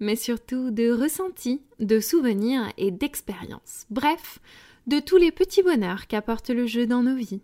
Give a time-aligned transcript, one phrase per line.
[0.00, 3.86] mais surtout de ressentis, de souvenirs et d'expériences.
[3.90, 4.38] Bref,
[4.86, 7.42] de tous les petits bonheurs qu'apporte le jeu dans nos vies.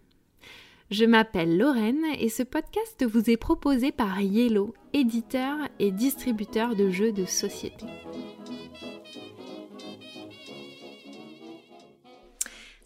[0.91, 6.91] Je m'appelle Lorraine et ce podcast vous est proposé par Yellow, éditeur et distributeur de
[6.91, 7.87] jeux de société.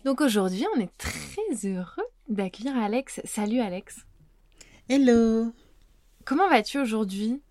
[0.04, 3.20] Donc aujourd'hui, on est très heureux d'accueillir Alex.
[3.24, 4.06] Salut Alex.
[4.88, 5.52] Hello.
[6.24, 7.42] Comment vas-tu aujourd'hui?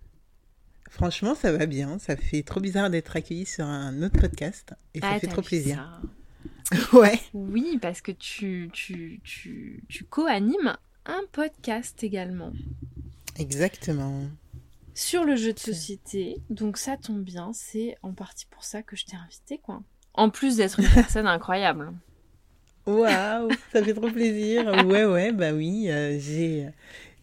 [0.90, 2.00] Franchement, ça va bien.
[2.00, 5.42] Ça fait trop bizarre d'être accueilli sur un autre podcast et ça Ah, fait trop
[5.42, 6.02] plaisir.
[6.94, 7.20] ouais.
[7.34, 12.52] Oui, parce que tu, tu, tu, tu co-animes un podcast également
[13.38, 14.24] Exactement.
[14.94, 16.38] sur le jeu de société.
[16.50, 19.82] Donc ça tombe bien, c'est en partie pour ça que je t'ai invité, quoi.
[20.14, 21.94] En plus d'être une personne incroyable.
[22.86, 24.66] Waouh, ça fait trop plaisir.
[24.88, 25.90] Ouais, ouais, bah oui.
[25.92, 26.68] euh, j'ai,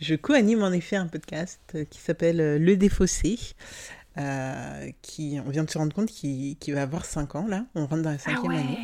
[0.04, 3.38] je co-anime en effet un podcast euh, qui s'appelle euh, Le Défaussé.
[4.18, 7.66] euh, qui, on vient de se rendre compte qu'il qu'il va avoir 5 ans là.
[7.74, 8.78] On rentre dans la Ah cinquième ouais année.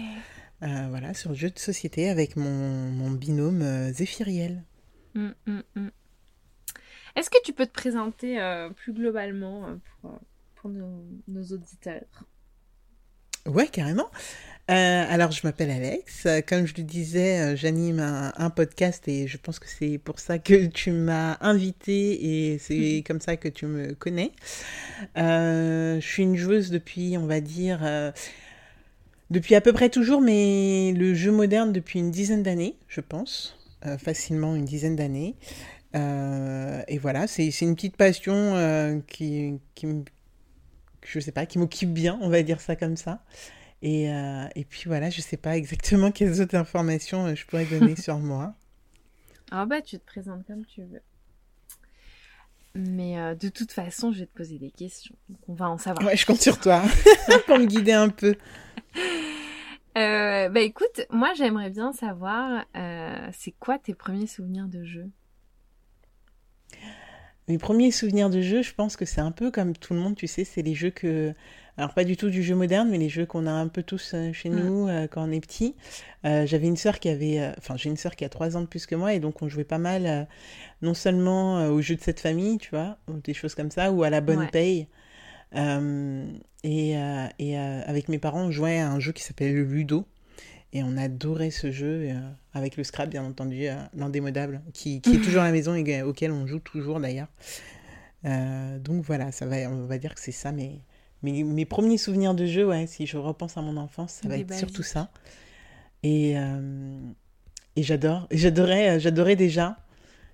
[0.62, 4.64] Euh, voilà, sur le jeu de société avec mon, mon binôme euh, Zéphiriel.
[5.14, 5.88] Mm, mm, mm.
[7.16, 8.38] Est-ce que tu peux te présenter
[8.76, 9.66] plus globalement
[10.00, 10.18] pour,
[10.54, 12.24] pour nos, nos auditeurs?
[13.46, 14.10] Ouais, carrément.
[14.70, 16.26] Euh, alors, je m'appelle Alex.
[16.26, 19.98] Euh, Comme je le disais, euh, j'anime un, un podcast et je pense que c'est
[19.98, 24.30] pour ça que tu m'as invité et c'est comme ça que tu me connais.
[25.18, 28.12] Euh, je suis une joueuse depuis, on va dire, euh,
[29.30, 33.56] depuis à peu près toujours, mais le jeu moderne depuis une dizaine d'années, je pense.
[33.98, 35.36] Facilement une dizaine d'années.
[35.94, 40.04] Et voilà, c'est une petite passion qui, qui me
[41.02, 43.22] je sais pas, qui m'occupe bien, on va dire ça comme ça.
[43.82, 47.66] Et, euh, et puis voilà, je sais pas exactement quelles autres informations euh, je pourrais
[47.66, 48.54] donner sur moi.
[49.50, 51.02] Ah bah tu te présentes comme tu veux.
[52.74, 55.16] Mais euh, de toute façon, je vais te poser des questions.
[55.28, 56.06] Donc on va en savoir.
[56.06, 56.82] Ouais, je compte sur toi
[57.46, 58.36] pour me guider un peu.
[59.98, 62.64] Euh, bah écoute, moi j'aimerais bien savoir,
[63.32, 65.10] c'est quoi tes premiers souvenirs de jeu?
[67.48, 70.14] Mes premiers souvenirs de jeu, je pense que c'est un peu comme tout le monde,
[70.14, 71.34] tu sais, c'est les jeux que...
[71.76, 74.12] Alors pas du tout du jeu moderne, mais les jeux qu'on a un peu tous
[74.14, 74.54] euh, chez Mm.
[74.60, 75.74] nous euh, quand on est petit.
[76.26, 77.52] Euh, J'avais une sœur qui avait...
[77.58, 79.48] Enfin, j'ai une sœur qui a trois ans de plus que moi, et donc on
[79.48, 80.22] jouait pas mal, euh,
[80.82, 84.02] non seulement aux jeux de cette famille, tu vois, ou des choses comme ça, ou
[84.02, 84.48] à la bonne Ouais.
[84.48, 84.86] paye.
[86.62, 86.90] Et
[87.38, 90.04] et avec mes parents, on jouait à un jeu qui s'appelait le Ludo.
[90.72, 92.14] Et on adorait ce jeu, euh,
[92.54, 96.02] avec le Scrap, bien entendu, euh, l'indémodable, qui, qui est toujours à la maison et
[96.02, 97.26] auquel on joue toujours d'ailleurs.
[98.24, 100.80] Euh, donc voilà, ça va, on va dire que c'est ça mes,
[101.22, 104.36] mes, mes premiers souvenirs de jeu, ouais, si je repense à mon enfance, ça va
[104.38, 105.10] être surtout ça.
[106.02, 106.34] Et,
[107.76, 109.76] et j'adore, j'adorais, j'adorais déjà,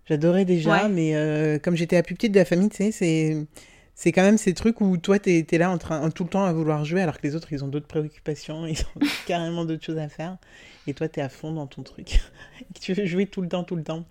[0.04, 0.88] j'adorais déjà, Ouais.
[0.88, 3.46] mais comme j'étais la plus petite de la famille, tu sais, c'est,
[3.96, 6.44] c'est quand même ces trucs où toi, t'es, t'es là en train, tout le temps
[6.44, 9.84] à vouloir jouer, alors que les autres, ils ont d'autres préoccupations, ils ont carrément d'autres
[9.84, 10.38] choses à faire,
[10.86, 12.20] et toi, t'es à fond dans ton truc,
[12.60, 14.04] et tu veux jouer tout le temps, tout le temps.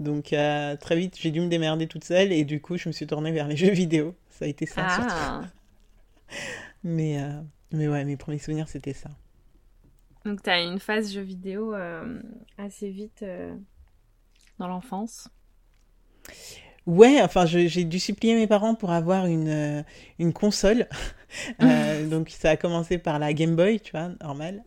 [0.00, 2.92] Donc euh, très vite, j'ai dû me démerder toute seule, et du coup, je me
[2.92, 4.16] suis tournée vers les jeux vidéo.
[4.30, 5.14] Ça a été ça, surtout.
[5.14, 5.42] Ah,
[6.82, 7.40] Mais, euh,
[7.72, 9.10] mais ouais, mes premiers souvenirs, c'était ça.
[10.24, 12.20] donc t'as une phase jeu vidéo euh,
[12.58, 13.24] assez vite
[14.58, 15.28] dans l'enfance?
[16.90, 19.82] Ouais, enfin, j'ai dû supplier mes parents pour avoir une, euh,
[20.18, 20.88] une console.
[21.62, 24.64] Euh, donc, ça a commencé par la Game Boy, tu vois, normal.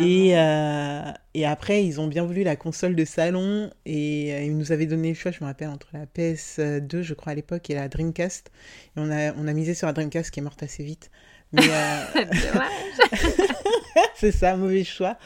[0.00, 1.02] Et, euh,
[1.34, 3.70] et après, ils ont bien voulu la console de salon.
[3.86, 7.14] Et euh, ils nous avaient donné le choix, je me rappelle, entre la PS2, je
[7.14, 8.50] crois, à l'époque, et la Dreamcast.
[8.96, 11.12] Et on a, on a misé sur la Dreamcast qui est morte assez vite.
[11.54, 12.24] Mais, euh,
[14.14, 15.16] c'est ça, mauvais choix.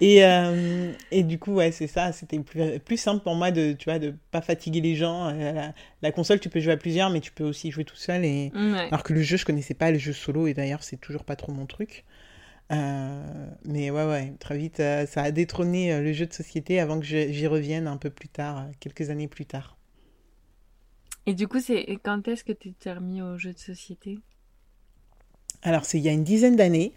[0.00, 2.12] Et, euh, et du coup, ouais, c'est ça.
[2.12, 5.28] C'était plus, plus simple pour moi de, tu vois, de pas fatiguer les gens.
[5.28, 7.96] Euh, La, la console, tu peux jouer à plusieurs, mais tu peux aussi jouer tout
[7.96, 8.24] seul.
[8.24, 8.50] Et...
[8.54, 8.88] Ouais.
[8.88, 11.36] Alors que le jeu, je connaissais pas le jeu solo, et d'ailleurs, c'est toujours pas
[11.36, 12.04] trop mon truc.
[12.72, 17.04] Euh, mais ouais, ouais, très vite, ça a détrôné le jeu de société avant que
[17.06, 19.76] j'y revienne un peu plus tard, quelques années plus tard.
[21.26, 24.18] Et du coup, c'est quand est-ce que tu t'es remis au jeu de société?
[25.62, 26.92] Alors, c'est il y a une dizaine d'années.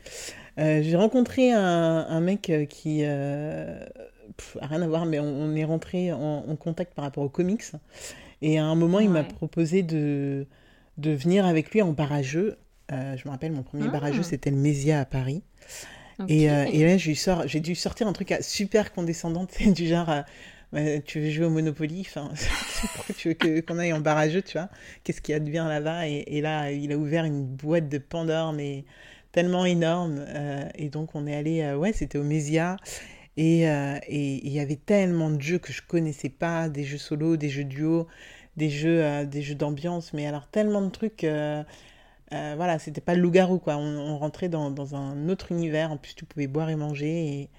[0.60, 1.62] Euh, j'ai rencontré un,
[2.10, 3.84] un mec euh, qui euh,
[4.38, 7.24] pff, a rien à voir, mais on, on est rentré en, en contact par rapport
[7.24, 7.64] aux comics.
[8.42, 10.46] Et à un moment, il m'a proposé de,
[10.98, 12.58] de venir avec lui en barrageux.
[12.92, 13.92] Euh, je me rappelle, mon premier Ah.
[13.92, 15.42] bar à jeux, c'était le Mésia à Paris.
[16.30, 20.10] Et, et là, j'ai dû sortir un truc super condescendant, du genre,
[20.74, 22.32] Ouais, tu veux jouer au Monopoly, enfin,
[22.96, 24.70] pourquoi tu veux qu'on aille en bar à jeux, tu vois
[25.04, 26.08] Qu'est-ce qu'il y a de bien là-bas?
[26.08, 28.84] Et, là, il a ouvert une boîte de Pandore, mais
[29.32, 30.26] tellement énorme.
[30.28, 32.78] euh, et donc, on est allé, euh, ouais, c'était au Mésia.
[33.38, 36.98] Et euh, et- il y avait tellement de jeux que je connaissais pas, des jeux
[36.98, 38.08] solo, des jeux duo,
[38.58, 41.26] des jeux, des jeux d'ambiance, mais alors tellement de trucs.
[42.32, 43.78] voilà, c'était pas le loup-garou, quoi.
[43.78, 45.92] On, rentrait dans, dans un autre univers.
[45.92, 47.50] En plus, tu pouvais boire et manger.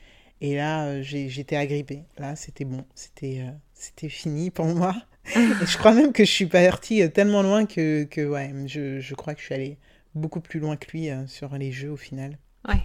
[0.40, 2.04] Et là, euh, j'étais agrippée.
[2.19, 2.84] Là, c'était bon.
[2.94, 4.94] C'était euh, c'était fini pour moi.
[5.60, 9.00] Et je crois même que je suis partie euh, tellement loin que, que ouais, je,
[9.00, 9.78] je crois que je suis allée
[10.14, 12.38] beaucoup plus loin que lui sur les jeux au final.
[12.69, 12.82] Ouais.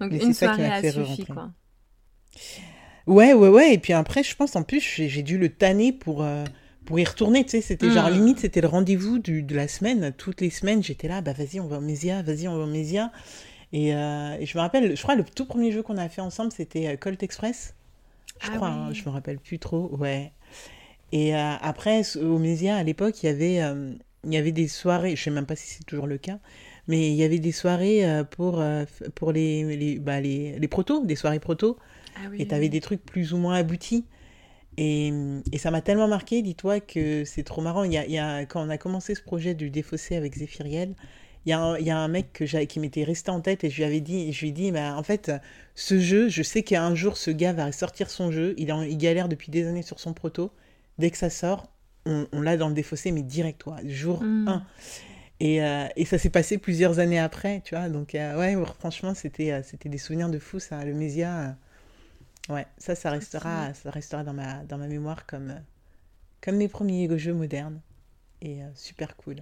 [0.00, 1.52] Donc Mais une c'est ça qui soirée a suffi, quoi.
[3.06, 3.74] Ouais, ouais, ouais.
[3.74, 6.44] Et puis après, je pense en plus, j'ai dû le tanner pour, euh,
[6.84, 7.44] pour y retourner.
[7.44, 8.14] Tu sais, c'était genre Mm.
[8.14, 10.12] limite, c'était le rendez-vous de la semaine.
[10.16, 12.68] Toutes les semaines, j'étais là, bah vas-y, on va au Mésia, vas-y, on va au
[12.68, 13.10] Mésia.
[13.72, 16.20] Et, euh, et je me rappelle, je crois, le tout premier jeu qu'on a fait
[16.20, 17.74] ensemble, c'était euh, Colt Express.
[18.40, 18.70] Je Ah crois, ouais.
[18.70, 19.90] hein, je me rappelle plus trop.
[19.96, 20.32] Ouais.
[21.12, 24.68] Et euh, après, au Mésia, à l'époque, il y avait, euh, il y avait des
[24.68, 26.38] soirées, je sais même pas si c'est toujours le cas,
[26.88, 28.62] mais il y avait des soirées pour,
[29.14, 31.78] pour les, les, bah, les, les protos, des soirées protos.
[32.14, 34.06] Ah oui, Et tu avais des trucs plus ou moins aboutis.
[34.78, 35.12] Et,
[35.52, 37.84] et ça m'a tellement marqué, dis-toi, que c'est trop marrant.
[37.84, 40.34] Il y a, il y a- quand on a commencé ce projet du défaussé avec
[40.36, 40.94] Zéphiriel,
[41.46, 43.64] il y a un, il y a un mec que qui m'était resté en tête
[43.64, 45.32] et je lui avais dit, je lui ai dit, bah, en fait,
[45.74, 48.54] ce jeu, je sais qu'un jour, ce gars va sortir son jeu.
[48.58, 50.52] Il, est en- il galère depuis des années sur son proto.
[50.98, 51.68] Dès que ça sort,
[52.06, 54.48] on, on l'a dans le défaussé, mais direct, toi, jour Mm.
[54.48, 54.62] 1.
[55.40, 57.88] Et, euh, et ça s'est passé plusieurs années après, tu vois.
[57.88, 60.84] Donc, euh, ouais, franchement, c'était euh, c'était des souvenirs de fou, ça.
[60.84, 61.56] Le Mésia,
[62.50, 65.54] euh, ouais, ça, ça restera, ça restera dans ma, dans ma mémoire comme,
[66.42, 67.80] comme mes premiers jeux modernes.
[68.42, 69.38] Et super cool.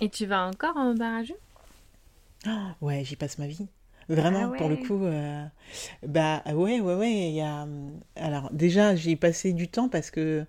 [0.00, 1.38] Et tu vas encore en bar à jeux
[2.46, 2.50] Oh,
[2.86, 3.66] ouais, j'y passe ma vie.
[4.08, 5.44] Vraiment, Ah pour le coup, euh,
[6.06, 7.30] bah ouais, ouais, ouais.
[7.32, 10.44] Y a, hum, alors, déjà, j'y ai passé du temps parce que.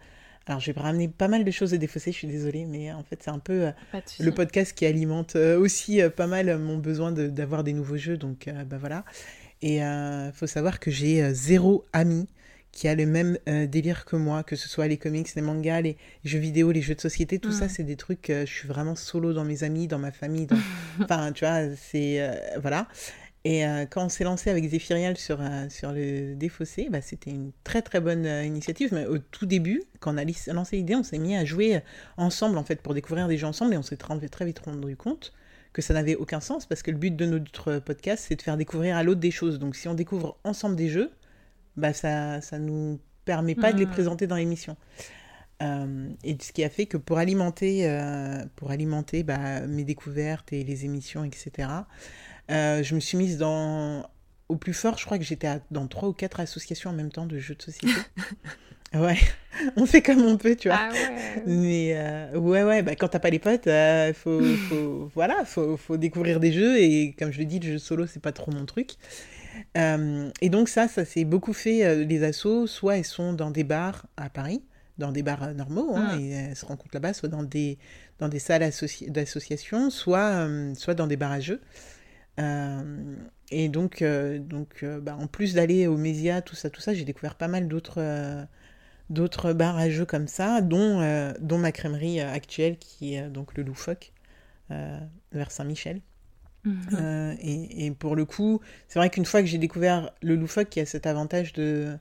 [0.45, 3.21] Alors, j'ai ramené pas mal de choses à défausser, je suis désolée, mais en fait,
[3.23, 3.67] c'est un peu.
[3.67, 3.71] euh,
[4.19, 7.73] le podcast qui alimente euh, aussi euh, pas mal euh, mon besoin de- d'avoir des
[7.73, 8.17] nouveaux jeux.
[8.17, 9.03] Donc, euh, bah voilà.
[9.61, 12.27] Et il faut savoir que j'ai euh, zéro ami
[12.77, 15.81] qui a le même euh, délire que moi, que ce soit les comics, les mangas,
[15.81, 17.69] les jeux vidéo, les jeux de société, tout ça, Mm.
[17.69, 18.29] c'est des trucs.
[18.29, 20.45] euh, je suis vraiment solo dans mes amis, dans ma famille.
[20.45, 20.57] Dans...
[21.01, 22.21] enfin, tu vois, c'est.
[22.21, 22.87] euh, voilà.
[23.45, 25.39] Et euh, quand on s'est lancé avec Zéphiriel sur,
[25.69, 28.89] sur le défaussé, bah, c'était une très très bonne initiative.
[28.93, 31.81] Mais au tout début, quand on a lancé l'idée, on s'est mis à jouer
[32.17, 34.95] ensemble en fait pour découvrir des jeux ensemble et on s'est très, très vite rendu
[34.95, 35.33] compte
[35.73, 38.57] que ça n'avait aucun sens parce que le but de notre podcast c'est de faire
[38.57, 39.57] découvrir à l'autre des choses.
[39.57, 41.09] Donc si on découvre ensemble des jeux,
[41.77, 43.91] bah ça ça nous permet pas de les Mhm.
[43.91, 44.77] présenter dans l'émission.
[45.63, 50.53] Euh, et ce qui a fait que pour alimenter, euh, pour alimenter bah, mes découvertes
[50.53, 51.87] et les émissions, etc.,
[52.51, 54.05] euh, je me suis mise dans.
[54.49, 57.25] Au plus fort, je crois que j'étais dans trois ou quatre associations en même temps
[57.25, 58.07] de jeux de société.
[58.93, 59.17] ouais,
[59.75, 60.77] on fait comme on peut, tu vois.
[60.79, 61.43] Ah ouais.
[61.47, 61.93] Mais
[62.33, 63.67] ouais, ouais, bah, quand t'as pas les potes,
[64.15, 66.79] faut, faut, voilà, faut, faut découvrir des jeux.
[66.79, 68.91] Et comme je le dis, le jeu solo, c'est pas trop mon truc.
[69.77, 71.85] Euh, et donc, ça, ça s'est beaucoup fait.
[71.85, 74.63] euh, les assos, soit elles sont dans des bars à Paris,
[74.97, 76.19] dans des bars euh, normaux, hein, Mm.
[76.21, 77.77] et elles se rencontrent là-bas, soit dans des,
[78.19, 81.61] dans des salles associ- d'association, soit, euh, soit dans des bars à jeux.
[83.49, 87.35] Et donc, donc bah, en plus d'aller au Mésia, tout ça, tout ça, j'ai découvert
[87.35, 88.45] pas mal d'autres
[89.09, 90.99] d'autres bars à jeux comme ça, dont,
[91.39, 94.11] dont ma crèmerie actuelle, qui est donc le Loufoque,
[94.69, 96.01] vers Saint-Michel.
[96.67, 96.97] Mhm.
[96.99, 98.59] Euh, et, et pour le coup,
[98.89, 101.97] c'est vrai qu'une fois que j'ai découvert le loufoque qui a cet avantage de,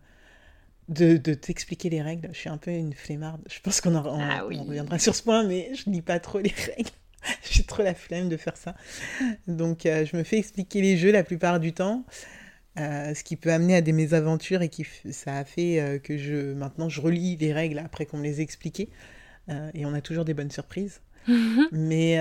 [0.88, 3.40] de, de t'expliquer les règles, je suis un peu une flemmarde.
[3.50, 4.58] Je pense qu'on en- on- Ah oui.
[4.60, 6.90] on reviendra sur ce point, mais je lis pas trop les règles.
[7.50, 8.74] j'ai trop la flemme de faire ça.
[9.48, 12.04] Donc euh, je me fais expliquer les jeux la plupart du temps.
[12.78, 16.52] euh, ce qui peut amener à des mésaventures et qui ça a fait que je
[16.54, 18.90] maintenant je relis les règles après qu'on me les ait expliquées
[19.48, 21.00] Euh, et on a toujours des bonnes surprises
[21.72, 22.18] mais,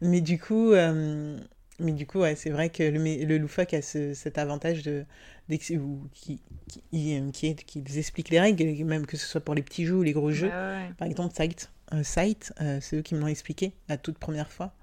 [0.00, 1.38] mais du coup, euh,
[1.78, 5.04] mais du coup ouais, c'est vrai que le, le loufoque a ce- cet avantage de,
[5.48, 9.40] d'ex- ou qui, qui, qui, qui est- qu'ils expliquent les règles, même que ce soit
[9.40, 10.48] pour les petits jeux ou les gros jeux.
[10.48, 10.52] Ouais,
[10.88, 10.90] ouais.
[10.98, 14.50] Par exemple, Sight, euh, Sight euh, c'est eux qui me l'ont expliqué la toute première
[14.50, 14.74] fois.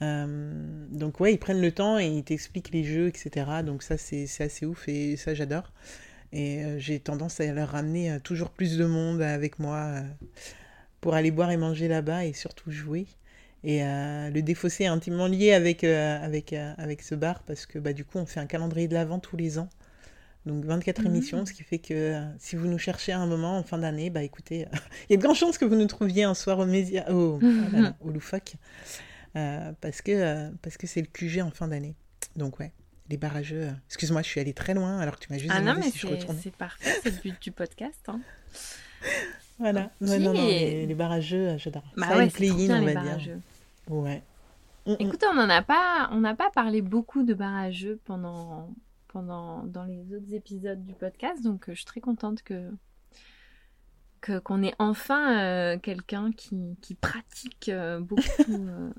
[0.00, 3.62] Euh, donc ouais, ils prennent le temps et ils t'expliquent les jeux, etc.
[3.64, 5.72] Donc ça, c'est c'est assez ouf et ça, j'adore.
[6.32, 10.02] Et euh, j'ai tendance à leur ramener euh, toujours plus de monde avec moi euh,
[11.00, 13.06] pour aller boire et manger là-bas et surtout jouer.
[13.64, 17.66] Et euh, le défaussé est intimement lié avec, euh, avec, euh, avec ce bar parce
[17.66, 19.68] que bah, du coup, on fait un calendrier de l'avant tous les ans.
[20.46, 21.06] Donc 24 Mhm.
[21.06, 24.08] émissions, ce qui fait que si vous nous cherchez à un moment en fin d'année,
[24.10, 24.66] bah écoutez,
[25.08, 27.40] il y a de grandes chances que vous nous trouviez un soir au Mésia, au,
[28.00, 28.54] au Loufoque.
[29.34, 31.96] parce que parce que c'est le QG en fin d'année.
[32.36, 32.72] Donc ouais,
[33.10, 33.68] les barrageux.
[33.88, 35.90] Excuse-moi, je suis allée très loin alors que tu m'as juste Ah non, demandé mais
[35.90, 36.06] si je
[36.42, 38.00] c'est parfait, c'est le but du podcast.
[38.06, 38.20] hein.
[39.58, 39.90] Voilà.
[40.00, 40.08] Ok.
[40.08, 41.82] Ouais, non, non, les, les barrageux, euh, j'adore.
[41.96, 42.94] Bah Ça, ouais, c'est on les va dire.
[42.94, 43.40] barrageux.
[43.88, 44.22] Ouais.
[44.86, 44.96] Mm, mm.
[45.00, 48.70] Écoute, on n'en a pas, on n'a pas parlé beaucoup de barrageux pendant,
[49.08, 52.70] pendant, dans les autres épisodes du podcast, donc euh, je suis très contente que,
[54.44, 58.90] qu'on ait enfin euh, quelqu'un qui, qui pratique euh, beaucoup euh,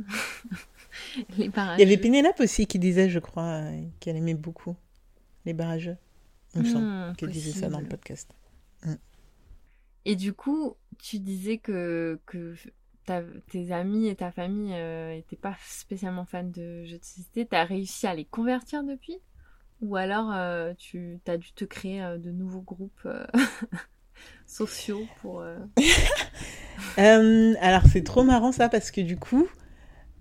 [1.37, 1.83] les barrageux.
[1.83, 3.61] Il y avait Pénélope aussi qui disait, je crois,
[3.99, 4.75] qu'elle aimait beaucoup
[5.45, 5.97] les barrageux.
[6.55, 8.29] Il me semble Hmm, qu'elle disait ça dans le podcast.
[10.05, 12.55] Et du coup, tu disais que, que
[13.49, 17.47] tes amis et ta famille n'étaient pas spécialement fans de jeux de société.
[17.47, 19.19] Tu as réussi à les convertir depuis?
[19.81, 23.25] Ou alors euh, tu as dû te créer euh, de nouveaux groupes euh,
[24.45, 25.41] sociaux pour...
[25.41, 25.57] euh,
[26.97, 29.47] Euh, alors c'est trop marrant ça parce que du coup,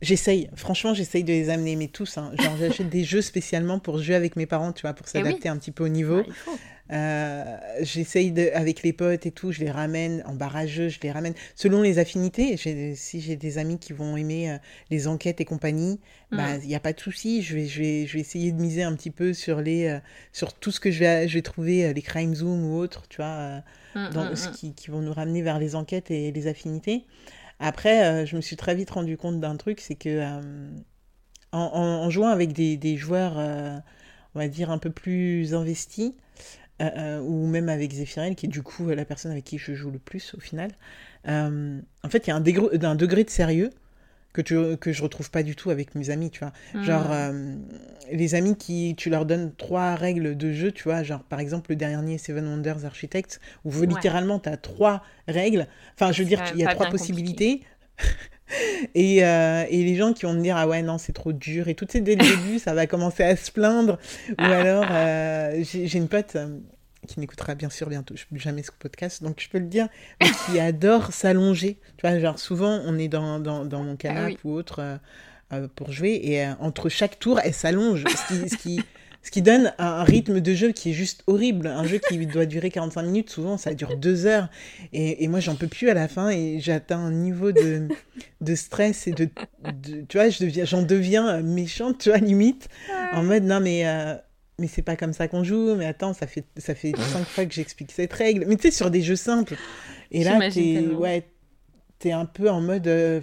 [0.03, 2.33] j'essaye, franchement j'essaye de les amener, mais tous, hein.
[2.39, 5.25] genre j'achète des jeux spécialement pour jouer avec mes parents, tu vois, pour Eh oui.
[5.25, 6.23] s'adapter un petit peu au niveau.
[6.23, 6.53] bah.
[6.91, 7.45] Euh,
[7.83, 11.35] j'essaye de, avec les potes et tout, je les ramène en barrageux, je les ramène
[11.55, 12.57] selon les affinités.
[12.97, 14.57] Si j'ai des amis qui vont aimer euh,
[14.91, 16.01] les enquêtes et compagnie,
[16.33, 16.61] bah Mm.
[16.63, 17.43] il n'y a pas de souci.
[17.43, 19.99] Je vais, je vais, je vais essayer de miser un petit peu sur les, euh,
[20.33, 23.19] sur tout ce que je vais, je vais trouver, les crime zoom ou autres, tu
[23.19, 23.61] vois, euh,
[23.95, 24.53] Mm, dans mm, ce mm.
[24.53, 27.05] qui, qui vont nous ramener vers les enquêtes et les affinités.
[27.61, 30.71] Après, euh, je me suis très vite rendu compte d'un truc, c'est que euh,
[31.53, 33.77] en, jouant avec des, joueurs, euh,
[34.35, 36.13] on va dire, un peu plus investis,
[36.81, 39.99] ou même avec Zéphirel, qui est du coup la personne avec qui je joue le
[39.99, 40.71] plus au final,
[41.27, 43.71] en fait, il y a un degré de sérieux
[44.33, 46.53] que, tu, que je retrouve pas du tout avec mes amis, tu vois.
[46.83, 47.13] Genre, Mm.
[47.13, 47.55] euh,
[48.13, 51.71] les amis qui, tu leur donnes trois règles de jeu, tu vois, genre par exemple
[51.71, 53.87] le dernier Seven Wonders Architects, où Ouais.
[53.87, 57.63] littéralement tu as trois règles, enfin je veux dire, il y a trois possibilités.
[58.95, 61.69] et, euh, et les gens qui vont me dire, ah ouais, non, c'est trop dur,
[61.69, 63.99] et tout, c'est dès le début, ça va commencer à se plaindre.
[64.39, 66.37] Ou alors, euh, j'ai une pote
[67.07, 69.89] qui n'écoutera bien sûr bientôt jamais ce podcast, donc je peux le dire,
[70.21, 71.79] mais qui adore s'allonger.
[71.97, 74.39] Tu vois, genre souvent, on est dans, dans, dans mon canapé oui.
[74.45, 74.97] ou autre euh,
[75.53, 78.81] euh, pour jouer, et euh, entre chaque tour, elle s'allonge, ce qui, ce, qui,
[79.23, 81.69] ce qui donne un, rythme de jeu qui est juste horrible.
[81.69, 84.49] Un jeu qui doit durer 45 minutes, souvent, ça dure deux heures.
[84.93, 87.89] Et, et moi, j'en peux plus à la fin, et j'atteins un niveau de,
[88.43, 89.29] de stress et de,
[89.73, 92.69] de- Tu vois, je deviens- j'en deviens méchante, tu vois, limite,
[93.13, 93.87] en mode, non, mais...
[93.87, 94.15] euh,
[94.59, 97.47] mais c'est pas comme ça qu'on joue, mais attends, ça fait, ça fait cinq fois
[97.47, 98.45] que j'explique cette règle.
[98.47, 99.55] Mais tu sais, sur des jeux simples.
[100.11, 101.27] Et là, t'es ouais,
[101.99, 102.87] t'es un peu en mode.
[102.89, 103.21] euh.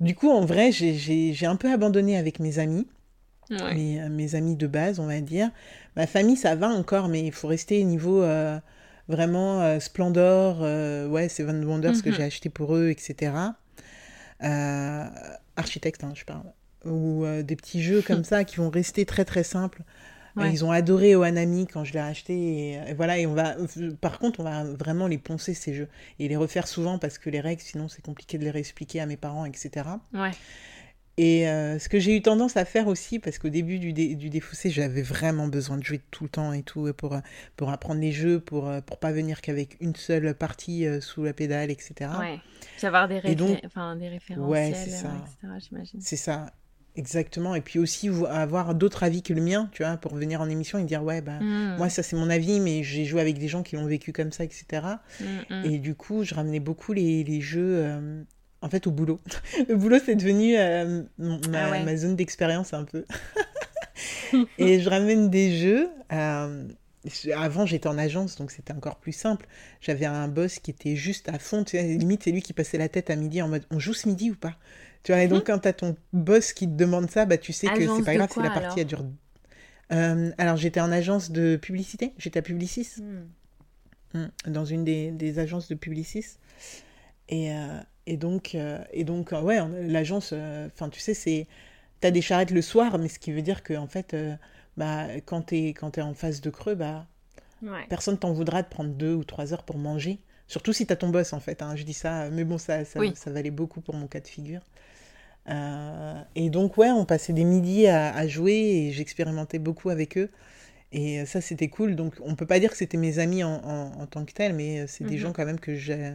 [0.00, 2.86] Du coup, en vrai, j'ai- j'ai j'ai un peu abandonné avec mes amis,
[3.50, 3.74] Ouais.
[3.74, 5.50] mes, euh, mes amis de base, on va dire.
[5.96, 8.58] Ma famille, ça va encore, mais il faut rester au niveau euh,
[9.08, 12.14] vraiment euh, Splendor, euh, ouais, Seven Wonders que Mhm.
[12.16, 13.32] j'ai acheté pour eux, etc.
[14.42, 15.04] Euh,
[15.56, 16.44] architecte, hein, je parle.
[16.84, 19.82] Ou euh, des petits jeux comme ça qui vont rester très très simples.
[20.36, 20.52] Euh, Ouais.
[20.52, 22.34] Ils ont adoré Ohanami quand je l'ai acheté.
[22.34, 23.54] Et, et voilà, et on va.
[24.00, 25.88] Par contre, on va vraiment les poncer ces jeux
[26.18, 29.06] et les refaire souvent parce que les règles, sinon c'est compliqué de les réexpliquer à
[29.06, 29.70] mes parents, etc.
[30.12, 30.32] Ouais.
[31.16, 34.16] Et euh, ce que j'ai eu tendance à faire aussi, parce qu'au début du, dé-
[34.16, 37.20] du défaussé, j'avais vraiment besoin de jouer tout le temps et tout pour, euh,
[37.56, 41.22] pour apprendre les jeux, pour, euh, pour pas venir qu'avec une seule partie euh, sous
[41.22, 42.10] la pédale, etc.
[42.18, 42.40] Ouais.
[42.78, 43.20] Puis avoir des.
[43.22, 45.08] Et donc- réfé- enfin, des référentiels, Ouais, c'est euh, ça.
[45.24, 45.52] etc.
[45.68, 46.00] J'imagine.
[46.00, 46.52] C'est ça,
[46.96, 47.54] exactement.
[47.54, 50.48] Et puis aussi vo- avoir d'autres avis que le mien, tu vois, pour venir en
[50.48, 51.76] émission et dire, ouais, bah, Mm.
[51.76, 54.32] moi, ça c'est mon avis, mais j'ai joué avec des gens qui l'ont vécu comme
[54.32, 55.00] ça, etc.
[55.20, 55.64] Mm, mm.
[55.64, 58.22] Et du coup, je ramenais beaucoup les, les jeux, euh,
[58.62, 59.20] en fait, au boulot.
[59.68, 61.84] Le boulot, c'est devenu euh, mon- ma, Ah ouais.
[61.84, 63.04] ma zone d'expérience un peu.
[64.58, 65.88] et je ramène des jeux.
[66.12, 66.64] euh,
[67.36, 69.46] avant, j'étais en agence, donc c'était encore plus simple.
[69.82, 71.62] J'avais un boss qui était juste à fond.
[71.62, 73.92] Tu sais, limite, c'est lui qui passait la tête à midi en mode on joue
[73.92, 74.54] ce midi ou pas?
[75.04, 77.68] Tu vois, et donc quand t'as ton boss qui te demande ça, bah, tu sais
[77.68, 79.04] que c'est pas grave quoi, si la partie a duré.
[79.92, 82.88] Euh, alors, j'étais en agence de publicité, j'étais à Publicis.
[84.14, 84.18] Mm.
[84.18, 86.24] Mm, dans une des, des agences de Publicis.
[87.28, 91.46] Et, euh, et donc, euh, et donc ouais, l'agence, enfin, tu sais, c'est.
[92.00, 94.16] T'as des charrettes le soir, mais ce qui veut dire que, en fait,
[94.76, 97.06] bah, quand t'es quand t'es en phase de creux, bah,
[97.62, 97.86] Ouais.
[97.88, 100.18] personne t'en voudra de prendre deux ou trois heures pour manger.
[100.48, 101.62] Surtout si t'as ton boss, en fait.
[101.62, 103.12] hein, je dis ça, mais bon, ça, ça, Oui.
[103.16, 104.60] ça valait beaucoup pour mon cas de figure.
[105.48, 108.54] Euh, et donc, ouais, on passait des midis à, à jouer
[108.88, 110.30] et j'expérimentais beaucoup avec eux.
[110.92, 111.96] Et euh, ça, c'était cool.
[111.96, 114.54] Donc, on peut pas dire que c'était mes amis en, en- en tant que tels,
[114.54, 115.18] mais euh, c'est des Mhm.
[115.18, 116.14] gens quand même que j'ai.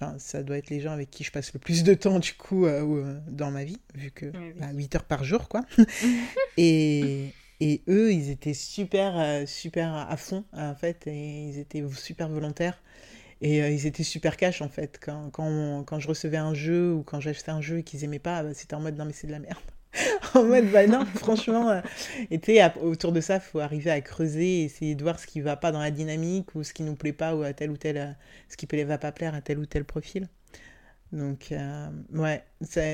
[0.00, 2.34] Enfin, ça doit être les gens avec qui je passe le plus de temps, du
[2.34, 4.60] coup, euh, ou, dans ma vie, vu que Oui, oui.
[4.60, 5.64] bah, 8 heures par jour, quoi.
[6.56, 12.28] et, et eux, ils étaient super, super à fond, en fait, et ils étaient super
[12.28, 12.80] volontaires.
[13.42, 14.98] Et euh, ils étaient super cash en fait.
[15.02, 18.04] Quand, quand, on- quand je recevais un jeu ou quand j'achetais un jeu et qu'ils
[18.04, 19.58] aimaient pas, bah, c'était en mode non mais c'est de la merde.
[20.34, 21.70] en mode bah non, franchement.
[21.70, 21.80] euh,
[22.30, 22.40] et
[22.82, 25.80] autour de ça, faut arriver à creuser, essayer de voir ce qui va pas dans
[25.80, 28.06] la dynamique ou ce qui nous plaît pas ou à tel ou tel, euh,
[28.48, 30.28] ce qui va pas plaire à tel ou tel profil.
[31.12, 32.44] Donc euh, ouais,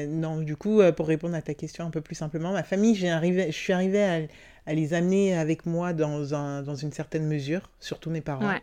[0.09, 0.41] non.
[0.43, 3.47] Du coup, pour répondre à ta question un peu plus simplement, ma famille, j'ai arrivé,
[3.47, 4.21] je suis arrivée à,
[4.67, 8.49] à les amener avec moi dans un, dans une certaine mesure, surtout mes parents.
[8.49, 8.63] Ouais.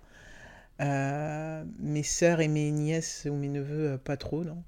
[0.81, 4.63] Euh, mes sœurs et mes nièces ou mes neveux, euh, pas trop, non.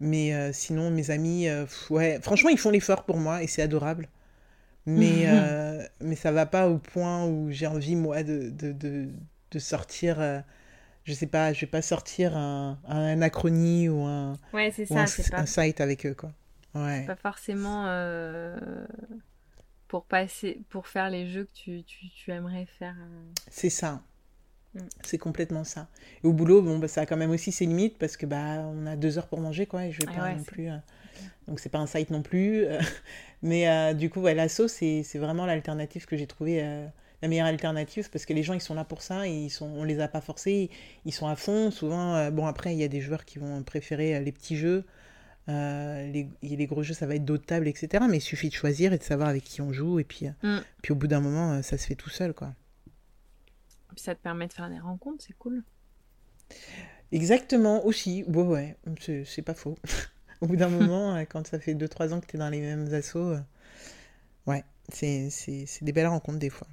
[0.00, 3.62] Mais euh, sinon, mes amis, euh, ouais, franchement, ils font l'effort pour moi et c'est
[3.62, 4.08] adorable.
[4.86, 5.26] Mais,
[6.00, 9.08] mais ça va pas au point où j'ai envie, moi, de, de, de,
[9.52, 10.18] de sortir.
[11.04, 14.98] je sais pas, je vais pas sortir un, un anachronie ou un, Ouais, c'est ou
[14.98, 16.32] ça, un, c'est pas, un site avec eux, quoi.
[16.74, 17.06] Ouais.
[17.06, 17.86] pas forcément
[19.88, 22.96] pour passer, pour faire les jeux que tu, tu, tu aimerais faire.
[23.50, 24.02] C'est ça.
[24.76, 24.88] Mm.
[25.04, 25.88] C'est complètement ça.
[26.22, 28.58] Et au boulot, bon, bah, ça a quand même aussi ses limites parce que bah,
[28.74, 30.68] on a deux heures pour manger, quoi, et je vais Ah pas ouais, non plus.
[30.68, 30.76] euh,
[31.48, 32.64] Donc c'est pas un site non plus.
[32.66, 32.80] euh,
[33.42, 36.86] Mais euh, du coup, ouais, l'asso, c'est c'est vraiment l'alternative que j'ai trouvé euh,
[37.22, 39.66] la meilleure alternative parce que les gens, ils sont là pour ça et ils sont,
[39.66, 40.70] on les a pas forcés,
[41.04, 41.70] ils sont à fond.
[41.70, 44.84] Souvent, bon, après, il y a des joueurs qui vont préférer les petits jeux.
[45.48, 48.04] les, les gros jeux, ça va être d'autres tables, etc.
[48.10, 49.98] Mais il suffit de choisir et de savoir avec qui on joue.
[50.00, 50.58] Et puis, Mm.
[50.82, 52.52] puis au bout d'un moment, ça se fait tout seul, quoi.
[53.96, 55.64] Puis ça te permet de faire des rencontres, c'est cool.
[57.12, 58.24] Exactement, aussi.
[58.28, 59.76] Ouais, ouais, c'est c'est pas faux.
[60.40, 62.60] Au bout d'un moment, euh, quand ça fait 2-3 ans que tu es dans les
[62.60, 63.40] mêmes assos, euh,
[64.46, 66.66] ouais, c'est c'est- c'est des belles rencontres des fois.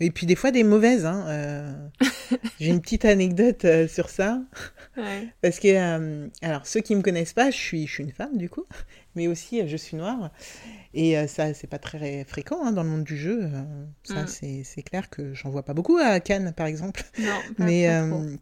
[0.00, 1.06] Et puis des fois des mauvaises.
[1.06, 1.88] Hein, euh,
[2.60, 4.42] J'ai une petite anecdote euh, sur ça.
[4.96, 5.34] Ouais.
[5.42, 8.36] Parce que, euh, alors, ceux qui me connaissent pas, je suis, je suis une femme
[8.38, 8.66] du coup,
[9.14, 10.30] mais aussi euh, je suis noire.
[10.94, 13.42] Et euh, ça, c'est pas très fréquent hein, dans le monde du jeu.
[13.44, 14.64] euh, ça, Mm.
[14.64, 17.02] c'est clair que j'en vois pas beaucoup à Cannes, par exemple.
[17.18, 17.26] Non,
[17.56, 18.36] pas, Mais, pas euh,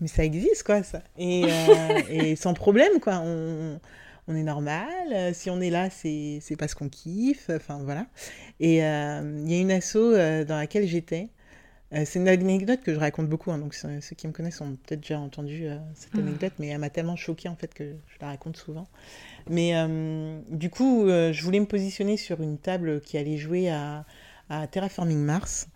[0.00, 1.02] mais ça existe, quoi, ça.
[1.18, 3.20] Et, euh, et sans problème, quoi.
[3.24, 3.80] On,
[4.28, 5.34] on est normal.
[5.34, 7.50] Si on est là, c'est parce qu'on kiffe.
[7.50, 8.06] Enfin, voilà.
[8.60, 8.78] Et il
[9.50, 9.94] y a une asso
[10.46, 11.28] dans laquelle j'étais.
[11.92, 14.60] Euh, c'est une anecdote que je raconte beaucoup, hein, donc ceux ceux qui me connaissent
[14.60, 16.18] ont peut-être déjà entendu euh, cette Mhm.
[16.18, 18.88] anecdote, mais elle m'a tellement choquée en fait que je la raconte souvent.
[19.48, 23.70] Mais euh, du coup, euh, je voulais me positionner sur une table qui allait jouer
[23.70, 24.06] à,
[24.50, 25.68] à Terraforming Mars.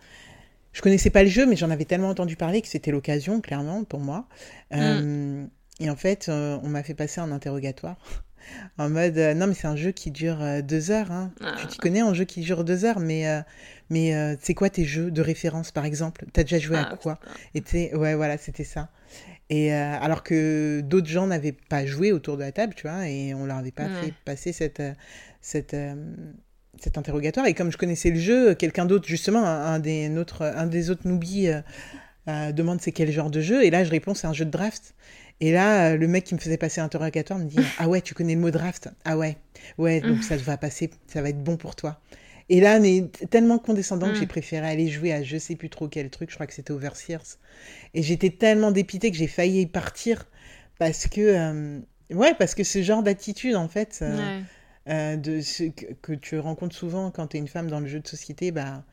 [0.73, 3.85] Je connaissais pas le jeu, mais j'en avais tellement entendu parler que c'était l'occasion, clairement,
[3.85, 4.27] pour moi.
[4.73, 5.47] Euh,
[5.81, 7.97] Et en fait, euh, on m'a fait passer un interrogatoire.
[8.79, 11.11] En mode, euh, non, mais c'est un jeu qui dure euh, deux heures.
[11.11, 11.33] Hein.
[11.41, 11.55] Ah.
[11.59, 13.41] Tu t'y connais en jeu qui dure deux heures, mais, euh,
[13.91, 16.25] mais c'est quoi tes jeux de référence, par exemple?
[16.33, 17.19] T'as déjà joué à Ah, quoi?
[17.55, 18.89] et ouais, voilà, c'était ça.
[19.49, 23.35] Et alors que d'autres gens n'avaient pas joué autour de la table, tu vois, et
[23.35, 24.01] on leur avait pas Ouais.
[24.07, 24.81] fait passer cette,
[25.41, 25.75] cette,
[26.79, 27.47] cet interrogatoire.
[27.47, 30.91] Et comme je connaissais le jeu, quelqu'un d'autre, justement, un, un des, notre, un des
[30.91, 31.49] autres noobies
[32.27, 33.65] demande c'est quel genre de jeu.
[33.65, 34.95] Et là, je réponds c'est un jeu de draft.
[35.41, 38.15] Et là, euh, le mec qui me faisait passer l'interrogatoire me dit Ah ouais, tu
[38.15, 39.37] connais le mot draft Ah ouais,
[39.79, 42.01] ouais, donc ça va passer, ça va être bon pour toi.
[42.51, 44.19] Et là, mais tellement condescendant que Mm.
[44.19, 46.73] j'ai préféré aller jouer à je sais plus trop quel truc, je crois que c'était
[46.73, 47.39] Overseers.
[47.95, 50.27] Et j'étais tellement dépitée que j'ai failli y partir
[50.79, 51.81] parce que, euh,
[52.13, 54.45] ouais, parce que ce genre d'attitude, en fait, euh, Ouais.
[54.89, 57.87] euh, de ce que, que tu rencontres souvent quand tu es une femme dans le
[57.89, 58.85] jeu de société, bah.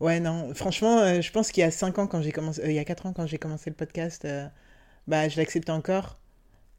[0.00, 2.78] Ouais, non, franchement, je pense qu'il y a 5 ans, quand j'ai commencé, il y
[2.78, 4.26] a 4 ans, quand j'ai commencé le podcast,
[5.10, 6.18] bah, je l'acceptais encore,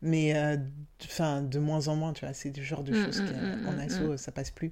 [0.02, 0.58] mais euh,
[1.06, 3.34] enfin, de moins en moins, tu vois, c'est du genre de Mm, choses mm, qui,
[3.34, 4.18] mm, mm, asso, mm.
[4.18, 4.72] ça passe plus.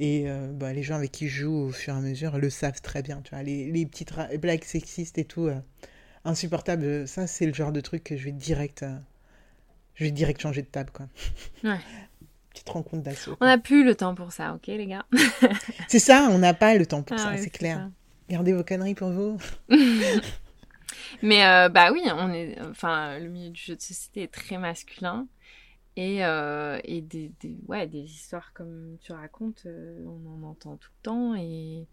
[0.00, 2.50] Et euh, bah, les gens avec qui je joue au fur et à mesure le
[2.50, 5.60] savent très bien, tu vois, les, les petites blagues sexistes et tout, euh,
[6.24, 8.96] insupportables, ça, c'est le genre de truc que je vais direct, euh,
[9.94, 11.06] je vais direct changer de table, quoi.
[11.64, 11.78] Ouais.
[12.50, 13.36] Petite rencontre d'assaut.
[13.40, 15.04] On n'a plus le temps pour ça, ok les gars?
[15.88, 17.78] C'est ça, on n'a pas le temps pour Ah ça, ouais, c'est clair.
[17.78, 17.90] ça.
[18.30, 19.38] Gardez vos conneries pour vous.
[21.22, 24.58] Mais euh, bah oui, on est, enfin, le milieu du jeu de société est très
[24.58, 25.26] masculin
[25.96, 30.76] et, euh, et des, des- ouais, des histoires comme tu racontes, euh, on en entend
[30.76, 31.86] tout le temps et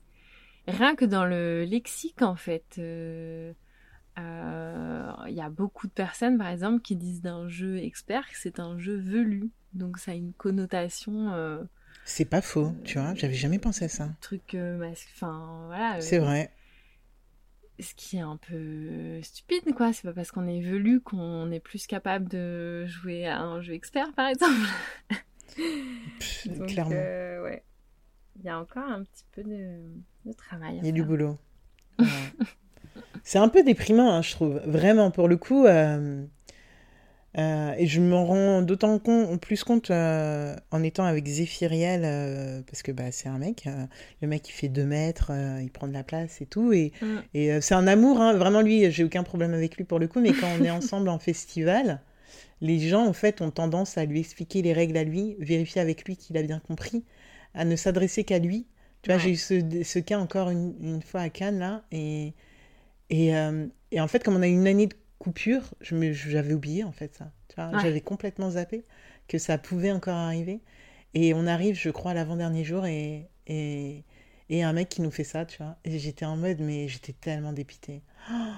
[0.68, 2.80] rien que dans le lexique en fait,
[5.28, 8.60] il y a beaucoup de personnes par exemple qui disent d'un jeu expert que c'est
[8.60, 11.30] un jeu velu, donc ça a une connotation
[12.06, 14.10] C'est pas faux, tu vois, j'avais jamais pensé à ça.
[14.22, 14.56] truc
[15.16, 16.00] enfin voilà.
[16.00, 16.52] C'est vrai.
[17.82, 19.92] Ce qui est un peu stupide, quoi.
[19.92, 23.74] C'est pas parce qu'on est velu qu'on est plus capable de jouer à un jeu
[23.74, 24.56] expert, par exemple.
[26.20, 26.92] Pff, Donc, clairement.
[26.94, 27.64] euh, ouais.
[28.40, 29.80] Il y a encore un petit peu de,
[30.26, 30.78] de travail.
[30.82, 31.38] Il y a du boulot.
[32.00, 32.46] Ouais.
[33.24, 34.60] c'est un peu déprimant, hein, je trouve.
[34.66, 36.26] Vraiment, pour le coup, euh,
[37.38, 39.00] Euh, et je me rends d'autant
[39.40, 43.68] plus compte euh, en étant avec Zéphiriel, euh, parce que bah, c'est un mec,
[44.22, 47.18] le mec il fait 2 mètres, il prend de la place et tout, et, Mm.
[47.34, 50.20] et c'est un amour, hein, vraiment lui, j'ai aucun problème avec lui pour le coup,
[50.20, 52.02] mais quand on est ensemble en festival,
[52.62, 56.06] les gens en fait ont tendance à lui expliquer les règles à lui, vérifier avec
[56.06, 57.04] lui qu'il a bien compris,
[57.54, 58.68] à ne s'adresser qu'à lui.
[59.04, 59.22] Tu vois, Ouais.
[59.24, 62.34] j'ai eu ce, ce cas encore une, une fois à Cannes là, et,
[63.10, 63.32] et,
[63.92, 67.32] et en fait, comme on a une année de coupure, j'avais oublié en fait ça.
[67.50, 67.78] Tu vois, Ouais.
[67.78, 68.86] J'avais complètement zappé
[69.28, 70.62] que ça pouvait encore arriver.
[71.14, 74.04] Et on arrive, je crois, à l'avant-dernier jour et, et,
[74.50, 75.78] et un mec qui nous fait ça, tu vois.
[75.86, 78.02] Et j'étais en mode, mais j'étais tellement dépitée.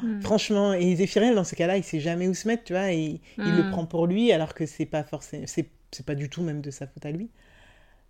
[0.01, 0.21] Mm.
[0.21, 3.21] Franchement, et Zéphiriel, dans ces cas-là, il sait jamais où se mettre, tu vois, et
[3.45, 3.65] il le Mm.
[3.65, 5.69] prend pour lui, alors que c'est pas forcément, c'est,
[6.05, 7.29] pas du tout même de sa faute à lui.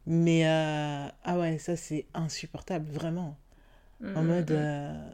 [0.05, 3.37] Mais, euh, ah ouais, ça c'est insupportable, vraiment.
[4.15, 5.11] En Mm, mode, euh,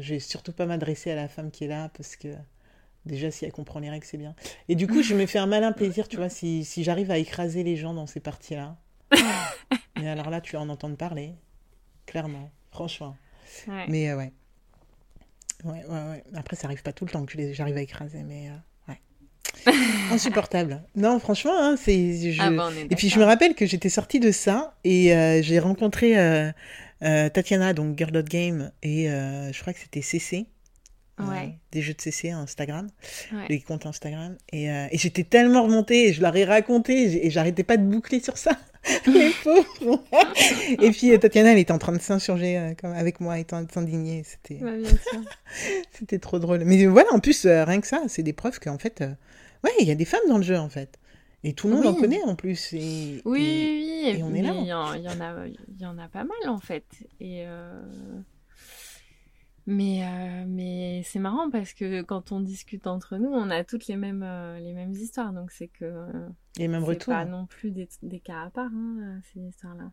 [0.00, 2.28] je vais surtout pas m'adresser à la femme qui est là, parce que
[3.06, 4.34] déjà, si elle comprend les règles, c'est bien.
[4.68, 7.18] Et du coup, je me fais un malin plaisir, tu vois, si, si j'arrive à
[7.18, 8.76] écraser les gens dans ces parties-là.
[10.00, 11.32] Et alors là, tu vas en entendre parler,
[12.06, 13.16] clairement, franchement.
[13.68, 13.84] Ouais.
[13.88, 14.32] Mais euh, ouais.
[15.64, 16.24] Ouais, ouais, ouais.
[16.34, 19.72] Après, ça arrive pas tout le temps que les- j'arrive à écraser, mais euh, ouais.
[20.10, 20.82] Insupportable.
[20.96, 22.32] Non, franchement, hein, c'est.
[22.32, 24.74] je- Ah bah, on est Et puis je me rappelle que j'étais sortie de ça
[24.82, 26.50] et euh, j'ai rencontré euh,
[27.02, 30.46] euh, Tatiana, donc Girl Game, et euh, je crois que c'était CC.
[31.20, 31.54] euh, Ouais.
[31.72, 32.88] des jeux de CC Instagram,
[33.32, 33.46] Ouais.
[33.48, 34.36] les comptes Instagram.
[34.52, 38.18] Et, et j'étais tellement remontée, et je leur ai raconté, et j'arrêtais pas de boucler
[38.20, 38.52] sur ça,
[39.06, 40.02] les pauvres.
[40.80, 44.24] et puis Tatiana, elle était en train de s'insurger comme- avec moi, étant s'indigner.
[44.24, 44.58] C'était
[45.92, 46.62] c'était trop drôle.
[46.64, 49.00] Mais voilà, en plus, rien que ça, c'est des preuves qu'en fait,
[49.64, 50.98] ouais, il y a des femmes dans le jeu, en fait.
[51.44, 52.72] Et tout le monde en connaît, en plus.
[52.72, 54.54] Et, Oui, et- oui, et on est là.
[54.60, 55.46] Il y, en, y en a,
[55.78, 56.84] y en a pas mal en fait.
[57.20, 57.80] Et euh,
[59.66, 63.86] mais euh, mais c'est marrant parce que quand on discute entre nous, on a toutes
[63.86, 65.32] les mêmes euh, les mêmes histoires.
[65.32, 66.28] Donc c'est que euh,
[66.58, 67.14] et même c'est retour.
[67.14, 69.90] pas non plus des, des cas à part hein, ces histoires-là.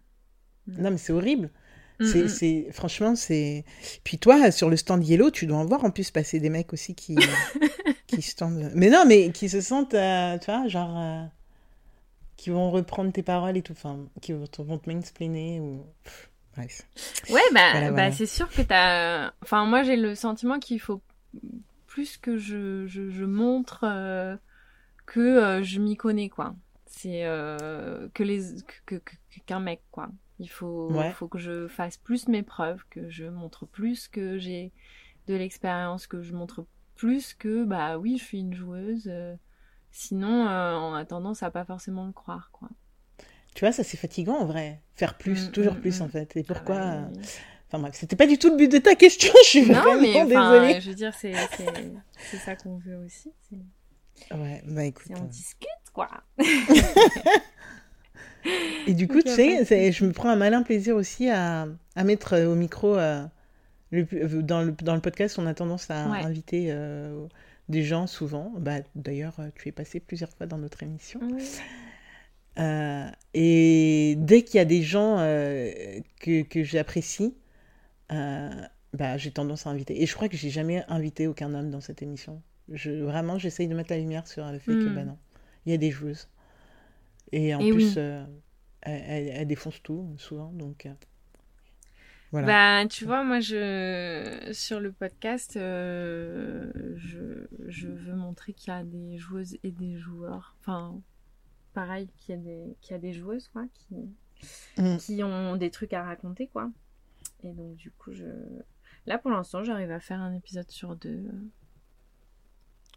[0.68, 1.52] Non, mais c'est horrible.
[2.00, 2.28] Mm, C'est, mm.
[2.30, 3.66] c'est, franchement, c'est.
[4.04, 6.74] Puis toi, sur le stand Yellow, tu dois en voir en plus passer des mecs
[6.74, 7.16] aussi qui,
[8.08, 8.72] qui se tendent.
[8.76, 11.30] Mais non, mais qui se sentent, euh, tu vois, genre.
[12.40, 13.74] Qui vont reprendre tes paroles et tout.
[13.74, 15.86] Enfin, qui vont te, vont te mansplainer ou.
[16.04, 16.82] Pff, bref.
[17.30, 18.12] Ouais, bah, Voilà, bah voilà.
[18.12, 19.32] c'est sûr que t'as.
[19.42, 21.02] Enfin, moi, j'ai le sentiment qu'il faut
[21.88, 24.38] plus que je, je, je montre euh,
[25.06, 26.56] que euh, je m'y connais, quoi.
[26.86, 28.40] C'est euh, que les
[28.86, 30.10] que, que- que- qu'un mec, quoi.
[30.40, 31.12] Il faut, Ouais.
[31.12, 34.72] faut que je fasse plus mes preuves, que je montre plus que j'ai
[35.28, 39.12] de l'expérience, que je montre plus que, bah oui, je suis une joueuse.
[39.92, 42.70] Sinon, euh, on a tendance à pas forcément le croire, quoi.
[43.56, 44.82] Tu vois, ça c'est fatigant en vrai.
[44.96, 46.04] Faire plus, Mm, toujours mm, plus mm.
[46.04, 46.38] en fait.
[46.38, 46.76] Et pourquoi.
[46.80, 47.28] Ah bah, oui, oui.
[47.72, 50.02] Enfin bref, c'était pas du tout le but de ta question, je suis Non, vraiment
[50.02, 50.82] mais désolée.
[50.82, 51.34] je veux dire, c'est
[52.40, 53.32] ça qu'on veut aussi.
[54.32, 55.08] Ouais, bah écoute.
[55.12, 56.10] On euh, discute, quoi.
[58.88, 62.34] Et du coup, tu sais, je me prends un malin plaisir aussi à, à mettre
[62.34, 62.96] euh, au micro.
[62.98, 63.24] euh,
[63.92, 64.04] le
[64.44, 66.20] dans, le, dans le podcast, on a tendance à Ouais.
[66.24, 67.26] inviter euh,
[67.70, 68.54] des gens souvent.
[68.58, 71.22] Bah, D'ailleurs, euh, tu es passé plusieurs fois dans notre émission.
[72.60, 75.72] Euh, et dès qu'il y a des gens euh,
[76.20, 77.36] que, que j'apprécie,
[78.12, 78.52] euh,
[78.94, 80.02] bah, j'ai tendance à inviter.
[80.02, 82.42] Et je crois que j'ai jamais invité aucun homme dans cette émission.
[82.72, 84.96] Je, vraiment, j'essaye de mettre la lumière sur le fait que, Hmm.
[84.96, 85.18] bah non,
[85.66, 86.30] il y a des joueuses.
[87.32, 87.98] Et en Et plus, oui.
[87.98, 88.28] elles,
[88.84, 90.52] elles- elles défoncent tout, souvent.
[90.54, 90.88] Donc,
[92.32, 92.84] voilà.
[92.84, 98.76] Bah, tu vois, moi, je sur le podcast, euh, je, je veux montrer qu'il y
[98.76, 100.56] a des joueuses et des joueurs.
[100.62, 101.00] Enfin,
[101.74, 103.96] pareil, qu'il y a des, qu'il y a des joueuses, quoi, qui,
[104.78, 104.96] Mm.
[104.98, 106.72] qui ont des trucs à raconter, quoi.
[107.44, 108.24] Et donc, du coup, je...
[109.06, 111.26] Là, pour l'instant, j'arrive à faire un épisode sur deux.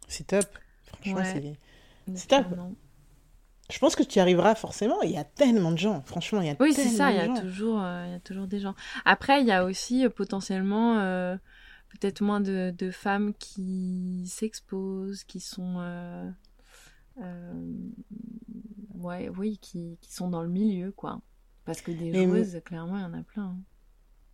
[0.07, 0.45] C'est top.
[0.83, 1.57] Franchement, Ouais.
[2.07, 2.15] c'est...
[2.15, 2.45] C'est top.
[3.73, 5.01] Je pense que tu y arriveras forcément.
[5.01, 6.03] Il y a tellement de gens.
[6.05, 7.41] Franchement, il y a Oui, c'est tellement ça, il y, de a gens.
[7.41, 8.75] toujours, euh, il y a toujours des gens.
[9.03, 11.35] Après, il y a aussi euh, potentiellement euh,
[11.89, 15.79] peut-être moins de, de femmes qui s'exposent, qui sont.
[18.95, 21.21] ouais, oui, qui, qui sont dans le milieu, quoi.
[21.65, 23.43] Parce que des Mais- joueuses, clairement, il y en a plein.
[23.43, 23.57] hein.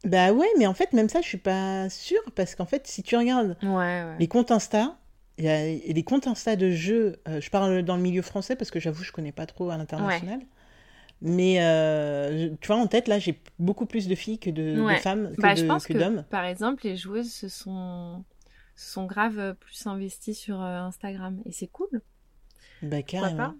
[0.05, 2.21] Bah ouais, mais en fait, même ça, je suis pas sûre.
[2.35, 4.15] Parce qu'en fait, si tu regardes Ouais, ouais.
[4.19, 4.97] les comptes Insta,
[5.39, 7.15] il y a les comptes Insta de jeux.
[7.27, 9.77] euh, je parle dans le milieu français parce que j'avoue, je connais pas trop à
[9.77, 10.41] l'international.
[11.21, 14.81] Mais euh, tu vois, en tête, là, j'ai beaucoup plus de filles que de, de
[14.81, 14.97] Ouais.
[14.99, 16.23] femmes que Bah, de- pense que d'hommes.
[16.29, 18.23] par exemple, les joueuses se sont,
[18.75, 21.41] se sont grave euh, plus investies sur Instagram.
[21.45, 21.89] Et c'est cool.
[22.81, 23.55] Bah carrément.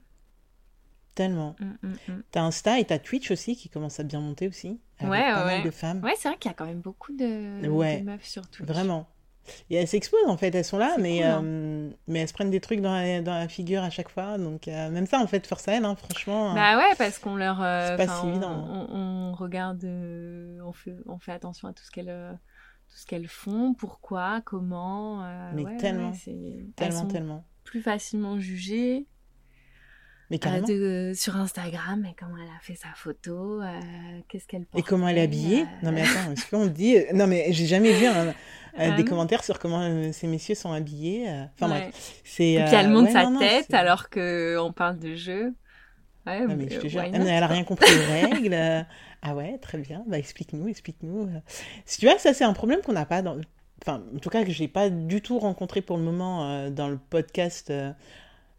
[1.15, 1.55] Tellement.
[1.59, 2.23] Mm, mm, mm.
[2.31, 4.79] T'as Insta et t'as Twitch aussi qui commence à bien monter aussi.
[4.99, 5.55] Avec Ouais, pas ouais.
[5.57, 6.01] mal de femmes.
[6.03, 7.99] Ouais, c'est vrai qu'il y a quand même beaucoup de, Ouais.
[7.99, 8.65] de meufs sur Twitch.
[8.67, 9.09] Vraiment.
[9.69, 11.41] Et elles s'exposent en fait, elles sont là, mais, cool, hein.
[11.43, 14.37] euh, mais elles se prennent des trucs dans la, dans la figure à chaque fois.
[14.37, 16.53] Donc euh, même ça en fait, force à elles, hein, franchement.
[16.53, 17.61] Bah ouais, parce qu'on leur.
[17.61, 18.65] euh, pas si on- évident.
[18.69, 22.39] On, on regarde, on, fait, on fait attention à tout ce qu'elles
[22.89, 25.23] tout ce qu'elles font, pourquoi, comment.
[25.53, 27.45] Mais ouais, tellement, ouais, c'est- elles tellement, sont tellement.
[27.63, 29.05] plus facilement jugées.
[30.31, 33.79] Mais euh, de- sur Instagram, et comment elle a fait sa photo, euh,
[34.27, 34.79] qu'est-ce qu'elle porte.
[34.83, 35.61] Et comment elle est habillée?
[35.61, 36.97] Euh, Non mais attends, est-ce qu'on dit?
[37.13, 38.31] Non mais j'ai jamais vu un- euh,
[38.77, 39.09] Ah des non.
[39.09, 41.27] commentaires sur comment euh, ces messieurs sont habillés.
[41.27, 41.45] euh.
[41.55, 41.79] Enfin Ouais.
[41.89, 42.51] bref, c'est.
[42.53, 45.15] Et puis elle euh, monte ouais, sa non, non, tête c'est- alors qu'on parle de
[45.15, 45.53] jeu.
[46.27, 47.55] Ouais, Non, mais je euh, te jure, why elle, not, elle a quoi.
[47.55, 48.53] rien compris aux règles.
[48.53, 48.81] euh.
[49.21, 50.03] Ah ouais, très bien.
[50.07, 51.23] Bah explique-nous, explique-nous.
[51.23, 51.39] euh.
[51.85, 53.35] Si tu vois, ça c'est un problème qu'on n'a pas dans.
[53.81, 56.87] Enfin, en tout cas que j'ai pas du tout rencontré pour le moment euh, dans
[56.87, 57.69] le podcast.
[57.69, 57.91] euh,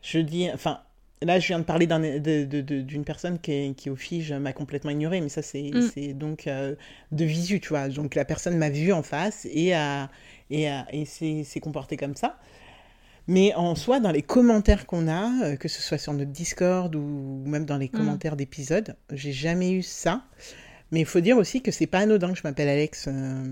[0.03, 0.81] je dis, enfin,
[1.23, 5.21] là je viens de parler d'une personne qui, est- qui au fige m'a complètement ignoré,
[5.21, 6.13] mais ça c'est Mm.
[6.15, 6.75] donc euh,
[7.13, 7.89] de visu, tu vois.
[7.89, 10.11] Donc la personne m'a vu en face et a
[10.51, 12.39] et, a- et s'est s'est comportée comme ça.
[13.29, 16.95] Mais en soi, dans les commentaires qu'on a, euh, que ce soit sur notre Discord
[16.97, 17.91] ou même dans les Mm.
[17.91, 20.25] commentaires d'épisodes, j'ai jamais eu ça.
[20.91, 23.45] Mais il faut dire aussi que c'est pas anodin que je m'appelle Alex euh,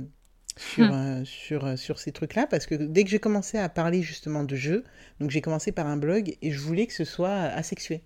[0.59, 0.93] sur, Hmm.
[0.93, 4.45] euh, sur, euh, sur ces trucs-là, parce que dès que j'ai commencé à parler justement
[4.45, 4.85] de jeux,
[5.21, 8.03] donc j'ai commencé par un blog et je voulais que ce soit asexué.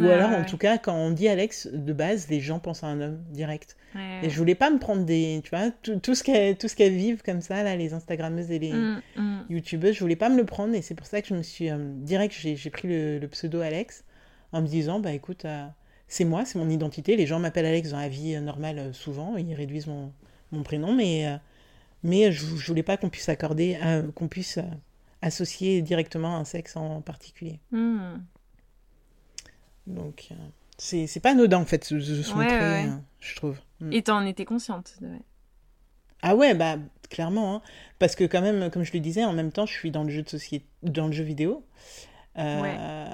[0.00, 2.58] Ou Ouais, alors, ouais, en tout cas, quand on dit Alex, de base, les gens
[2.60, 3.76] pensent à un homme direct.
[3.94, 5.40] Ouais, Et je voulais pas me prendre des.
[5.44, 8.72] Tu vois, tout, tout ce qu'elles qu'elles vivent comme ça, là, les Instagrammeuses et les
[8.72, 9.40] Mm, mm.
[9.50, 10.74] YouTubeuses, je voulais pas me le prendre.
[10.74, 11.70] Et c'est pour ça que je me suis.
[11.70, 14.04] euh, direct, j'ai j'ai pris le, le pseudo Alex
[14.52, 15.66] en me disant, bah écoute, euh,
[16.08, 17.16] c'est moi, c'est mon identité.
[17.16, 19.36] Les gens m'appellent Alex dans la vie euh, normale euh, souvent.
[19.36, 20.12] Ils réduisent mon,
[20.52, 21.36] mon prénom, mais, euh,
[22.02, 24.62] mais je, je voulais pas qu'on puisse accorder, euh, qu'on puisse euh,
[25.22, 27.60] associer directement un sexe en particulier.
[27.72, 28.14] Mm.
[29.86, 30.34] Donc, euh,
[30.78, 32.86] c'est c'est pas anodin en fait de, de se Ouais,
[33.20, 33.58] je trouve.
[33.80, 33.92] Mm.
[33.92, 35.08] Et t'en étais consciente de-
[36.22, 36.76] Ah ouais, bah
[37.08, 37.62] clairement, hein.
[37.98, 40.10] parce que quand même, comme je le disais, en même temps, je suis dans le
[40.10, 41.64] jeu de société, dans le jeu vidéo.
[42.38, 43.06] Euh,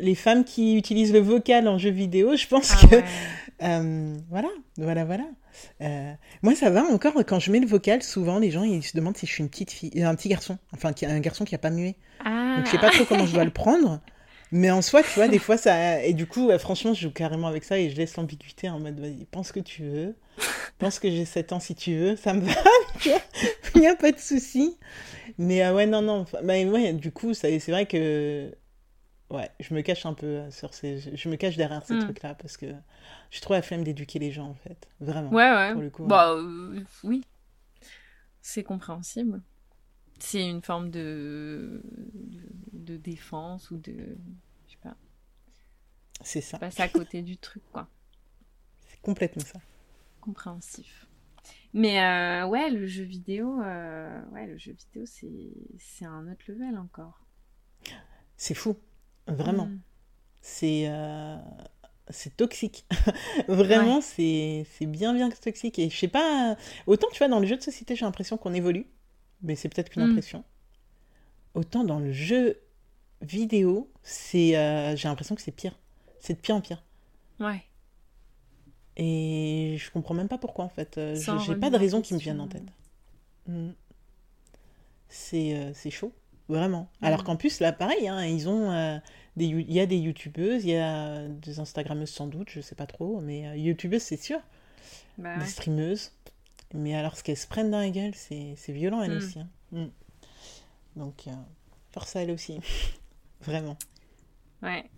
[0.00, 3.02] Les femmes qui utilisent le vocal en jeu vidéo, je pense Ah que.
[3.62, 5.24] Euh, voilà, voilà, voilà.
[5.80, 8.02] Euh, moi, ça va encore quand je mets le vocal.
[8.02, 10.58] Souvent, les gens ils se demandent si je suis une petite fille, un petit garçon,
[10.74, 11.96] enfin un garçon qui a pas mué.
[12.24, 12.56] Ah.
[12.56, 14.00] Donc je sais pas trop comment je dois le prendre.
[14.52, 16.04] Mais en soi, tu vois, des fois, ça.
[16.04, 19.00] Et du coup, franchement, je joue carrément avec ça et je laisse l'ambiguïté en mode,
[19.00, 20.14] vas-y, pense que tu veux.
[20.78, 22.52] Pense que j'ai 7 ans si tu veux, ça me va.
[23.74, 24.76] Il n'y a pas de souci.
[25.38, 26.26] Mais euh, ouais, non, non.
[26.44, 28.52] bah, ouais, du coup, ça- c'est vrai que.
[29.30, 30.98] Ouais, je me cache un peu euh, sur ces.
[30.98, 31.98] je- Je me cache derrière ces Mm.
[31.98, 32.66] trucs-là parce que
[33.30, 34.88] j'ai trop la flemme d'éduquer les gens, en fait.
[35.00, 35.30] Vraiment.
[35.30, 35.72] Ouais, ouais.
[35.72, 37.24] pour le coup, bah, euh, oui.
[38.40, 39.42] C'est compréhensible.
[40.18, 41.82] C'est une forme de...
[42.14, 42.40] de
[42.72, 43.92] de défense ou de
[44.66, 44.96] je sais pas,
[46.22, 46.58] C'est ça.
[46.58, 47.88] passer à côté du truc quoi.
[48.88, 49.60] C'est complètement ça.
[50.20, 51.06] Compréhensif.
[51.74, 56.78] Mais euh, ouais, le jeu vidéo, euh, ouais, le jeu vidéo, c'est un autre level
[56.78, 57.20] encore.
[58.36, 58.76] C'est fou.
[59.26, 59.66] Vraiment.
[59.66, 59.80] Mm.
[60.40, 61.36] c'est euh,
[62.10, 62.86] c'est toxique.
[63.48, 65.78] Vraiment, c'est c'est bien bien toxique.
[65.78, 68.54] Et je sais pas, autant tu vois, dans le jeu de société, j'ai l'impression qu'on
[68.54, 68.86] évolue,
[69.42, 70.10] mais c'est peut-être qu'une Mm.
[70.10, 70.44] impression.
[71.54, 72.60] Autant dans le jeu
[73.22, 75.78] vidéo, c'est euh, j'ai l'impression que c'est pire.
[76.20, 76.84] C'est de pire en pire.
[77.40, 77.62] Ouais.
[78.96, 80.96] Et je comprends même pas pourquoi en fait.
[80.98, 81.14] Euh,
[81.46, 82.62] J'ai pas de raison qui me vienne en tête.
[83.46, 83.70] Mm.
[85.08, 86.12] C'est euh, c'est chaud,
[86.48, 86.88] vraiment.
[87.02, 87.24] Alors Mm.
[87.24, 88.98] qu'en plus, là, pareil, hein, ils ont euh,
[89.36, 92.74] des, il y a des youtubeuses, il y a des instagrammeuses sans doute, je sais
[92.74, 94.40] pas trop, mais euh, youtubeuses, c'est sûr,
[95.18, 96.12] Bah des streameuses.
[96.74, 99.16] Mais alors, ce qu'elles se prennent dans la gueule, c'est c'est violent, elles Mm.
[99.16, 99.40] aussi.
[99.40, 99.48] hein.
[99.72, 99.86] Mm.
[100.96, 101.32] Donc, euh,
[101.92, 102.60] force à elles aussi.
[103.42, 103.76] Vraiment.
[104.62, 104.88] Ouais.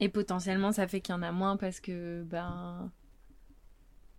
[0.00, 2.90] Et potentiellement, ça fait qu'il y en a moins parce que, ben,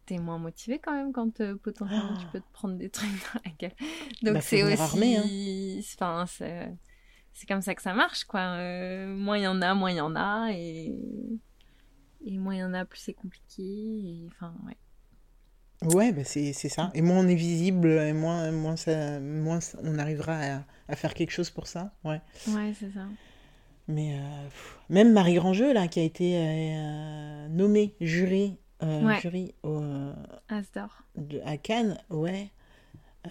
[0.08, 2.30] t'es moins motivé quand même quand euh, potentiellement tu Ah.
[2.34, 3.76] peux te prendre des trucs dans la gueule.
[4.24, 5.80] Donc Bah, faut c'est aussi, armé, hein.
[5.93, 6.74] enfin, c'est
[7.34, 8.39] c'est comme ça que ça marche, quoi.
[8.58, 10.96] Euh, moins il y en a, moins il y en a, et
[12.26, 13.63] et moins il y en a, plus c'est compliqué.
[13.63, 14.78] Et enfin, ouais.
[15.84, 16.89] Ouais, bah c'est c'est ça.
[16.96, 21.13] Et moins on est visible, et moins, moins, ça, moins on arrivera à, à faire
[21.13, 21.93] quelque chose pour ça.
[22.04, 22.20] Ouais.
[22.48, 23.06] Ouais, c'est ça.
[23.88, 24.48] Mais euh,
[24.89, 29.20] même Marie Grandjeu, là, qui a été euh, nommée jury, euh, Ouais.
[29.22, 30.13] jury au, euh,
[31.16, 32.50] de- à Cannes, ouais.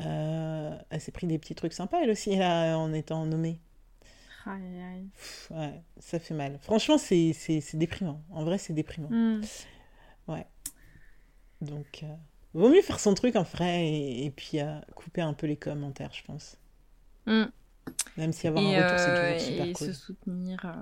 [0.00, 3.58] Euh, elle s'est pris des petits trucs sympas, elle aussi, là, en étant nommée.
[4.44, 5.08] Aïe, aïe, aïe.
[5.14, 6.58] Pff, ouais, ça fait mal.
[6.60, 8.22] Franchement, c'est c'est- c'est déprimant.
[8.30, 9.08] En vrai, c'est déprimant.
[9.10, 9.40] Hmm.
[11.62, 12.14] Donc, euh,
[12.54, 14.58] vaut mieux faire son truc en vrai et, et puis
[14.94, 16.56] couper un peu les commentaires, je pense.
[17.26, 17.44] Hmm.
[18.18, 19.86] Même si avoir Et, un retour, c'est toujours super et cool.
[19.86, 20.76] se soutenir.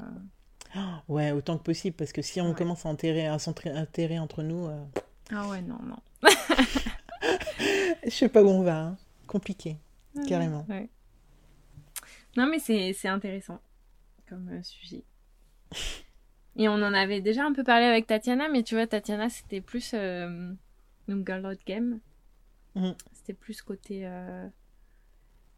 [1.09, 2.55] Ouais, autant que possible, parce que si on Ouais.
[2.55, 4.85] commence à enterrer, à s'enterrer entre nous, euh,
[5.31, 5.97] Ah ouais, non, non.
[8.05, 8.79] je sais pas où on va.
[8.81, 8.97] hein.
[9.27, 9.77] Compliqué,
[10.29, 10.67] carrément.
[10.69, 10.89] Ouais.
[12.37, 13.61] Non, mais c'est intéressant
[14.29, 15.05] comme euh, sujet.
[16.57, 19.61] Et on en avait déjà un peu parlé avec Tatiana, mais tu vois, Tatiana, c'était
[19.61, 19.93] plus.
[19.95, 20.53] Euh,
[21.09, 22.01] donc, Girl Out Game.
[22.75, 22.91] Mm.
[23.13, 24.03] C'était plus côté.
[24.07, 24.49] euh,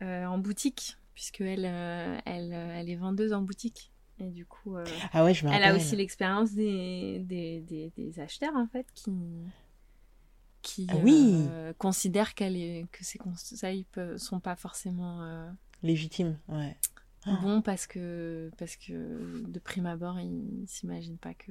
[0.02, 3.90] en boutique, puisque elle, elle, elle est vendeuse en boutique.
[4.18, 7.92] Et du coup, euh, Ah ouais, je me elle a aussi l'expérience des, des, des,
[7.96, 9.12] des acheteurs, en fait, qui.
[10.62, 11.34] qui Ah oui.
[11.50, 15.22] euh, considèrent qu'elle est, que ces conseils peuvent, sont pas forcément.
[15.22, 15.50] euh,
[15.82, 16.76] Légitime, ouais.
[17.28, 17.38] Ah.
[17.42, 18.92] bon parce que parce que
[19.48, 21.50] de prime abord ils s'imaginent pas que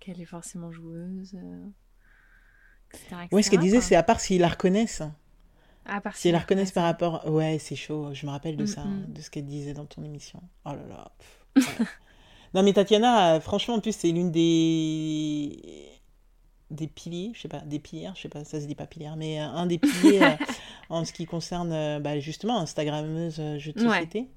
[0.00, 1.64] qu'elle est forcément joueuse euh,
[2.92, 5.02] etc., Ouais, ce qu'elle etc., disait, c'est à part s'ils la reconnaissent.
[5.84, 7.26] à part S'ils la si- reconnaissent par rapport.
[7.30, 8.12] Ouais, c'est chaud.
[8.12, 8.86] Je me rappelle de Mm, ça, mm.
[8.86, 10.42] hein, de ce qu'elle disait dans ton émission.
[10.64, 11.12] Oh là là.
[11.18, 11.37] pff,
[12.54, 15.84] non, mais Tatiana, franchement, en plus, c'est l'une des.
[16.70, 19.16] Des piliers, je sais pas, des pilières, je sais pas, ça se dit pas pilière,
[19.16, 20.36] mais euh, un des piliers euh,
[20.90, 24.28] en ce qui concerne euh, bah, justement Instagrammeuse jeux de société,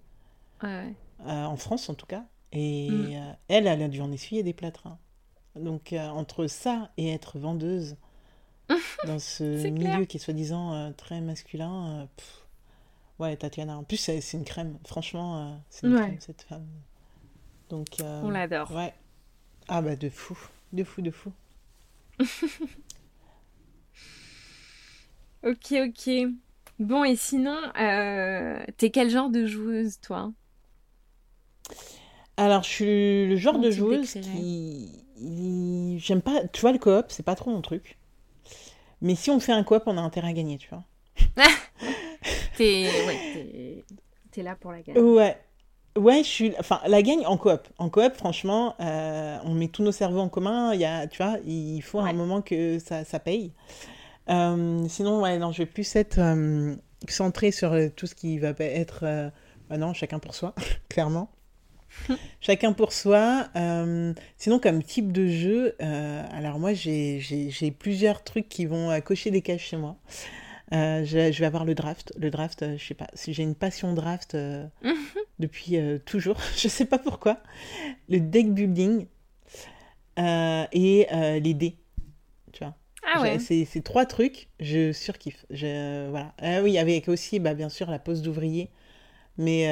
[0.64, 0.96] Ouais, ouais.
[1.26, 2.26] euh, en France en tout cas.
[2.52, 3.18] Et Mm.
[3.18, 4.88] euh, elle, elle a dû en essuyer des plâtres.
[4.88, 4.98] hein.
[5.56, 7.98] Donc euh, entre ça et être vendeuse
[9.04, 10.08] dans ce milieu clair.
[10.08, 12.46] qui est soi-disant très masculin, pff,
[13.20, 13.78] ouais, Tatiana.
[13.78, 14.78] En plus, c'est une crème.
[14.86, 16.02] Franchement, c'est une Ouais.
[16.02, 16.68] crème cette femme.
[17.72, 18.94] Donc, euh, on l'adore ouais.
[19.68, 20.38] Ah bah de fou,
[20.74, 21.32] de fou, de fou.
[25.44, 26.10] ok ok
[26.80, 30.32] bon et sinon euh, t'es quel genre de joueuse toi?
[32.38, 35.04] Alors, je suis le genre Comment de joueuse qui...
[36.00, 36.48] J'aime pas...
[36.48, 37.98] Tu vois, le coop, c'est pas trop mon truc.
[39.02, 40.84] Mais si on fait un coop, on a intérêt à gagner, tu vois.
[42.56, 43.84] t'es ouais, t'es-
[44.32, 45.38] t'es là pour la gagne Ouais.
[45.98, 46.54] Ouais, je suis...
[46.60, 47.68] Enfin, la gagne en coop.
[47.78, 50.74] En coop, franchement, euh, on met tous nos cerveaux en commun.
[50.74, 52.10] Il y a, tu vois, il faut à Ouais.
[52.12, 53.52] un moment que ça, ça paye.
[54.30, 56.76] Euh, sinon, ouais, non, je vais plus être euh,
[57.10, 59.02] centrée sur euh, tout ce qui va être...
[59.04, 59.30] euh,
[59.70, 60.54] bah non, chacun pour soi,
[60.90, 61.30] clairement.
[62.40, 63.48] Chacun pour soi.
[63.58, 68.66] Euh, sinon, comme type de jeu, euh, alors moi, j'ai j'ai- j'ai plusieurs trucs qui
[68.66, 69.98] vont cocher des cases chez moi.
[70.74, 72.14] Euh, je, je vais avoir le draft.
[72.18, 74.66] Le draft, euh, je sais pas, si j'ai une passion draft euh,
[75.42, 77.40] depuis euh, toujours, je sais pas pourquoi.
[78.10, 79.08] Le deck building
[80.20, 81.78] euh, et euh, les dés,
[82.54, 82.76] tu vois.
[83.04, 85.46] ah ouais c'est trois trucs, je surkiffe.
[85.52, 86.34] Je, voilà.
[86.42, 88.70] Ah oui, avec aussi, bah, bien sûr, la pose d'ouvrier.
[89.38, 89.68] Mais,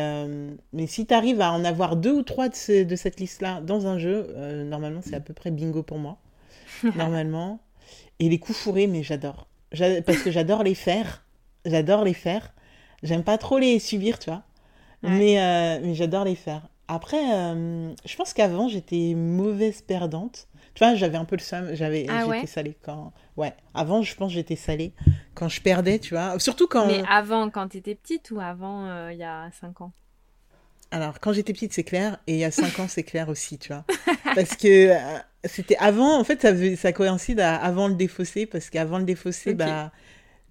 [0.74, 3.62] mais si tu arrives à en avoir deux ou trois de, ce- de cette liste-là
[3.62, 4.34] dans un jeu,
[4.66, 6.20] normalement, c'est à peu près bingo pour moi.
[6.96, 7.62] normalement.
[8.20, 9.48] Et les coups fourrés, mais j'adore.
[9.74, 11.26] J'a- Parce que j'adore les faire.
[11.66, 12.54] J'adore les faire.
[13.04, 14.44] J'aime pas trop les subir, tu vois.
[15.04, 15.10] Ouais.
[15.10, 16.68] Mais, euh, mais j'adore les faire.
[16.88, 20.48] Après, euh, je pense qu'avant, j'étais mauvaise perdante.
[20.74, 21.70] Tu vois, j'avais un peu le seum.
[21.74, 23.14] J'avais, Ah j'étais ouais salée quand.
[23.38, 23.54] Ouais.
[23.74, 24.94] Avant, je pense que j'étais salée
[25.36, 26.40] quand je perdais, tu vois.
[26.40, 26.88] Surtout quand.
[26.88, 29.92] mais avant quand t'étais petite ou avant euh, il y a 5 ans?
[30.92, 33.60] Alors, quand j'étais petite, c'est clair, et il y a 5 ans, c'est clair aussi,
[33.60, 33.86] tu vois.
[34.36, 34.92] Parce que
[35.46, 39.54] c'était avant, en fait, ça, ça coïncide à avant le défaussé, parce qu'avant le défaussé,
[39.54, 39.92] bah,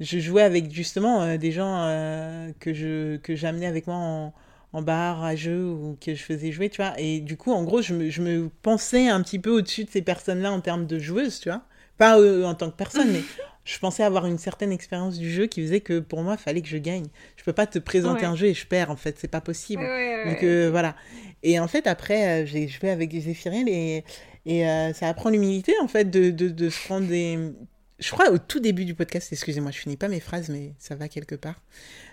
[0.00, 4.34] je jouais avec justement euh, des gens euh, que je que j'amenais avec moi en,
[4.72, 6.94] en bar à jeu ou que je faisais jouer, tu vois.
[6.98, 9.90] Et du coup, en gros, je me, je me pensais un petit peu au-dessus de
[9.90, 11.62] ces personnes-là en termes de joueuses, tu vois.
[11.96, 13.22] Pas euh, en tant que personne, mais
[13.64, 16.62] je pensais avoir une certaine expérience du jeu qui faisait que pour moi, il fallait
[16.62, 17.06] que je gagne.
[17.36, 18.26] Je peux pas te présenter Ouais.
[18.26, 19.82] un jeu et je perds, en fait, c'est pas possible.
[19.82, 20.94] ouais, Donc voilà.
[21.42, 24.04] Et en fait, après, j'ai joué avec des et,
[24.46, 27.52] et ça apprend l'humilité, en fait, de, de, de se prendre des.
[27.98, 30.94] Je crois au tout début du podcast, excusez-moi, je finis pas mes phrases, mais ça
[30.94, 31.60] va quelque part.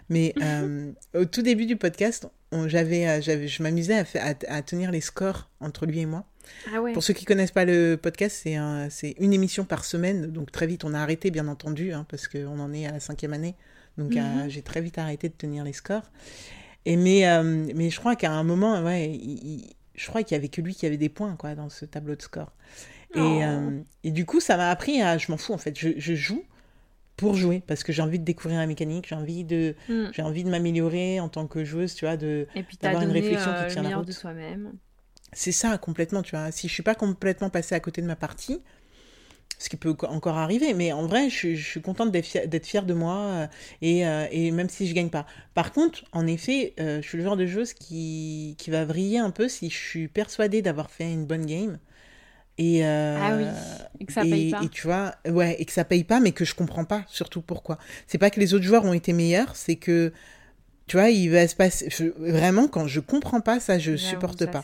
[0.09, 2.27] Mais euh, au tout début du podcast,
[2.67, 6.25] j'avais, euh, j'avais, je m'amusais à, à, à tenir les scores entre lui et moi.
[6.73, 9.85] ah ouais Pour ceux qui connaissent pas le podcast, c'est un, c'est une émission par
[9.85, 12.91] semaine, donc très vite on a arrêté, bien entendu, hein, parce qu'on en est à
[12.91, 13.55] la cinquième année,
[13.97, 14.49] donc Mhm.
[14.49, 16.09] j'ai très vite arrêté de tenir les scores.
[16.85, 17.43] Et mais, euh,
[17.75, 20.61] mais je crois qu'à un moment, ouais, il- il- je crois qu'il y avait que
[20.61, 22.51] lui qui avait des points quoi dans ce tableau de score.
[23.15, 23.45] Et, Oh.
[23.45, 26.15] euh, et du coup, ça m'a appris à, je m'en fous en fait, je, je
[26.15, 26.43] joue
[27.17, 30.11] pour jouer parce que j'ai envie de découvrir la mécanique, j'ai envie de, Mm.
[30.11, 32.47] j'ai envie de m'améliorer en tant que joueuse, tu vois, de,
[32.81, 34.07] d'avoir une réflexion qui euh, tient le la route.
[34.07, 34.77] de soi-même.
[35.33, 36.51] c'est ça complètement, tu vois.
[36.51, 38.61] Si je suis pas complètement passée à côté de ma partie,
[39.59, 42.65] ce qui peut co- encore arriver, mais en vrai, je, suis- je suis contente d'être
[42.65, 43.47] fière, de moi euh,
[43.81, 45.25] et, euh, et même si je gagne pas.
[45.53, 49.19] Par contre, en effet, euh, je suis le genre de joueuse qui, qui va vriller
[49.19, 51.79] un peu si je suis persuadée d'avoir fait une bonne game.
[52.57, 53.45] Et, euh, Ah oui,
[53.99, 54.61] et que ça et, paye pas.
[54.63, 57.41] et tu vois, ouais, et que ça paye pas, mais que je comprends pas, surtout
[57.41, 57.77] pourquoi.
[58.07, 60.13] C'est pas que les autres joueurs ont été meilleurs, c'est que,
[60.87, 61.89] tu vois, il va se passer.
[61.89, 64.63] je- vraiment, quand je comprends pas ça, je supporte ça, pas.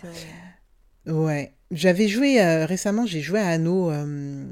[1.06, 1.54] Ouais.
[1.72, 4.46] J'avais joué euh, récemment, j'ai joué à Anno, euh,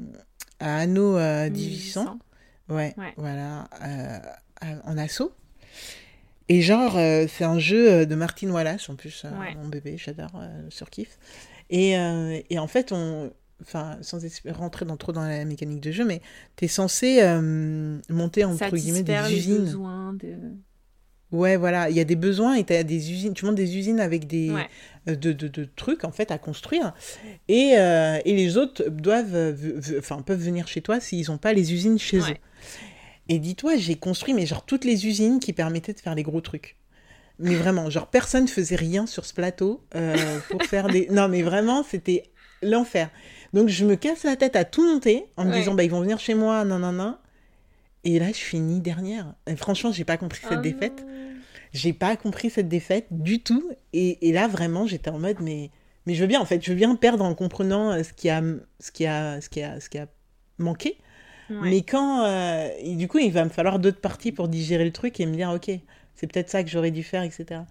[0.58, 2.18] à Anno euh, 1800.
[2.68, 3.14] Ouais, Ouais.
[3.16, 3.68] voilà,
[4.84, 5.32] en assaut.
[6.48, 6.92] Et genre,
[7.28, 9.54] c'est un jeu de Martin Wallace, en plus, Ouais.
[9.54, 11.16] mon bébé, j'adore, euh, surkiffe.
[11.70, 15.80] Et, euh, et en fait, on, enfin, sans es- rentrer dans, trop dans la mécanique
[15.80, 16.20] de jeu, mais
[16.56, 19.64] t'es censé euh, monter, entre guillemets, des Satisfaire usines.
[19.64, 20.34] besoins de...
[21.32, 24.00] Ouais, voilà, il y a des besoins et t'as des usines, tu montes des usines
[24.00, 24.66] avec des, Ouais.
[25.08, 26.92] euh, de, de, de trucs, en fait, à construire.
[27.46, 29.54] Et, euh, et les autres doivent,
[29.96, 32.32] enfin, peuvent venir chez toi s'ils n'ont pas les usines chez Ouais.
[32.32, 32.36] eux.
[33.28, 36.40] Et dis-toi, j'ai construit, mais genre, toutes les usines qui permettaient de faire les gros
[36.40, 36.76] trucs.
[37.40, 41.06] Mais vraiment, genre, personne faisait rien sur ce plateau euh, pour faire des...
[41.10, 42.24] Non, mais vraiment, c'était
[42.62, 43.10] l'enfer.
[43.52, 45.58] Donc, je me casse la tête à tout monter en me Ouais.
[45.58, 47.16] disant, bah, ils vont venir chez moi, non, non, non.
[48.04, 49.34] Et là, je finis dernière.
[49.46, 51.04] Et franchement, j'ai pas compris cette Oh défaite.
[51.72, 53.70] J'ai pas compris cette défaite du tout.
[53.92, 55.70] Et, et là, vraiment, j'étais en mode, mais,
[56.06, 58.28] mais je veux bien, en fait, je veux bien perdre en comprenant euh, ce qui
[58.30, 58.42] a,
[58.80, 60.06] ce qui a, ce qui a, ce qui a
[60.58, 60.98] manqué.
[61.48, 61.56] Ouais.
[61.70, 64.92] Mais quand, euh, et du coup, il va me falloir d'autres parties pour digérer le
[64.92, 65.70] truc et me dire, ok,
[66.14, 67.62] c'est peut-être ça que j'aurais dû faire, etc.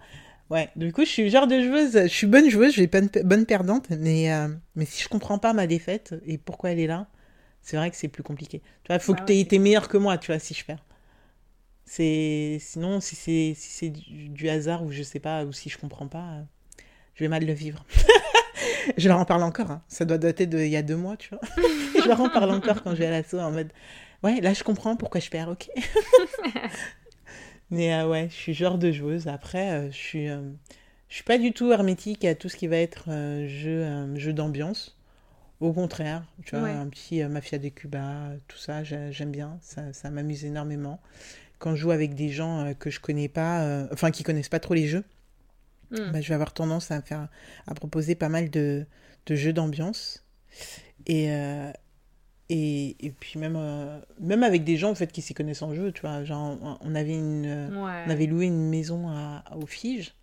[0.50, 3.22] Ouais, du coup, je suis genre de joueuse, je suis bonne joueuse, je suis pe-
[3.22, 6.88] bonne perdante, mais, euh, mais si je comprends pas ma défaite et pourquoi elle est
[6.88, 7.06] là,
[7.62, 8.60] c'est vrai que c'est plus compliqué.
[8.82, 10.54] Tu vois, il faut Bah que tu c'est été meilleur que moi, tu vois, si
[10.54, 10.84] je perds.
[11.84, 15.68] C'est sinon si c'est si c'est du, du hasard ou je sais pas ou si
[15.68, 16.42] je comprends pas, euh,
[17.14, 17.84] je vais mal le vivre.
[18.96, 19.70] je leur en parle encore.
[19.70, 19.82] hein.
[19.88, 21.40] Ça doit dater de il y a deux mois, tu vois.
[22.02, 23.72] je leur en parle encore quand je vais à l'assaut en mode
[24.22, 25.68] ouais là je comprends pourquoi je perds, ok.
[27.70, 29.28] Mais euh, ouais, je suis genre de joueuse.
[29.28, 30.40] Après, euh, je suis euh,
[31.08, 34.32] je suis pas du tout hermétique à tout ce qui va être euh, jeu jeu
[34.32, 34.96] d'ambiance.
[35.60, 36.70] Au contraire, tu vois, Ouais.
[36.70, 41.00] un petit Mafia de Cuba, tout ça, j'ai- j'aime bien, ça, ça m'amuse énormément.
[41.58, 44.74] Quand je joue avec des gens que je connais pas, enfin qui connaissent pas trop
[44.74, 45.04] les jeux,
[45.90, 46.12] Hmm.
[46.12, 47.28] bah, je vais avoir tendance à faire,
[47.66, 48.86] à proposer pas mal de,
[49.26, 50.24] de jeux d'ambiance.
[51.06, 51.28] Et,
[52.52, 55.72] et, et puis même, euh, même avec des gens en fait qui s'y connaissent en
[55.74, 58.02] jeu, tu vois, genre on- avait une, Ouais.
[58.06, 60.14] on avait loué une maison à, au Fige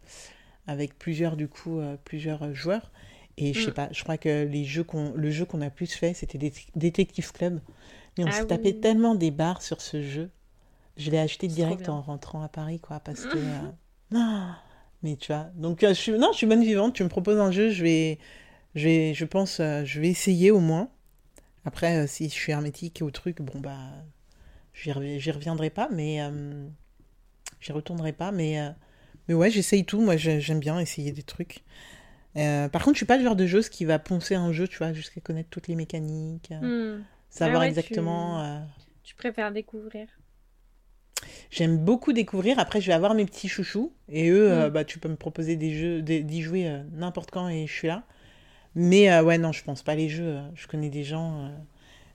[0.67, 2.91] avec plusieurs du coup euh, plusieurs joueurs.
[3.37, 3.73] Et je sais Mm.
[3.73, 6.51] pas je crois que les jeux qu'on le jeu qu'on a plus fait c'était Dé-
[6.75, 7.59] Detective Club.
[8.17, 8.79] Mais on Ah s'est tapé oui.
[8.81, 10.29] tellement des barres sur ce jeu.
[10.97, 13.71] Je l'ai acheté direct en rentrant à Paris quoi parce que euh,
[14.11, 14.47] non
[15.03, 15.47] mais tu vois.
[15.55, 16.93] Donc euh, je suis non je suis bonne vivante.
[16.95, 18.17] Tu me proposes un jeu je vais
[18.75, 20.89] je vais je pense je vais essayer au moins
[21.67, 23.77] après euh, si je suis hermétique au truc bon bah
[24.73, 26.67] j'y revi- j'y reviendrai pas mais euh,
[27.61, 28.69] j'y retournerai pas mais euh,
[29.27, 31.63] mais ouais j'essaye tout moi j'ai- j'aime bien essayer des trucs
[32.35, 34.77] par contre je suis pas le genre de joueuse qui va poncer un jeu tu
[34.77, 37.03] vois jusqu'à connaître toutes les mécaniques Hmm.
[37.29, 40.07] savoir Ah ouais, exactement tu- Tu préfères découvrir?
[41.49, 42.59] J'aime beaucoup découvrir.
[42.59, 43.93] Après, je vais avoir mes petits chouchous.
[44.09, 44.73] Et eux, euh, Mm.
[44.73, 47.87] bah, tu peux me proposer des jeux, d'y jouer euh, n'importe quand et je suis
[47.87, 48.03] là.
[48.79, 50.37] Mais euh, ouais, non, je pense pas les jeux.
[50.53, 51.49] Je connais des gens, euh,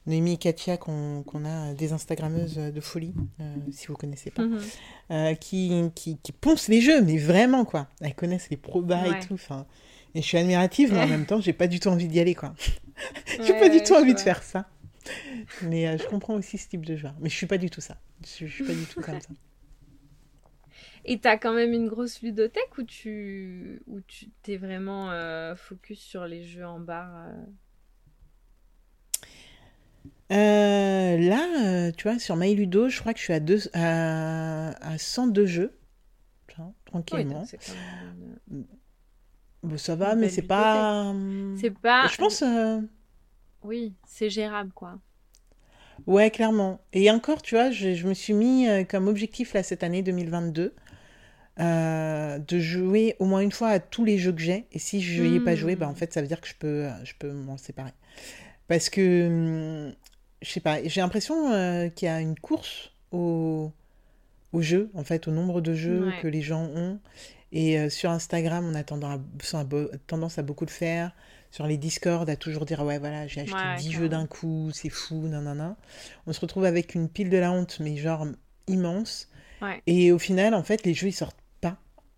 [0.06, 5.36] Noémie et Katia, qu'on a des Instagrammeuses de folie, euh, si vous connaissez pas, Mhm.
[5.38, 7.88] qui, qui, qui poncent les jeux, mais vraiment, quoi.
[8.00, 9.18] Elles connaissent les probas Ouais.
[9.20, 9.34] et tout.
[9.34, 9.66] Enfin,
[10.14, 12.34] et je suis admirative, mais en même temps, j'ai pas du tout envie d'y aller,
[12.34, 12.54] quoi.
[13.26, 14.66] j'ai Ouais, pas du tout envie de faire ça.
[15.62, 17.14] Mais je comprends aussi ce type de joueur.
[17.20, 17.96] Mais je suis pas du tout ça.
[18.24, 19.28] Je, je suis pas du tout comme ça.
[21.04, 26.00] Et t'as quand même une grosse ludothèque ou tu ou tu t'es vraiment euh, focus
[26.00, 27.32] sur les jeux en bar euh?
[30.32, 34.96] Euh, là, tu vois, sur MyLudo, je crois que je suis à, deux, à, à
[34.98, 35.78] 102 jeux.
[36.58, 37.44] Oui, tranquillement.
[38.50, 38.64] même
[39.62, 41.14] Bon, ça va, mais c'est pas.
[41.60, 42.06] C'est pas.
[42.08, 42.42] Je pense.
[42.42, 42.80] euh,
[43.62, 44.98] Oui, c'est gérable quoi.
[46.06, 46.80] Ouais, clairement.
[46.92, 50.74] Et encore, tu vois, je, je me suis mis comme objectif là cette année 2022
[51.62, 54.66] euh, de jouer au moins une fois à tous les jeux que j'ai.
[54.72, 55.96] Et si je n'y ai pas joué, bah, en Hmm.
[55.96, 57.92] fait, ça veut dire que je peux, euh, je peux m'en séparer.
[58.68, 59.26] Parce que,
[59.88, 59.94] hum,
[60.42, 63.72] je sais pas, j'ai l'impression euh, qu'il y a une course au,
[64.52, 66.20] au jeu, en fait, au nombre de jeux Ouais.
[66.22, 66.98] que les gens ont.
[67.52, 69.54] Et euh, sur Instagram, on a tendance
[70.38, 71.12] à, beaucoup le faire.
[71.50, 74.70] Sur les Discord, à toujours dire Ouais, voilà, j'ai acheté Ouais, 10 jeux d'un coup,
[74.72, 75.76] c'est fou, nanana.
[76.26, 78.26] On se retrouve avec une pile de la honte, mais genre
[78.68, 79.28] immense.
[79.60, 79.82] Ouais.
[79.86, 81.36] Et au final, en fait, les jeux, ils sortent.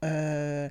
[0.04, 0.68] Euh,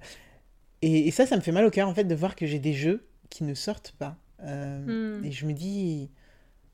[0.82, 2.60] Et, et ça, ça me fait mal au cœur, en fait, de voir que j'ai
[2.60, 4.18] des jeux qui ne sortent pas.
[4.42, 5.24] Euh, Hmm.
[5.26, 6.10] Et je me dis,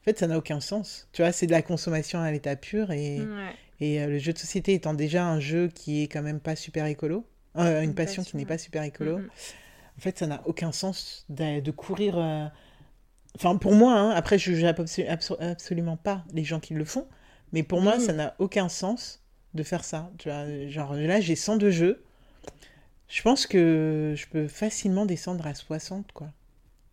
[0.01, 1.07] en fait, ça n'a aucun sens.
[1.11, 2.89] Tu vois, c'est de la consommation à l'état pur.
[2.91, 3.51] Et, Ouais.
[3.79, 6.55] et euh, le jeu de société étant déjà un jeu qui est quand même pas
[6.55, 10.71] super écolo, une Une passion qui n'est pas super écolo, en fait, ça n'a aucun
[10.71, 12.17] sens de, de courir.
[13.35, 16.83] Enfin, pour moi, hein, après, je juge abso- abso- absolument pas les gens qui le
[16.85, 17.07] font,
[17.53, 18.03] mais pour moi, Oui.
[18.03, 19.21] ça n'a aucun sens
[19.53, 20.11] de faire ça.
[20.17, 22.03] Tu vois, genre là, j'ai 102 jeux.
[23.09, 26.29] Je pense que je peux facilement descendre à 60, quoi.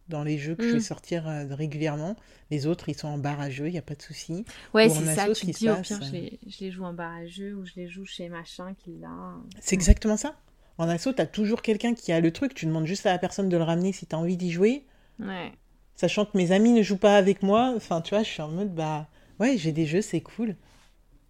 [0.08, 0.74] dans les jeux que je Mm.
[0.74, 2.14] fais sortir euh, régulièrement.
[2.52, 4.44] Les autres, ils sont en bar à jeu, il n'y a pas de souci.
[4.72, 6.04] Ouais, c'est ça, tu dis au pire, euh.
[6.06, 9.34] je les, je les joue en barrageux ou je les joue chez machin qui l'a.
[9.60, 10.36] C'est exactement ça.
[10.78, 12.54] En asso, tu as toujours quelqu'un qui a le truc.
[12.54, 14.84] Tu demandes juste à la personne de le ramener si tu as envie d'y jouer.
[15.18, 15.50] Ouais.
[15.96, 17.72] Sachant que mes amis ne jouent pas avec moi.
[17.76, 19.08] Enfin, tu vois, je suis en mode, bah,
[19.40, 20.54] ouais, j'ai des jeux, c'est cool.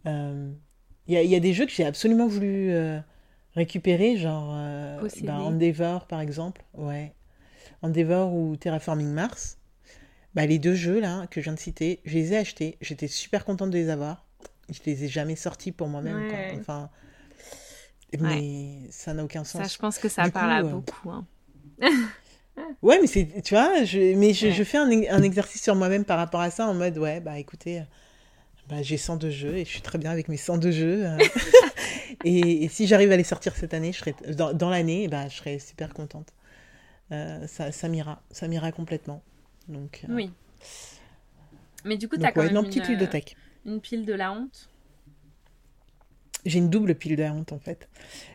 [0.07, 0.51] Euh,
[1.07, 2.99] Il y, a, y a des jeux que j'ai absolument voulu euh,
[3.57, 6.63] récupérer, genre euh, bah, Endeavor, par exemple.
[6.75, 7.13] Ouais.
[7.83, 9.59] Endeavor ou Terraforming Mars.
[10.35, 12.77] Bah, les deux jeux, là, que je viens de citer, je les ai achetés.
[12.81, 14.27] J'étais super contente de les avoir.
[14.71, 16.27] Je les ai jamais sortis pour moi-même.
[16.29, 16.57] Ouais.
[16.61, 16.91] Enfin,
[18.21, 19.63] mais ça n'a aucun sens.
[19.63, 21.11] Ça, je pense que ça Du parle à coup, euh, beaucoup.
[21.11, 21.27] hein.
[22.83, 24.53] Ouais, mais c'est, tu vois, je, mais je, Ouais.
[24.53, 27.39] je fais un, un exercice sur moi-même par rapport à ça en mode, ouais, bah
[27.39, 27.83] écoutez,
[28.69, 31.07] bah, j'ai 102 jeux et je suis très bien avec mes 102 jeux.
[31.07, 31.19] euh.
[32.25, 35.29] et, et si j'arrive à les sortir cette année, je serai, dans, dans l'année, bah,
[35.29, 36.33] je serai super contente.
[37.13, 39.23] Euh, ça, ça m'ira, ça m'ira complètement.
[39.69, 40.31] Donc, euh, Oui.
[41.85, 43.37] Mais du coup, t'as donc quand ouais, même non, une, petite euh, ludothèque.
[43.65, 44.69] une pile de la honte?
[46.45, 47.89] J'ai une double pile de la honte en fait.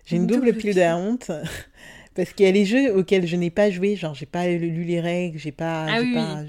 [0.05, 1.31] J'ai une, Une double, double pile de la honte
[2.15, 4.83] parce qu'il y a les jeux auxquels je n'ai pas joué, genre j'ai pas lu
[4.83, 6.43] les règles, j'ai pas, Ah oui, pas-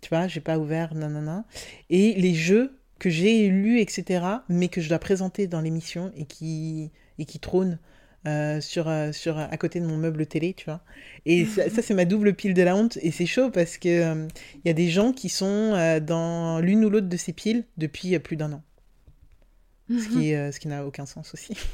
[0.00, 1.44] tu vois, j'ai pas ouvert, non non non.
[1.90, 6.24] Et les jeux que j'ai lus etc, mais que je dois présenter dans l'émission et
[6.26, 7.78] qui et qui trônent
[8.26, 10.80] euh, sur euh, sur à côté de mon meuble télé, tu vois.
[11.26, 13.88] Et ça, ça, c'est ma double pile de la honte et c'est chaud parce que
[13.88, 17.32] euh, il y a des gens qui sont euh, dans l'une ou l'autre de ces
[17.34, 18.62] piles depuis euh, plus d'un an,
[19.90, 21.54] ce qui euh, ce qui n'a aucun sens aussi.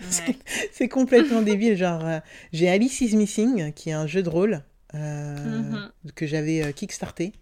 [0.00, 0.34] Ouais.
[0.72, 1.76] C'est complètement débile.
[1.76, 2.18] Genre, euh,
[2.50, 4.62] j'ai Alice is Missing, qui est un jeu de rôle
[4.94, 5.92] euh, Mhm.
[6.14, 7.34] que j'avais euh, kickstarté.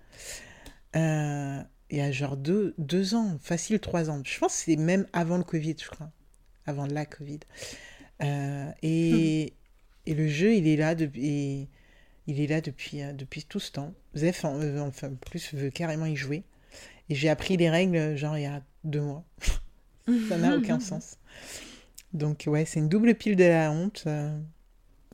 [1.90, 4.22] Il y a genre deux, deux ans, facile trois ans.
[4.24, 6.10] Je pense que c'est même avant le Covid, je crois.
[6.66, 7.40] Avant la Covid.
[8.22, 9.52] Euh, et,
[10.06, 11.68] et le jeu, il est là depuis,
[12.26, 13.92] il est là depuis, euh, depuis tout ce temps.
[14.16, 16.42] Zef, en, euh, enfin, en plus, veut carrément y jouer.
[17.08, 19.24] Et j'ai appris les règles, genre, il y a deux mois.
[20.28, 21.18] Ça n'a aucun sens.
[22.12, 24.38] Donc ouais, c'est une double pile de la honte euh,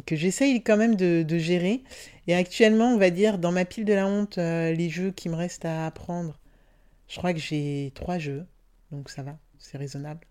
[0.04, 1.82] que j'essaye quand même de, de gérer.
[2.26, 5.36] Et actuellement, on va dire, dans ma pile de la honte, les jeux qui me
[5.36, 6.39] restent à apprendre,
[7.10, 8.46] je crois que j'ai trois jeux.
[8.90, 10.26] Donc ça va, c'est raisonnable.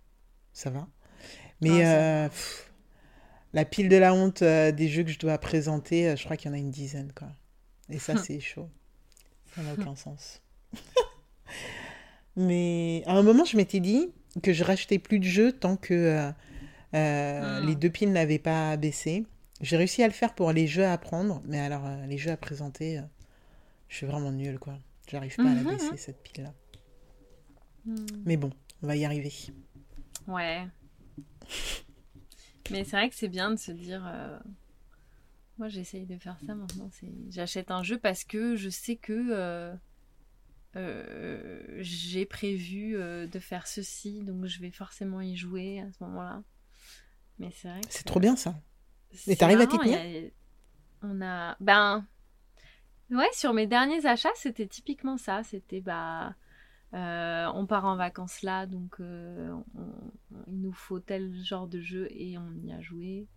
[0.53, 0.87] Ça va.
[1.61, 2.71] Mais Ah, ça euh, pff,
[3.53, 6.37] la pile de la honte euh, des jeux que je dois présenter, euh, je crois
[6.37, 7.27] qu'il y en a une dizaine, quoi.
[7.89, 8.69] Et ça, c'est chaud.
[9.55, 10.41] Ça n'a aucun sens.
[12.35, 14.09] Mais à un moment, je m'étais dit
[14.43, 16.31] que je rachetais plus de jeux tant que euh,
[17.61, 17.67] Mm.
[17.67, 19.23] les deux piles n'avaient pas baissé.
[19.61, 22.31] J'ai réussi à le faire pour les jeux à apprendre, mais alors euh, les jeux
[22.31, 23.01] à présenter, euh,
[23.89, 24.79] je suis vraiment nulle, quoi.
[25.07, 25.67] J'arrive pas à la Mhm.
[25.73, 26.51] baisser, cette pile-là.
[27.89, 28.05] Hmm.
[28.25, 28.51] Mais bon,
[28.83, 29.33] on va y arriver.
[30.27, 30.67] Ouais.
[32.69, 34.03] Mais c'est vrai que c'est bien de se dire.
[34.05, 34.39] euh,
[35.57, 36.89] Moi, j'essaye de faire ça maintenant.
[37.29, 39.73] J'achète un jeu parce que je sais que euh,
[40.75, 46.43] euh, j'ai prévu de faire ceci, donc je vais forcément y jouer à ce moment-là.
[47.39, 48.53] Mais c'est vrai C'est trop bien, ça.
[49.13, 50.29] c'est t'arrives à t'y a-
[51.01, 51.55] On a.
[51.59, 52.05] Ben.
[53.09, 55.41] Ouais, sur mes derniers achats, c'était typiquement ça.
[55.43, 56.35] C'était bah.
[56.93, 61.67] Euh, on part en vacances là, donc euh, on- on- il nous faut tel genre
[61.67, 63.27] de jeu et on y a joué.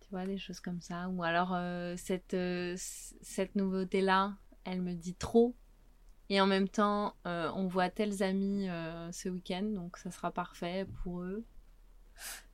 [0.00, 1.08] Tu vois, des choses comme ça.
[1.08, 2.36] Ou alors, euh, cette,
[2.76, 4.34] cette nouveauté-là,
[4.64, 5.54] elle me dit trop.
[6.28, 8.66] Et en même temps, on voit tels amis
[9.12, 11.44] ce week-end, donc ça sera parfait pour eux.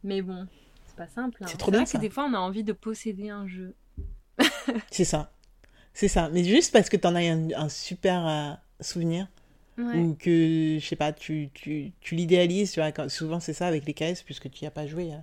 [0.03, 0.47] Mais bon,
[0.87, 1.45] c'est pas simple.
[1.45, 1.47] hein.
[1.49, 3.75] C'est trop bien, vrai que des fois, on a envie de posséder un jeu.
[4.91, 5.33] C'est ça.
[5.93, 6.29] C'est ça.
[6.31, 9.29] Mais juste parce que t'en as un, un super souvenir,
[9.79, 9.95] Ouais.
[9.97, 13.87] ou que, je sais pas, tu, tu, tu l'idéalises, tu vois, souvent c'est ça avec
[13.87, 15.17] les KS, puisque tu n'y as pas joué euh,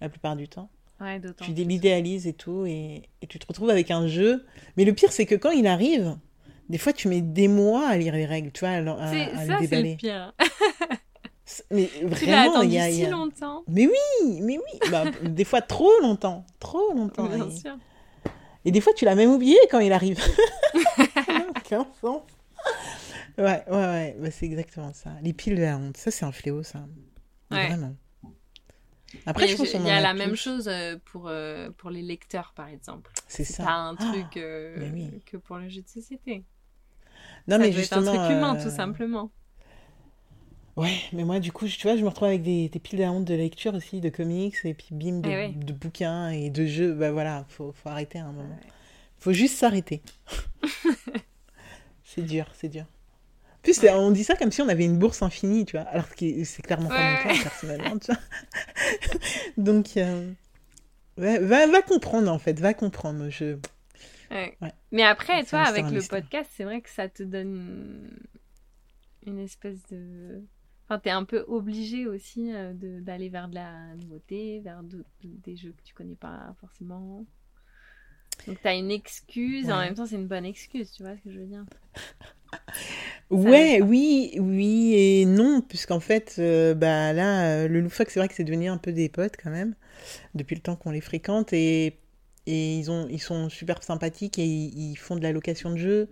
[0.00, 0.68] la plupart du temps.
[1.00, 1.44] Ouais, d'autant.
[1.44, 4.44] Tu l'idéalises et tout, et, et tu te retrouves avec un jeu.
[4.76, 6.16] Mais le pire, c'est que quand il arrive,
[6.68, 9.30] des fois, tu mets des mois à lire les règles, tu vois, à, à- C'est-
[9.32, 9.96] à ça, le c'est le déballer.
[9.96, 10.34] pire.
[11.70, 13.62] Mais vraiment, il y a, il si y a- longtemps.
[13.68, 14.78] Mais oui, mais oui.
[14.90, 16.44] Bah, des fois, trop longtemps.
[16.60, 17.26] Trop longtemps.
[17.26, 17.56] Bien et...
[17.56, 17.76] sûr.
[18.64, 20.18] et des fois, tu l'as même oublié quand il arrive.
[20.20, 22.22] Ça n'a aucun sens.
[23.38, 24.16] Ouais, ouais, ouais.
[24.18, 25.10] Bah, c'est exactement ça.
[25.22, 25.96] Les piles de la honte.
[25.96, 26.86] Ça, c'est un fléau, ça.
[27.50, 27.68] Ouais.
[27.68, 27.96] Vraiment.
[29.26, 32.02] Après, Mais je pense il y a la même chose euh, pour, euh, pour les
[32.02, 33.10] lecteurs, par exemple.
[33.26, 33.64] C'est C'est ça.
[33.64, 35.10] pas un Ah, truc euh, oui.
[35.26, 36.44] que pour le jeu de société.
[37.46, 38.12] Non, ça mais doit justement.
[38.12, 39.30] être un truc humain, euh, tout simplement.
[40.76, 43.04] Ouais, mais moi, du coup, tu vois, je me retrouve avec des, des piles de
[43.04, 45.54] honte de lecture aussi, de comics, et puis bim, de, Eh ouais.
[45.54, 46.94] de bouquins et de jeux.
[46.94, 48.58] Bah voilà, faut, faut arrêter à un moment.
[48.64, 48.72] Ouais.
[49.18, 50.02] Faut juste s'arrêter.
[52.04, 52.86] c'est dur, c'est dur.
[53.62, 56.08] En plus, on dit ça comme si on avait une bourse infinie, tu vois, alors
[56.16, 57.36] que c'est clairement pas mon Ouais.
[57.36, 58.20] cas, personnellement, tu vois.
[59.56, 60.32] Donc, euh,
[61.16, 63.28] ouais, va, va comprendre, en fait, va comprendre.
[63.30, 63.56] Je...
[64.32, 64.56] Ouais.
[64.60, 64.72] Ouais.
[64.90, 66.20] Mais après, toi, avec le mystère.
[66.22, 68.10] podcast, c'est vrai que ça te donne
[69.26, 70.42] une espèce de.
[70.88, 74.82] Enfin, t'es un peu obligé aussi euh, de- d'aller vers de la nouveauté, vers
[75.22, 77.24] des jeux que tu connais pas forcément.
[78.48, 79.84] Donc t'as une excuse, en Ouais.
[79.84, 81.64] même temps c'est une bonne excuse, tu vois ce que je veux dire.
[83.30, 88.28] Ouais, oui, oui et non, puisqu'en fait, euh, bah là, euh, le loufoque, c'est vrai
[88.28, 89.74] que c'est devenu un peu des potes quand même,
[90.34, 91.98] depuis le temps qu'on les fréquente, et,
[92.46, 95.76] et ils ont, ils sont super sympathiques et ils, ils font de la location de
[95.78, 96.10] jeux.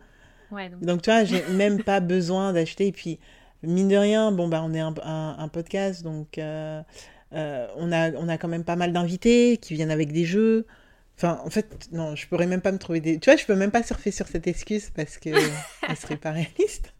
[0.50, 2.88] Ouais, donc Donc, tu vois, j'ai même pas besoin d'acheter.
[2.88, 3.18] Et puis,
[3.62, 6.82] mine de rien, bon, bah, on est un, un- un podcast, donc euh,
[7.34, 10.66] euh, on a, on a quand même pas mal d'invités qui viennent avec des jeux.
[11.22, 13.20] Enfin, en fait, non, je pourrais même pas me trouver des.
[13.20, 15.28] Tu vois, je peux même pas surfer sur cette excuse parce que
[15.88, 16.94] elle serait pas réaliste.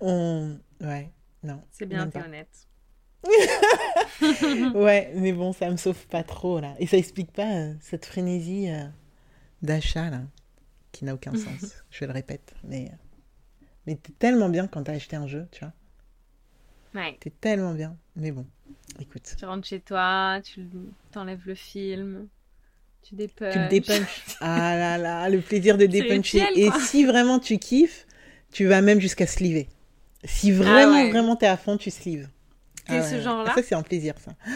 [0.00, 0.56] On.
[0.80, 1.10] Ouais,
[1.42, 1.60] non.
[1.70, 2.66] c'est bien, t'es honnête.
[4.74, 6.74] Ouais, mais bon, ça me sauve pas trop, là.
[6.78, 8.86] Et ça explique pas euh, cette frénésie euh,
[9.60, 10.22] d'achat, là,
[10.92, 11.84] qui n'a aucun sens.
[11.90, 12.54] je le répète.
[12.64, 15.74] Mais, euh, mais t'es tellement bien quand t'as acheté un jeu, tu vois.
[16.94, 17.18] Ouais.
[17.20, 17.94] T'es tellement bien.
[18.16, 18.46] Mais bon,
[18.98, 19.34] écoute.
[19.38, 20.66] Tu rentres chez toi, tu
[21.10, 22.28] t'enlèves le film,
[23.04, 23.52] tu dépunches.
[23.52, 24.24] Tu dépunches.
[24.40, 26.42] Ah là là, le plaisir de dépuncher.
[26.56, 28.06] Et si vraiment tu kiffes,
[28.52, 29.68] tu vas même jusqu'à sliver.
[30.24, 31.10] Si vraiment, ouais.
[31.10, 32.28] vraiment t'es à fond, tu slives.
[32.88, 34.32] T'es ce genre-là Ça, c'est un plaisir, ça.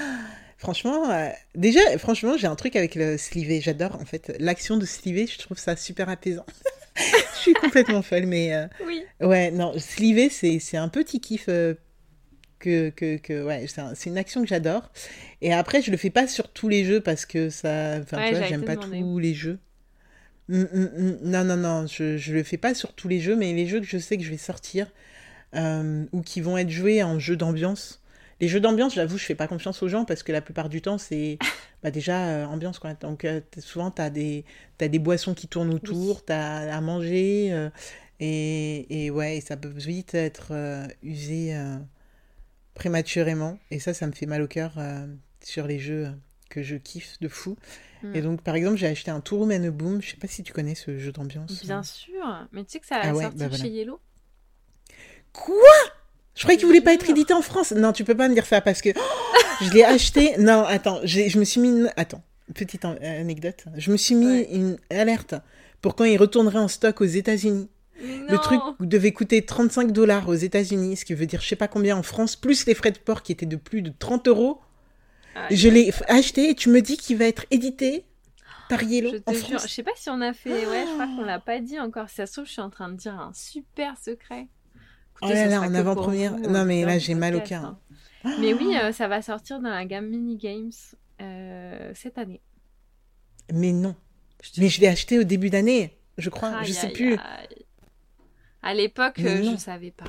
[0.59, 3.61] Franchement, euh, déjà, franchement, j'ai un truc avec le sliver.
[3.61, 5.28] J'adore, en fait, l'action de sliver.
[5.28, 6.44] Je trouve ça super apaisant.
[6.96, 9.05] je suis complètement folle, mais euh, Oui.
[9.20, 11.74] ouais, non, sliver, c'est c'est un petit kiff euh,
[12.59, 14.90] que, que, que ouais, c'est un- c'est une action que j'adore.
[15.42, 18.46] Et après, je le fais pas sur tous les jeux parce que ça, enfin, Ouais,
[18.48, 19.00] j'aime pas demander.
[19.00, 19.59] tous les jeux.
[20.48, 21.18] Mm, mm, mm.
[21.24, 23.80] Non, non, non, je, je le fais pas sur tous les jeux, mais les jeux
[23.80, 24.90] que je sais que je vais sortir
[25.54, 28.02] euh, ou qui vont être joués en jeu d'ambiance.
[28.40, 30.82] Les jeux d'ambiance, j'avoue, je fais pas confiance aux gens parce que la plupart du
[30.82, 31.38] temps, c'est
[31.82, 32.78] bah, déjà euh, ambiance.
[32.78, 32.94] Quoi.
[32.94, 34.44] Donc, euh, souvent, tu as des,
[34.78, 37.68] t'as des boissons qui tournent autour, tu as à manger.
[38.20, 40.52] et, et ouais, ça peut vite être
[41.02, 41.54] usé
[42.78, 43.58] prématurément.
[43.70, 45.06] Et ça, ça me fait mal au cœur euh,
[45.42, 46.08] sur les jeux
[46.48, 47.56] que je kiffe de fou.
[48.02, 48.14] Mm.
[48.16, 50.00] Et donc, par exemple, j'ai acheté un Touroom and a Boom.
[50.00, 51.62] Je sais pas si tu connais ce jeu d'ambiance.
[51.64, 52.24] Bien sûr.
[52.52, 53.64] Mais tu sais que ça va Ah ouais, sortir bah voilà.
[53.64, 54.00] chez Yellow?
[55.32, 55.54] Quoi?
[56.34, 57.10] Je croyais qu'il voulait pas être Jure.
[57.16, 57.72] édité en France.
[57.72, 58.90] Non, tu peux pas me dire ça parce que
[59.60, 60.36] je l'ai acheté.
[60.38, 61.68] Non, attends, je me suis mis.
[61.68, 62.22] une- Attends,
[62.54, 63.64] petite an- anecdote.
[63.76, 64.48] Je me suis mis Ouais.
[64.52, 65.34] une alerte
[65.82, 67.68] pour quand il retournerait en stock aux États-Unis.
[68.01, 71.68] Le truc devait coûter 35 dollars aux États-Unis, ce qui veut dire je sais pas
[71.68, 74.61] combien en France, plus les frais de port qui étaient de plus de 30 euros.
[75.34, 78.05] Ah, Je l'ai acheté et tu me dis qu'il va être édité
[78.68, 79.62] par Yellow Je en te jure, France.
[79.68, 80.66] je sais pas si on a fait.
[80.66, 82.09] Ouais, je crois qu'on l'a pas dit encore.
[82.09, 84.46] Si ça se trouve, je suis en train de dire un super secret.
[85.20, 86.36] Oh Écoutez, là là, en avant-première.
[86.38, 87.64] Non, mais là, j'ai mal au cœur.
[87.64, 87.78] hein.
[88.40, 90.70] Mais oui, euh, ça va sortir dans la gamme Mini Games
[91.20, 92.40] euh, cette année.
[93.53, 93.94] Mais non.
[94.42, 96.51] Je Mais je l'ai acheté au début d'année, je crois.
[96.51, 97.16] Aïe, je sais plus.
[98.68, 99.56] À l'époque, euh, je non.
[99.58, 100.04] savais pas.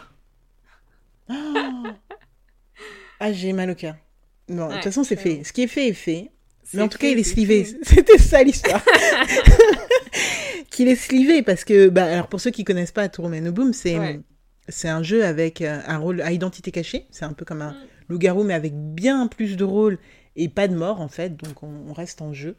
[1.30, 1.34] Oh
[3.22, 3.95] ah, j'ai mal au cœur.
[4.49, 5.43] Bon, de Ouais, toute façon, c'est fait.
[5.43, 6.30] Ce qui est fait est fait.
[6.74, 7.64] Mais en tout cas, il est slivé.
[7.84, 8.84] C'était ça l'histoire.
[10.70, 13.74] Qu'il est slivé parce que, bah, alors pour ceux qui connaissent pas Touroum and Boom,
[13.74, 14.20] c'est Ouais.
[14.68, 17.05] c'est un jeu avec euh, un rôle à identité cachée.
[17.12, 17.88] C'est un peu comme un Mm.
[18.10, 19.97] loup-garou, mais avec bien plus de rôles
[20.36, 21.36] et pas de mort en fait.
[21.38, 22.55] Donc on, on reste en jeu.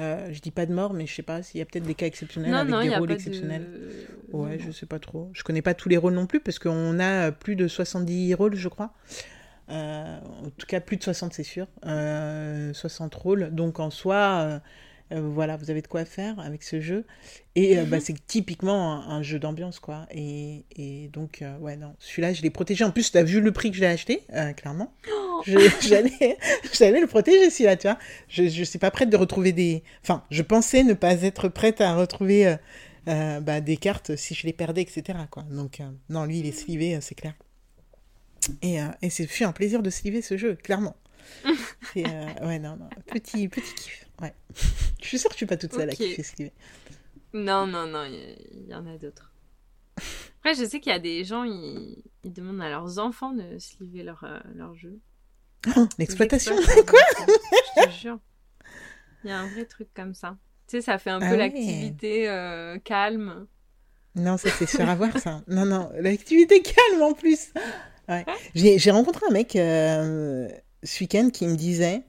[0.00, 1.94] Euh, je dis pas de mort, mais je sais pas s'il y a peut-être des
[1.94, 3.64] cas exceptionnels Non, avec non, des rôles exceptionnels.
[3.64, 3.90] de.
[4.32, 5.30] Ouais, non, je sais pas trop.
[5.32, 8.34] Je connais pas tous les rôles non plus parce qu'on a euh, plus de 70
[8.34, 8.92] rôles, je crois.
[9.70, 11.66] Euh, en tout cas, plus de 60, c'est sûr.
[11.86, 13.50] Euh, 60 rôles.
[13.54, 14.58] Donc en soi, euh,
[15.12, 17.04] euh, voilà, vous avez de quoi faire avec ce jeu.
[17.54, 18.02] Et euh, bah, Mhm.
[18.02, 20.06] c'est typiquement un, un jeu d'ambiance, quoi.
[20.10, 21.94] Et, et donc, euh, ouais, non.
[21.98, 22.84] Celui-là, je l'ai protégé.
[22.84, 24.92] En plus, tu as vu le prix que je l'ai acheté, euh, clairement.
[25.12, 27.98] Oh j'allais le protéger, celui-là, tu vois.
[28.28, 29.82] Je ne suis pas prête de retrouver des...
[30.02, 32.56] Enfin, je pensais ne pas être prête à retrouver
[33.08, 35.18] euh, bah, des cartes si je les perdais, etc.
[35.30, 35.44] Quoi.
[35.44, 37.34] Donc, euh, non, lui, il est slivé, euh, c'est clair.
[38.62, 40.96] Et, et c'est fut un plaisir de sliver ce jeu, clairement.
[41.94, 42.88] Ouais, non, non.
[43.06, 44.06] Petit, petit kiff.
[44.22, 44.32] Ouais.
[45.00, 45.94] Je suis sûre que je suis pas toute seule Ok.
[45.94, 46.52] à kiffer sliver.
[47.34, 49.32] Non, non, non, il y, en a d'autres.
[50.38, 53.58] Après, je sais qu'il y a des gens, ils, ils demandent à leurs enfants de
[53.58, 54.98] sliver leur, euh, leur jeu.
[55.76, 56.56] Oh, L'exploitation.
[56.86, 57.00] Quoi
[57.76, 58.18] Je te jure.
[59.24, 60.38] Il y a un vrai truc comme ça.
[60.68, 61.36] Tu sais, ça fait un Ah peu ouais.
[61.36, 63.46] l'activité euh, calme.
[64.14, 65.42] Non, ça c'est se faire avoir ça.
[65.48, 67.52] Non, non, l'activité calme en plus.
[68.08, 68.24] Ouais.
[68.54, 70.48] J'ai j'ai rencontré un mec euh,
[70.82, 72.02] ce week-end qui me disait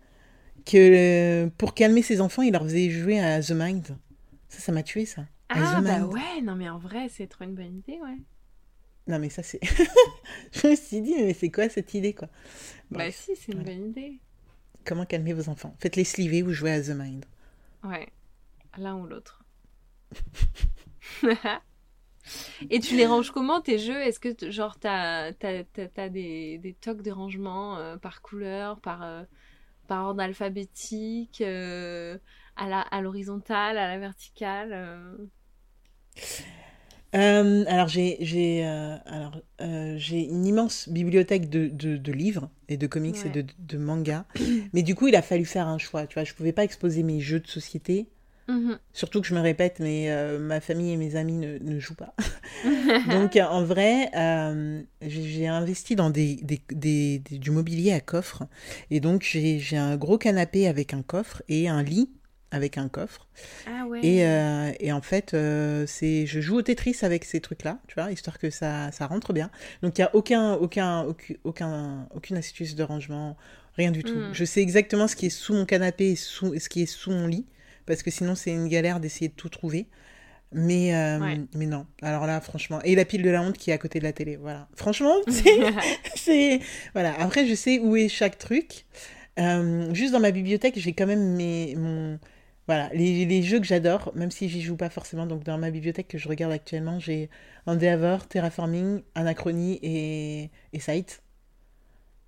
[0.66, 0.78] que
[1.46, 3.88] euh, pour calmer ses enfants, il leur faisait jouer à The Mind.
[4.50, 5.22] Ça, ça m'a tué ça.
[5.50, 8.18] À Ah, bah ouais, non, mais en vrai, c'est trop une bonne idée, ouais.
[9.08, 9.60] Non, mais ça c'est.
[10.52, 12.30] Je me suis dit, mais c'est quoi cette idée quoi?
[12.92, 14.20] Bah si, c'est une bonne idée.
[14.86, 15.76] Comment calmer vos enfants?
[15.80, 17.26] Faites-les sliver ou jouer à The Mind.
[17.84, 18.08] Ouais.
[18.78, 19.44] L'un ou l'autre.
[22.70, 24.00] Et tu les ranges comment tes jeux?
[24.02, 29.24] Est-ce que genre t'as as, des, des tocs de rangement euh, par couleur, par, euh,
[29.88, 32.18] par ordre alphabétique, euh,
[32.56, 35.18] à l'horizontale, à, la verticale
[37.12, 39.42] alors j'ai j'ai alors
[39.96, 44.26] j'ai une immense bibliothèque de, de, livres et de comics et de, de mangas.
[44.74, 46.24] Mais du coup il a fallu faire un choix tu vois.
[46.24, 48.10] Je pouvais pas exposer mes jeux de société
[48.50, 48.80] Mhm.
[48.94, 51.96] Surtout que je me répète, mais euh, ma famille et mes amis ne, ne jouent
[51.96, 52.16] pas.
[53.10, 58.44] Donc en vrai, euh, j'ai investi dans des, des, des, du mobilier à coffre.
[58.90, 62.10] Et donc j'ai un gros canapé avec un coffre et un lit
[62.52, 63.28] avec un coffre.
[63.68, 64.04] Ah ouais.
[64.04, 65.36] Et, euh, et en fait,
[65.86, 69.32] c'est je joue au Tetris avec ces trucs-là, tu vois, histoire que ça, ça rentre
[69.32, 69.52] bien.
[69.84, 71.06] Donc il n'y a aucun, aucun,
[71.44, 73.38] aucun, aucune astuce de rangement,
[73.76, 74.18] rien du tout.
[74.18, 74.34] Mm.
[74.34, 77.12] Je sais exactement ce qui est sous mon canapé et sous, ce qui est sous
[77.12, 77.46] mon lit
[77.90, 79.88] parce que sinon c'est une galère d'essayer de tout trouver.
[80.52, 81.86] Mais, euh, mais non.
[82.02, 82.82] Alors là, franchement.
[82.84, 84.36] Et la pile de la honte qui est à côté de la télé.
[84.36, 84.68] Voilà.
[84.76, 85.14] Franchement,
[86.16, 86.60] c'est.
[86.94, 87.14] voilà.
[87.20, 88.86] Après, je sais où est chaque truc.
[89.40, 92.20] Euh, juste dans ma bibliothèque, j'ai quand même mes, mon.
[92.68, 95.26] Voilà, les, les jeux que j'adore, même si j'y joue pas forcément.
[95.28, 97.30] Donc, dans ma bibliothèque que je regarde actuellement, j'ai
[97.68, 101.22] Endeavor, Terraforming, Anachronie et, et Sight.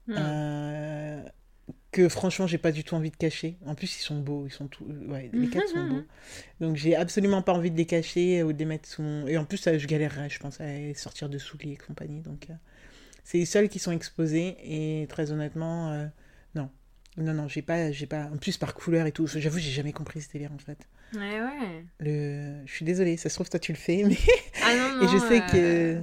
[0.07, 0.15] Hmm.
[0.17, 1.23] Euh,
[1.91, 3.57] que franchement j'ai pas du tout envie de cacher.
[3.65, 6.03] En plus ils sont beaux, ils sont tous, ouais, les quatre sont beaux.
[6.61, 9.27] Donc j'ai absolument pas envie de les cacher ou de les mettre sous mon...
[9.27, 12.21] Et en plus je galérerais, je pense, à sortir de souliers et compagnie.
[12.21, 12.53] Donc euh,
[13.23, 16.05] c'est les seuls qui sont exposés et très honnêtement, euh,
[16.55, 16.69] non,
[17.17, 18.29] non non, j'ai pas, j'ai pas.
[18.33, 20.87] En plus par couleur et tout, j'avoue j'ai jamais compris ce délire en fait.
[21.13, 21.85] Ouais ouais.
[21.99, 24.17] Le, je suis désolée, ça se trouve toi tu le fais, mais
[24.63, 26.01] ah, non, non, et je sais que euh,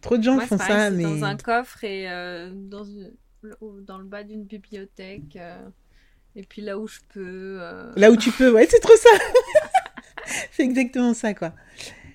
[0.00, 2.08] trop de gens font ça, mais dans un coffre et
[2.50, 3.12] dans une
[3.86, 5.36] dans le bas d'une bibliothèque.
[5.36, 5.68] Euh,
[6.34, 7.58] et puis là où je peux.
[7.60, 7.92] Euh.
[7.96, 9.10] Là où tu peux, ouais, c'est trop ça.
[10.50, 11.54] c'est exactement ça, quoi.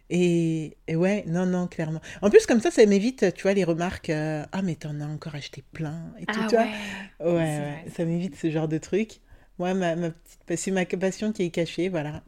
[0.09, 1.99] Et, et, ouais, non, non, clairement.
[2.21, 4.09] En plus, comme ça, ça m'évite, tu vois, les remarques.
[4.09, 6.13] Euh, ah, mais t'en as encore acheté plein.
[6.19, 6.71] Et tout, ah, tu ouais.
[7.19, 9.19] Ouais, ouais, ça m'évite ce genre de truc.
[9.59, 12.23] Moi, ma, ma petite, c'est ma passion qui est cachée, voilà.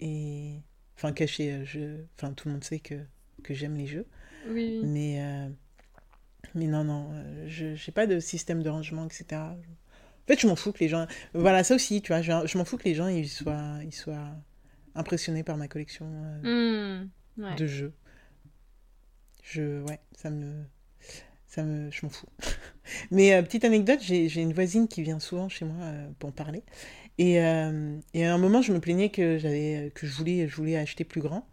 [0.00, 0.56] et.
[0.94, 1.96] Enfin, cachée, je...
[2.16, 2.94] enfin, tout le monde sait que,
[3.42, 4.06] que j'aime les jeux.
[4.46, 4.82] Oui.
[4.84, 5.18] Mais
[6.54, 9.40] mais non, non, euh, je n'ai pas de système de rangement, etc.
[9.40, 11.06] En fait, je m'en fous que les gens.
[11.34, 14.30] Voilà, ça aussi, tu vois, je, m'en fous que les gens ils soient, ils soient
[14.94, 16.06] impressionnés par ma collection
[16.44, 17.04] euh,
[17.36, 17.92] mmh, de jeux.
[19.42, 19.82] Je.
[19.82, 20.64] Ouais, ça me.
[21.46, 21.90] Ça me...
[21.90, 22.28] Je m'en fous.
[23.10, 25.86] Mais euh, petite anecdote, j'ai une voisine qui vient souvent chez moi
[26.18, 26.62] pour en parler.
[27.18, 29.38] Et, et, à un moment, je me plaignais que,
[29.90, 31.46] que je, voulais, je voulais acheter plus grand.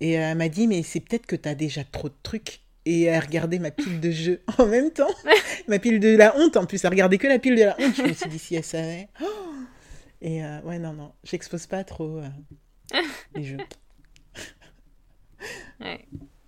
[0.00, 3.10] Et elle m'a dit, mais c'est peut-être que tu as déjà trop de trucs et
[3.10, 5.10] à regarder ma pile de jeux en même temps.
[5.68, 7.96] ma pile de la honte en plus, à regarder que la pile de la honte.
[7.96, 9.08] Je me suis dit si elle savait.
[10.20, 12.28] et euh, ouais, non, non, j'expose pas trop euh,
[13.34, 13.58] les jeux.
[15.80, 16.06] Ouais.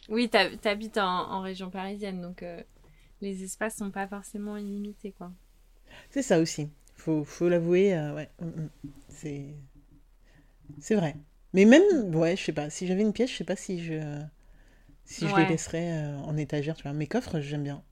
[0.09, 2.63] Oui, t'habites en, en région parisienne, donc euh,
[3.21, 5.33] les espaces sont pas forcément illimités, quoi.
[6.11, 6.71] C'est ça aussi.
[6.95, 8.31] Faut, faut l'avouer, ouais.
[8.41, 8.69] Mm, mm.
[9.09, 9.55] C'est.
[10.79, 11.17] C'est vrai.
[11.53, 12.71] Mais même, ouais, je sais pas.
[12.71, 14.01] Si j'avais une pièce, je sais pas si je
[15.07, 16.93] si je les laisserais euh, en étagère, tu vois.
[16.93, 17.83] Mes coffres, j'aime bien.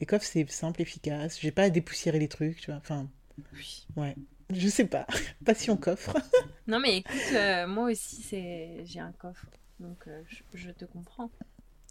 [0.00, 1.40] Les coffres, c'est simple, efficace.
[1.40, 2.78] J'ai pas à dépoussiérer les trucs, tu vois.
[2.78, 3.08] Enfin,
[3.54, 3.86] oui.
[3.96, 4.14] ouais.
[4.50, 5.06] Je sais pas.
[5.44, 6.16] Passion coffre.
[6.66, 9.46] non, mais écoute, euh, moi aussi, c'est j'ai un coffre.
[9.80, 10.22] Donc, euh,
[10.54, 11.30] je, te comprends.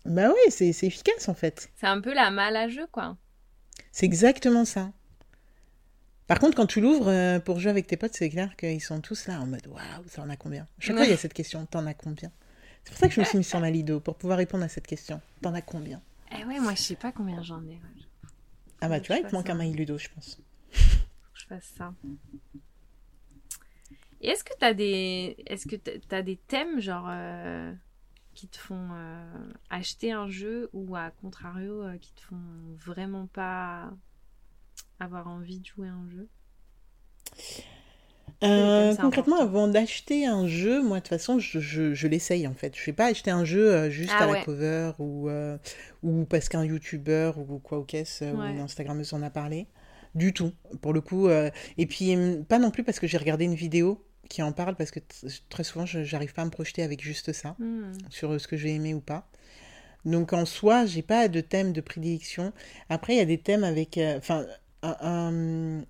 [0.05, 1.69] Bah oui, c'est efficace, en fait.
[1.75, 3.17] C'est un peu la malle à jeu, quoi.
[3.91, 4.91] C'est exactement ça.
[6.27, 9.27] Par contre, quand tu l'ouvres pour jouer avec tes potes, c'est clair qu'ils sont tous
[9.27, 10.65] là en mode waouh, ça en a combien?
[10.79, 12.31] Chaque fois, il y a cette question t'en as combien?
[12.83, 14.67] C'est pour ça que je me suis mis sur ma Lido, pour pouvoir répondre à
[14.67, 15.21] cette question.
[15.41, 16.01] T'en as combien?
[16.37, 17.79] Eh ouais, moi je sais pas combien j'en ai.
[18.81, 20.41] Ah bah tu vois, il te manque un mail Ludo, je pense.
[20.71, 21.93] Faut que je fasse ça.
[24.21, 27.73] Et est-ce que t'as des, est-ce que t'as des thèmes genre euh,
[28.33, 32.41] qui te font euh, acheter un jeu ou à contrario euh, qui te font
[32.77, 33.91] vraiment pas
[34.99, 36.29] avoir envie de jouer un jeu?
[38.43, 42.75] Euh, concrètement, avant d'acheter un jeu, moi de toute façon, je, je, l'essaye en fait.
[42.75, 45.57] Je vais pas acheter un jeu euh, juste ah à la cover ou, euh,
[46.03, 49.67] ou parce qu'un youtubeur ou quoi ou qu'est-ce ou une instagrammeuse en a parlé.
[50.13, 50.51] Du tout,
[50.81, 51.29] pour le coup.
[51.29, 52.15] et puis,
[52.49, 54.99] pas non plus parce que j'ai regardé une vidéo qui en parle parce que
[55.49, 57.93] très souvent, je n'arrive pas à me projeter avec juste ça hmm.
[58.09, 59.29] sur ce que j'ai aimé ou pas.
[60.03, 62.51] Donc en soi, j'ai pas de thème de prédilection.
[62.89, 63.97] Après, il y a des thèmes avec.
[64.17, 64.45] Enfin,
[64.83, 65.85] un, un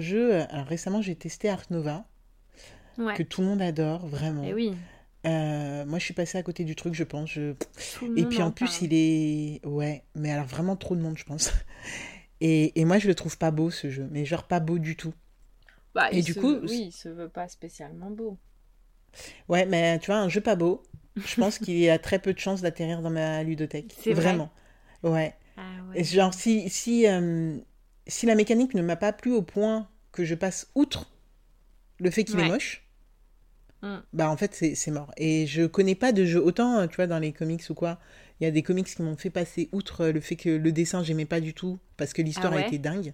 [0.00, 0.34] jeu.
[0.34, 2.04] Euh, alors récemment, j'ai testé Ark Nova,
[3.14, 4.44] que tout le monde adore, vraiment.
[4.44, 4.72] Et eh oui.
[5.26, 7.30] Euh, moi, je suis passée à côté du truc, je pense.
[7.30, 7.54] Je...
[8.16, 9.64] Et puis en, plus, il est.
[9.66, 11.52] Ouais, mais alors vraiment trop de monde, je pense.
[12.42, 14.08] Et, et, moi, je le trouve pas beau, ce jeu.
[14.10, 15.14] Mais genre pas beau du tout.
[15.94, 18.38] Bah, Et il du se- coup, oui, il se veut pas spécialement beau.
[19.48, 20.82] Ouais, mais tu vois, un jeu pas beau,
[21.24, 23.94] je pense qu'il a très peu de chances d'atterrir dans ma ludothèque.
[23.98, 24.50] C'est vrai Vraiment.
[25.02, 25.34] Ouais.
[25.56, 25.62] Ah
[25.94, 27.56] Et Genre, si, si, euh,
[28.06, 31.10] si la mécanique ne m'a pas plu au point que je passe outre
[31.98, 32.46] le fait qu'il Ouais.
[32.46, 32.82] est moche,
[33.82, 33.96] Mm.
[34.14, 35.12] bah en fait, c'est mort.
[35.18, 36.40] Et je connais pas de jeu.
[36.42, 37.98] Autant, euh, tu vois, dans les comics ou quoi,
[38.40, 41.02] il y a des comics qui m'ont fait passer outre le fait que le dessin,
[41.02, 43.12] j'aimais pas du tout, parce que l'histoire Ah a ouais été dingue.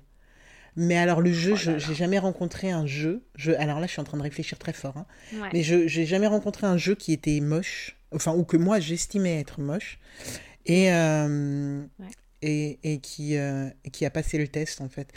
[0.76, 3.22] Mais alors, le jeu, Oh j'ai jamais rencontré un jeu.
[3.34, 4.97] Je, alors là, je suis en train de réfléchir très fort.
[4.97, 5.07] hein.
[5.34, 5.49] Ouais.
[5.53, 9.40] Mais je j'ai jamais rencontré un jeu qui était moche, enfin, ou que moi j'estimais
[9.40, 9.99] être moche,
[10.64, 12.07] et, euh, Ouais.
[12.43, 15.12] Et, et qui, euh, qui a passé le test en fait.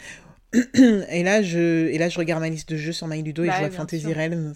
[0.74, 3.54] et, là, je, et là, je regarde ma liste de jeux sur MyLudo et Bah
[3.56, 4.14] je vois Fantasy sûr.
[4.16, 4.54] Realms.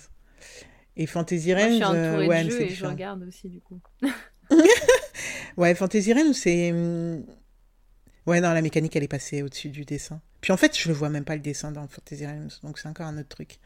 [0.97, 3.49] Et Fantasy Moi, je Realms, suis entourée euh, ouais, de jeux et je regarde aussi
[3.49, 3.81] du coup.
[5.57, 6.73] Ouais, Fantasy Realms, c'est.
[6.73, 7.25] hum,
[8.27, 10.21] Ouais, non, la mécanique, elle est passée au-dessus du dessin.
[10.41, 12.89] Puis en fait, je ne vois même pas le dessin dans Fantasy Realms, donc c'est
[12.89, 13.59] encore un autre truc.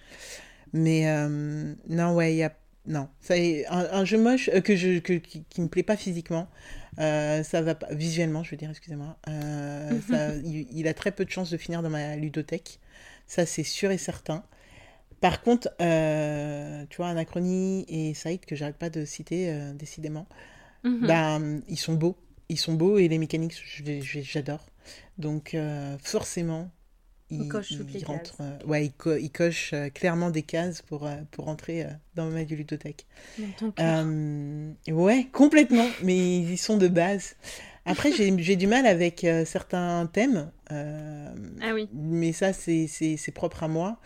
[0.73, 2.53] Mais euh, non, ouais, il y a.
[2.87, 5.83] Non, ça est, un, un jeu moche euh, que je, que, qui, qui me plaît
[5.83, 6.49] pas physiquement,
[6.99, 7.89] euh, ça va pas.
[7.95, 9.17] Visuellement, je veux dire, excusez-moi.
[9.29, 9.99] euh,
[10.45, 12.81] il, il a très peu de chances de finir dans ma ludothèque.
[13.27, 14.45] Ça, c'est sûr et certain.
[15.21, 15.69] Par contre,
[16.91, 20.27] tu vois, Anachronie et Saïd, que j'arrête pas de citer, décidément,
[21.01, 22.17] bah, ils sont beaux.
[22.49, 23.55] Ils sont beaux et les mécaniques,
[24.23, 24.67] j'adore.
[25.19, 25.97] Donc, euh,
[27.49, 31.07] cochent toutes les rentrent, euh, ouais, ils, co- ils cochent euh, clairement des cases pour,
[31.07, 33.07] euh, pour entrer euh, dans ma ludothèque.
[34.89, 37.37] Ouais, complètement, mais ils y sont de base.
[37.87, 41.29] Après, j'ai du mal avec euh, certains thèmes, euh,
[41.63, 41.89] Ah oui.
[41.95, 43.99] mais ça, c'est propre à moi.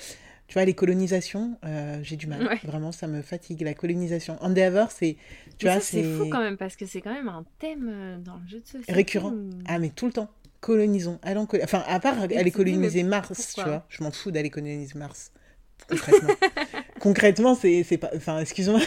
[0.46, 2.46] Tu vois, les colonisations, euh, j'ai du mal.
[2.46, 2.58] Ouais.
[2.64, 3.60] Vraiment, ça me fatigue.
[3.60, 4.38] La colonisation.
[4.40, 5.16] Endeavor, c'est.
[5.58, 6.16] Tu Mais vois, c'est c'est.
[6.16, 8.92] fou quand même parce que c'est quand même un thème dans le jeu de société.
[8.94, 9.34] Récurrent.
[9.66, 10.30] Ah, mais tout le temps.
[10.60, 11.18] Colonisons.
[11.22, 13.86] Allons col- Enfin, à part aller coloniser mais Mars, pourquoi tu vois.
[13.88, 15.32] Je m'en fous d'aller coloniser Mars.
[15.88, 16.34] Concrètement.
[17.00, 18.10] Concrètement, c'est pas.
[18.16, 18.80] Enfin, excuse-moi.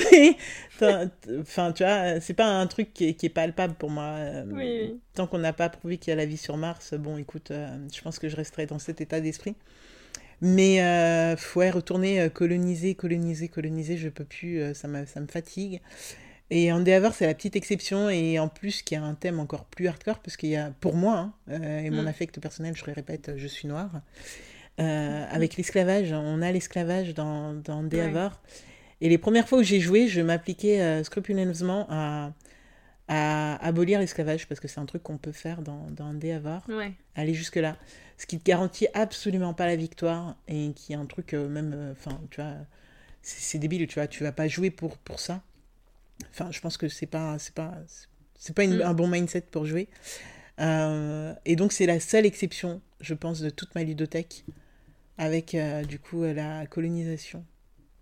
[0.80, 4.04] Enfin, tu vois, c'est pas un truc qui est, qui est palpable pour moi.
[4.04, 5.00] Euh, Oui, oui.
[5.14, 7.66] Tant qu'on n'a pas prouvé qu'il y a la vie sur Mars, bon, écoute, euh,
[7.92, 9.54] je pense que je resterai dans cet état d'esprit.
[10.40, 15.26] Mais euh, ouais, retourner euh, coloniser, coloniser, coloniser, je peux plus, ça, me, ça me
[15.26, 15.80] fatigue.
[16.50, 19.86] Et Endeavor, c'est la petite exception, et en plus, qui a un thème encore plus
[19.86, 22.08] hardcore, parce qu'il y a, pour moi, hein, euh, et mon Mm.
[22.08, 23.90] affect personnel, je le répète, je suis noire,
[24.80, 28.40] euh, avec l'esclavage, on a l'esclavage dans, dans Endeavor.
[29.00, 32.32] Et les premières fois où j'ai joué, je m'appliquais euh, scrupuleusement à,
[33.08, 36.14] à abolir l'esclavage, parce que c'est un truc qu'on peut faire dans, dans
[36.68, 36.92] Ouais.
[37.14, 37.76] aller jusque-là.
[38.16, 41.72] Ce qui te garantit absolument pas la victoire et qui est un truc euh, même,
[41.74, 42.54] euh, enfin, tu vois,
[43.22, 45.42] c'est c'est débile, tu vois, tu vas pas jouer pour, pour ça.
[46.30, 47.74] Enfin, je pense que c'est pas, c'est pas,
[48.38, 48.82] c'est pas une- Mm.
[48.82, 49.88] un bon mindset pour jouer.
[50.60, 54.44] Euh, et donc, c'est la seule exception, je pense, de toute ma ludothèque,
[55.18, 57.44] avec euh, du coup la colonisation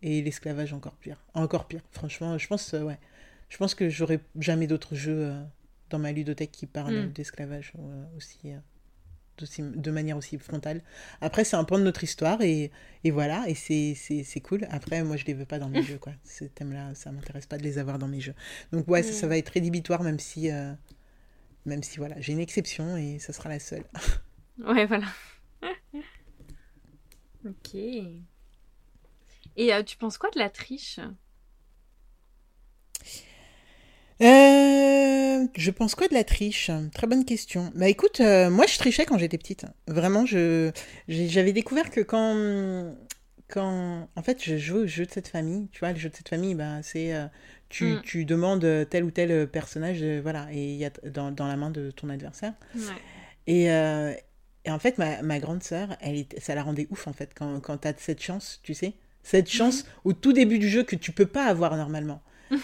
[0.02, 1.22] et l'esclavage encore pire.
[1.34, 2.98] Encore pire, franchement, je pense, euh, ouais.
[3.48, 5.32] Je pense que j'aurai jamais d'autres jeux
[5.90, 7.12] dans ma ludothèque qui parlent Mm.
[7.12, 7.72] d'esclavage
[8.16, 8.52] aussi,
[9.42, 10.82] de manière aussi frontale.
[11.20, 12.70] Après, c'est un pan de notre histoire et,
[13.04, 14.66] et voilà, et c'est- cool.
[14.70, 16.12] Après, moi, je les veux pas dans mes jeux, quoi.
[16.24, 18.34] Ces thèmes-là, ça m'intéresse pas de les avoir dans mes jeux.
[18.72, 19.30] Donc, ouais, ça, ça Mm.
[19.30, 20.72] va être rédhibitoire, même si, euh,
[21.66, 23.84] même si, voilà, j'ai une exception et ça sera la seule.
[24.58, 25.06] Ouais, voilà.
[27.44, 27.74] ok.
[29.56, 31.00] Et euh, tu penses quoi de la triche?
[34.22, 36.70] Euh, je pense quoi de la triche?
[36.94, 37.70] Très bonne question.
[37.74, 39.66] Bah écoute, euh, moi je trichais quand j'étais petite.
[39.86, 40.70] Vraiment, je
[41.08, 42.94] j'avais découvert que quand
[43.48, 46.16] quand en fait je jouais aux jeux de cette famille, tu vois, le jeu de
[46.16, 47.26] cette famille, bah c'est euh,
[47.68, 48.02] tu, Mm.
[48.02, 51.70] tu demandes tel ou tel personnage, voilà, et il y a dans, dans la main
[51.70, 52.54] de ton adversaire.
[52.74, 52.82] Ouais.
[53.48, 57.12] Et, et en fait, ma, ma grande sœur, elle était- ça la rendait ouf en
[57.12, 58.94] fait quand, quand tu as cette chance, tu sais.
[59.22, 62.22] Cette chance au tout début du jeu que tu peux pas avoir normalement.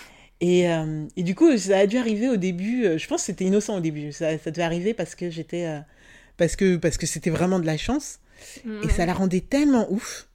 [0.42, 2.84] Et, euh, et du coup, ça a dû arriver au début.
[2.84, 4.12] euh, je pense que c'était innocent au début.
[4.12, 5.64] Ça, ça devait arriver parce que j'étais.
[5.66, 5.78] euh,
[6.36, 8.18] parce que parce que c'était vraiment de la chance.
[8.82, 10.28] Et ça la rendait tellement ouf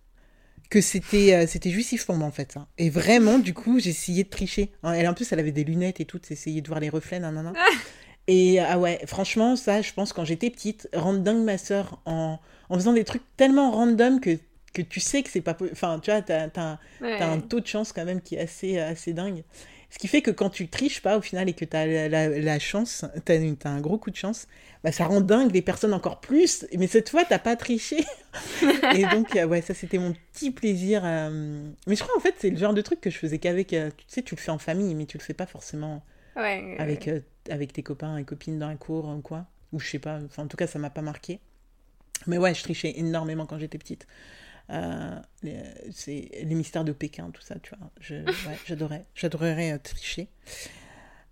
[0.69, 2.53] que c'était c'était jouissif pour moi en fait.
[2.53, 2.67] ça.
[2.77, 4.71] Et vraiment, du coup, j'essayais de tricher.
[4.83, 6.21] Hein, Elle en plus, elle avait des lunettes et tout.
[6.29, 7.51] Essayait de voir les reflets, nanana.
[8.29, 12.39] Et ah ouais, franchement, ça, je pense, quand j'étais petite, rendre dingue ma sœur en,
[12.69, 14.37] en faisant des trucs tellement random que,
[14.73, 15.55] que tu sais que c'est pas...
[15.71, 16.47] Enfin, tu vois, t'as,
[16.99, 17.17] Ouais.
[17.19, 19.43] t'as un taux de chance quand même qui est assez, assez dingue.
[19.89, 22.27] Ce qui fait que quand tu triches pas au final et que t'as la, la,
[22.29, 24.47] la chance, une- t'as un gros coup de chance,
[24.83, 26.65] bah, ça rend dingue les personnes encore plus.
[26.77, 28.05] Mais cette fois, t'as pas triché.
[28.89, 31.01] et donc, euh, ouais, ça c'était mon petit plaisir.
[31.05, 33.73] euh, Mais je crois en fait, c'est le genre de truc que je faisais qu'avec...
[33.73, 36.03] euh, Tu sais, tu le fais en famille, mais tu le fais pas forcément
[36.35, 39.47] Ouais, avec, euh, avec tes copains et copines dans la cour ou quoi.
[39.73, 41.39] Ou je sais pas, enfin en tout cas ça m'a pas marqué.
[42.27, 44.07] Mais ouais, je trichais énormément quand j'étais petite.
[44.69, 47.89] C'est les mystères de Pékin, tout ça, tu vois.
[47.99, 49.05] Je, ouais, j'adorais.
[49.15, 50.27] J'adorerais tricher.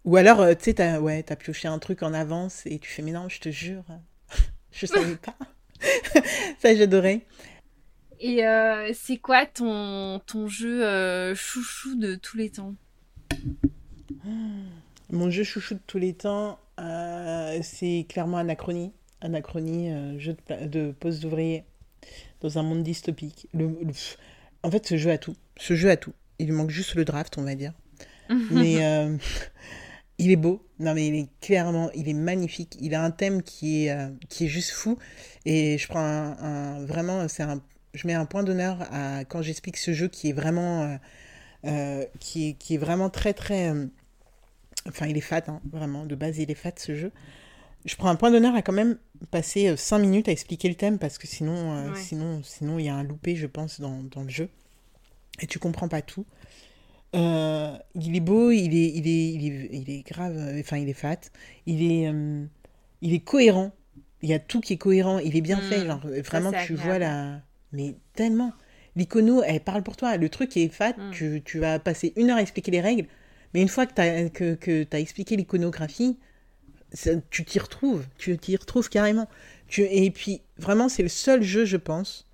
[0.03, 3.01] Ou alors, tu sais, t'as ouais, as pioché un truc en avance et tu fais,
[3.01, 3.83] mais non, je te jure,
[4.71, 5.35] je savais pas.
[6.59, 7.21] ça, j'adorais.
[8.19, 8.41] Et
[8.93, 12.75] c'est quoi ton, ton jeu chouchou de tous les temps?
[15.11, 18.91] Mon jeu chouchou de tous les temps, euh, c'est clairement Anachronie.
[19.21, 21.63] Anachronie, euh, jeu de, de poste d'ouvrier
[22.45, 23.47] dans un monde dystopique.
[23.53, 23.75] Le,
[24.63, 25.35] En fait, ce jeu a tout.
[25.57, 26.13] Ce jeu a tout.
[26.39, 27.73] Il lui manque juste le draft, on va dire.
[28.51, 29.17] mais euh,
[30.17, 30.65] il est beau.
[30.79, 32.77] Non, mais il est clairement, il est magnifique.
[32.79, 33.97] Il a un thème qui est,
[34.29, 34.97] qui est juste fou.
[35.45, 37.61] Et je prends un, vraiment, c'est un,
[37.93, 40.99] je mets un point d'honneur à quand j'explique ce jeu qui est vraiment,
[42.19, 43.73] qui, est, qui est vraiment très très
[44.87, 46.05] Enfin, il est fat, hein, vraiment.
[46.05, 47.11] De base, il est fat ce jeu.
[47.85, 48.97] Je prends un point d'honneur à quand même
[49.29, 52.85] passer 5 euh, minutes à expliquer le thème parce que sinon, euh, sinon, sinon, il
[52.85, 54.49] y a un loupé, je pense, dans, dans, le jeu.
[55.39, 56.25] Et tu comprends pas tout.
[57.15, 60.89] Euh, il est beau, il est, il est, il est, il est grave, enfin, il
[60.89, 61.19] est fat.
[61.67, 62.11] Il est,
[63.01, 63.71] il est cohérent.
[64.23, 65.19] Il y a tout qui est cohérent.
[65.19, 65.83] Il est bien fait.
[65.83, 65.87] Mm.
[65.87, 67.41] Genre, vraiment, tu vois la.
[67.71, 68.51] Mais tellement.
[68.95, 70.17] L'icono, elle parle pour toi.
[70.17, 71.11] Le truc est fat, mm.
[71.11, 73.05] tu, tu vas passer une heure à expliquer les règles.
[73.53, 76.17] Mais une fois que tu as, que, que as expliqué l'iconographie,
[77.29, 79.27] tu t'y retrouves, tu t'y retrouves carrément.
[79.67, 82.27] Tu, et puis, vraiment, c'est le seul jeu, je pense,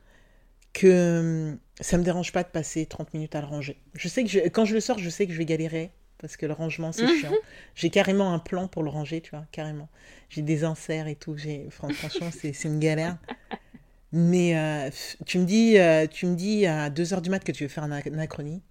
[0.74, 3.78] que hum, ça me dérange pas de passer 30 minutes à le ranger.
[3.94, 6.46] Je sais que quand je le sors, je sais que je vais galérer, parce que
[6.46, 7.32] le rangement, c'est chiant.
[7.76, 9.90] J'ai carrément un plan pour le ranger, tu vois, carrément.
[10.30, 11.36] J'ai des inserts et tout.
[11.70, 13.18] Franchement, c'est une galère.
[14.14, 14.90] Mais euh,
[15.26, 17.86] tu me dis, euh, tu me dis à 2h du mat que tu veux faire
[17.86, 18.62] un anachronie.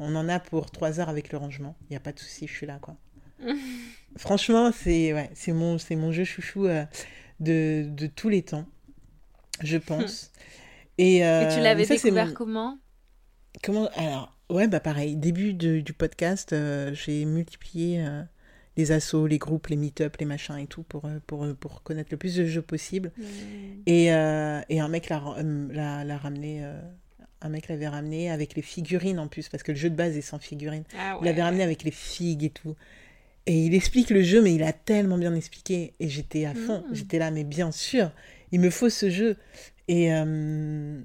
[0.00, 1.76] On en a pour trois heures avec le rangement.
[1.82, 2.96] Il n'y a pas de souci, je suis là, quoi.
[4.16, 6.84] Franchement, c'est ouais, c'est mon, mon jeu chouchou euh,
[7.40, 8.66] de, de, tous les temps,
[9.62, 10.30] je pense.
[10.98, 12.78] Et, euh, tu l'avais découvert comment?
[13.62, 15.16] Comment Alors, ouais, bah pareil.
[15.16, 18.04] Début du podcast, euh, j'ai multiplié
[18.76, 22.16] les assos, les groupes, les meet-up, les machins et tout pour, pour, pour connaître le
[22.16, 23.12] plus de jeux possible.
[23.16, 23.22] Mmh.
[23.86, 26.64] Et, et, un mec l'a ramené
[27.44, 30.16] un mec l'avait ramené avec les figurines en plus, parce que le jeu de base
[30.16, 30.84] est sans figurines.
[30.98, 32.74] Ah il l'avait ramené avec les figues et tout.
[33.46, 35.92] Et il explique le jeu, mais il a tellement bien expliqué.
[36.00, 36.84] Et j'étais à fond.
[36.88, 36.94] Hmm.
[36.94, 38.10] J'étais là, mais bien sûr,
[38.52, 39.36] il me faut ce jeu.
[39.88, 40.98] Et, euh,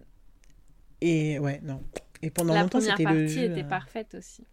[1.02, 1.82] et ouais, non.
[2.22, 3.42] Et pendant longtemps, c'était le jeu.
[3.42, 4.44] La partie était euh, parfaite aussi.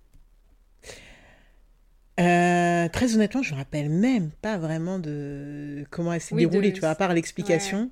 [2.18, 6.80] Euh, très honnêtement, je me rappelle même pas vraiment de comment elle s'est déroulée, tu
[6.80, 7.90] vois, à part l'explication.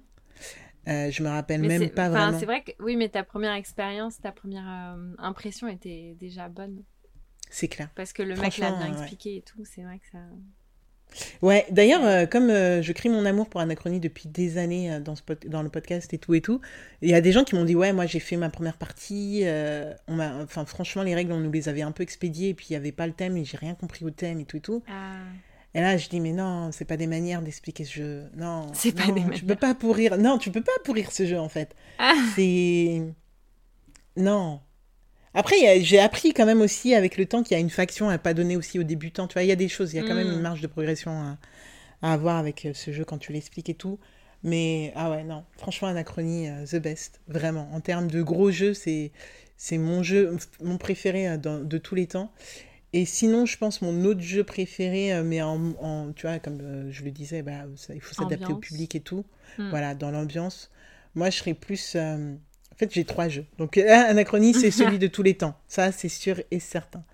[0.87, 2.39] Euh, je me rappelle même pas vraiment.
[2.39, 6.83] C'est vrai que oui, mais ta première expérience, ta première impression était déjà bonne.
[7.55, 7.89] C'est clair.
[7.95, 10.19] Parce que le mec l'a bien expliqué et tout, c'est vrai que ça.
[11.43, 15.23] Ouais, d'ailleurs, euh, comme je crie mon amour pour Anachronie depuis des années dans, ce
[15.47, 16.61] dans le podcast et tout et tout,
[17.03, 19.45] il y a des gens qui m'ont dit Ouais, moi j'ai fait ma première partie.
[20.09, 22.73] on enfin, franchement, les règles, on nous les avait un peu expédiées et puis il
[22.73, 24.83] n'y avait pas le thème et j'ai rien compris au thème et tout et tout.
[24.89, 25.15] Ah.
[25.75, 28.25] Et là, je dis, mais non, c'est pas des manières d'expliquer ce jeu.
[28.37, 29.39] Non, c'est pas des manières.
[29.39, 30.17] Tu peux pas pourrir.
[30.19, 31.75] Non, tu peux pas pourrir ce jeu, en fait.
[31.99, 32.15] Ah.
[32.37, 33.03] C'est.
[34.17, 34.61] Non.
[35.35, 38.19] Après, j'ai appris quand même aussi avec le temps qu'il y a une faction à
[38.19, 39.27] pas donner aussi aux débutants.
[39.27, 40.43] Tu vois, il y a des choses, il y a quand même une mm.
[40.43, 41.37] marge de progression
[42.03, 43.99] à, avoir avec euh, ce jeu quand tu l'expliques et tout.
[44.43, 45.45] Mais, ah ouais, non.
[45.57, 47.21] Franchement, Anachronie, euh, the best.
[47.29, 47.69] Vraiment.
[47.73, 49.11] En termes de gros jeux, c'est
[49.73, 52.31] mon jeu, mon préféré euh, de tous les temps.
[52.93, 57.11] Et sinon, je pense mon autre jeu préféré, mais en, tu vois, comme je le
[57.11, 59.25] disais, bah, il faut s'adapter au public et tout.
[59.59, 59.71] Hmm.
[59.71, 60.71] Voilà, dans l'ambiance.
[61.15, 61.95] Moi, je serais plus.
[61.97, 62.35] Euh,
[62.75, 63.47] en fait, j'ai trois jeux.
[63.59, 65.55] Donc, Anachronie, c'est celui de tous les temps.
[65.69, 67.05] Ça, c'est sûr et certain.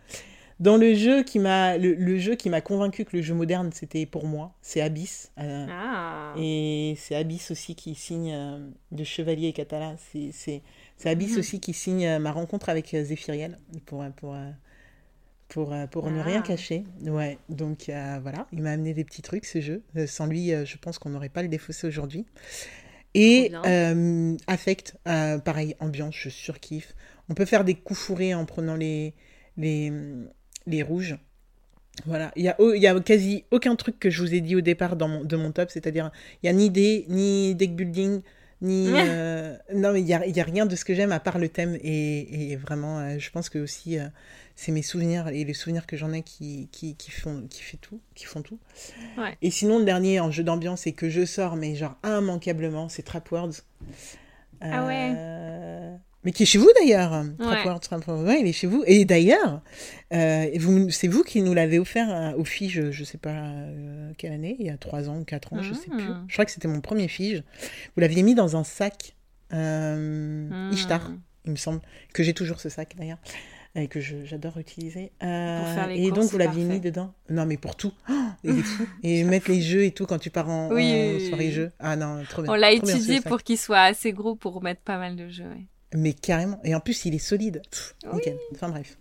[0.58, 4.04] Dans le jeu qui m'a, le, jeu qui m'a convaincu que le jeu moderne, c'était
[4.04, 5.32] pour moi, c'est Abyss.
[5.36, 6.34] Ah.
[6.36, 8.34] Et c'est Abyss aussi qui signe
[8.92, 9.96] de Chevalier et Catala.
[10.32, 10.62] C'est
[11.04, 11.38] Abyss mhm.
[11.38, 14.34] aussi qui signe ma rencontre avec Zéphiriel pour, pour
[15.50, 16.46] pour, euh, pour ne rien ah.
[16.46, 16.84] cacher.
[17.02, 19.82] Ouais, donc euh, voilà, il m'a amené des petits trucs ce jeu.
[19.96, 22.24] Euh, sans lui, je pense qu'on n'aurait pas le défaussé aujourd'hui.
[23.14, 23.52] Et
[24.46, 26.94] affect, pareil, ambiance, je surkiffe.
[27.28, 29.14] On peut faire des coups fourrés en prenant les,
[29.56, 29.92] les,
[30.66, 31.16] les rouges.
[32.06, 34.56] Voilà, il y, a, il y a quasi aucun truc que je vous ai dit
[34.56, 36.10] au départ dans mon, de mon top, c'est-à-dire
[36.42, 38.22] il n'y a ni dé, ni deck building,
[38.62, 38.86] ni...
[39.74, 41.48] non, mais il n'y a, y a, rien de ce que j'aime à part le
[41.48, 41.76] thème.
[41.82, 43.98] Et, et vraiment, je pense que aussi
[44.60, 47.78] c'est mes souvenirs et les souvenirs que j'en ai qui, qui, qui, font, qui, fait
[47.78, 48.58] tout, qui font tout.
[49.40, 53.02] Et sinon, le dernier en jeu d'ambiance et que je sors, mais genre immanquablement, c'est
[53.02, 53.62] Trap Words.
[54.60, 57.24] ah ouais euh, Mais qui est chez vous d'ailleurs.
[57.38, 58.24] Trap Words, Trap Words.
[58.24, 58.84] Ouais, il est chez vous.
[58.86, 59.62] Et d'ailleurs,
[60.12, 60.50] euh,
[60.90, 63.54] c'est vous qui nous l'avez offert euh, au Fige, je sais pas
[64.18, 66.04] quelle année, il y a trois ans ou quatre ans, je sais plus.
[66.06, 66.22] Ah.
[66.28, 67.44] Je crois que c'était mon premier Fige.
[67.96, 69.14] Vous l'aviez mis dans un sac
[69.52, 70.72] euh, Hmm.
[70.72, 71.10] Ishtar,
[71.44, 71.80] il me semble,
[72.12, 73.18] que j'ai toujours ce sac d'ailleurs,
[73.74, 75.12] et que j'adore utiliser.
[75.22, 77.12] Euh, Pour faire les et donc, vous l'aviez mis dedans?
[77.28, 77.92] Non, mais pour tout.
[78.42, 78.86] Oh, il est fou.
[79.02, 81.52] Et mettre les jeux et tout quand tu pars en, Oui, en soirée oui.
[81.52, 81.70] jeux.
[81.78, 82.50] Ah non, trop bien.
[82.50, 85.44] On l'a bien, étudié pour qu'il soit assez gros pour mettre pas mal de jeux.
[85.44, 85.66] ouais.
[85.94, 86.58] Mais carrément.
[86.64, 87.60] Et en plus, il est solide.
[87.70, 88.14] Pff, Oui.
[88.14, 88.38] Nickel.
[88.54, 88.96] Enfin bref.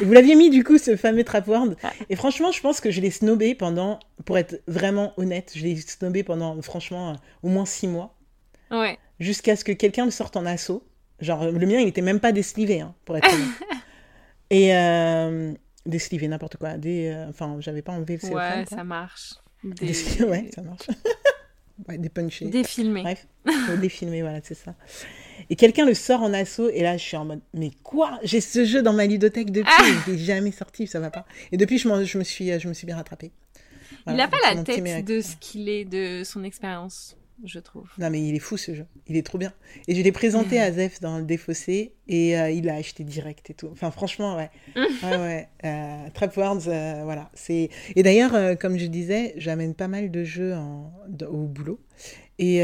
[0.00, 1.76] Et vous l'aviez mis du coup, ce fameux Trapward.
[1.82, 1.90] Ah.
[2.08, 5.74] Et franchement, je pense que je l'ai snobé pendant, pour être vraiment honnête, je l'ai
[5.76, 8.14] snobé pendant, franchement, euh, au moins six mois.
[8.70, 8.98] Ouais.
[9.18, 10.84] Jusqu'à ce que quelqu'un le sorte en assaut.
[11.18, 13.48] Genre, le mien, il était même pas déslivé, hein, pour être honnête.
[14.50, 15.52] Et euh,
[15.84, 16.76] déslivé, n'importe quoi.
[16.78, 18.28] Des, euh, enfin, j'avais pas enlevé le.
[18.28, 19.34] Ouais, ça marche.
[19.64, 20.24] Des- Des...
[20.24, 20.86] ouais, ça marche.
[21.88, 22.46] ouais, des punchés.
[22.46, 23.02] Défilmé.
[23.02, 23.26] Bref,
[23.66, 24.74] faut les filmer, voilà, c'est ça.
[25.50, 28.18] Et quelqu'un le sort en assaut, et là, je suis en mode, mais quoi?
[28.22, 31.26] J'ai ce jeu dans ma ludothèque depuis, Ah je l'ai jamais sorti, ça va pas.
[31.52, 33.32] Et depuis, je, je, me, suis, je me suis bien rattrapée.
[33.90, 37.88] Il Voilà, a pas la tête de ce qu'il est, de son expérience, je trouve.
[37.98, 39.52] Non, mais il est fou ce jeu, il est trop bien.
[39.88, 43.50] Et je l'ai présenté à Zef dans le défaussé, et euh, il l'a acheté direct
[43.50, 43.68] et tout.
[43.72, 44.50] Enfin, franchement, ouais.
[44.76, 45.48] ouais, ouais.
[45.64, 47.30] Euh, Trapwords, euh, voilà.
[47.50, 47.68] Et
[48.02, 50.92] d'ailleurs, euh, comme je disais, j'amène pas mal de jeux en...
[51.28, 51.80] au boulot.
[52.38, 52.58] Et,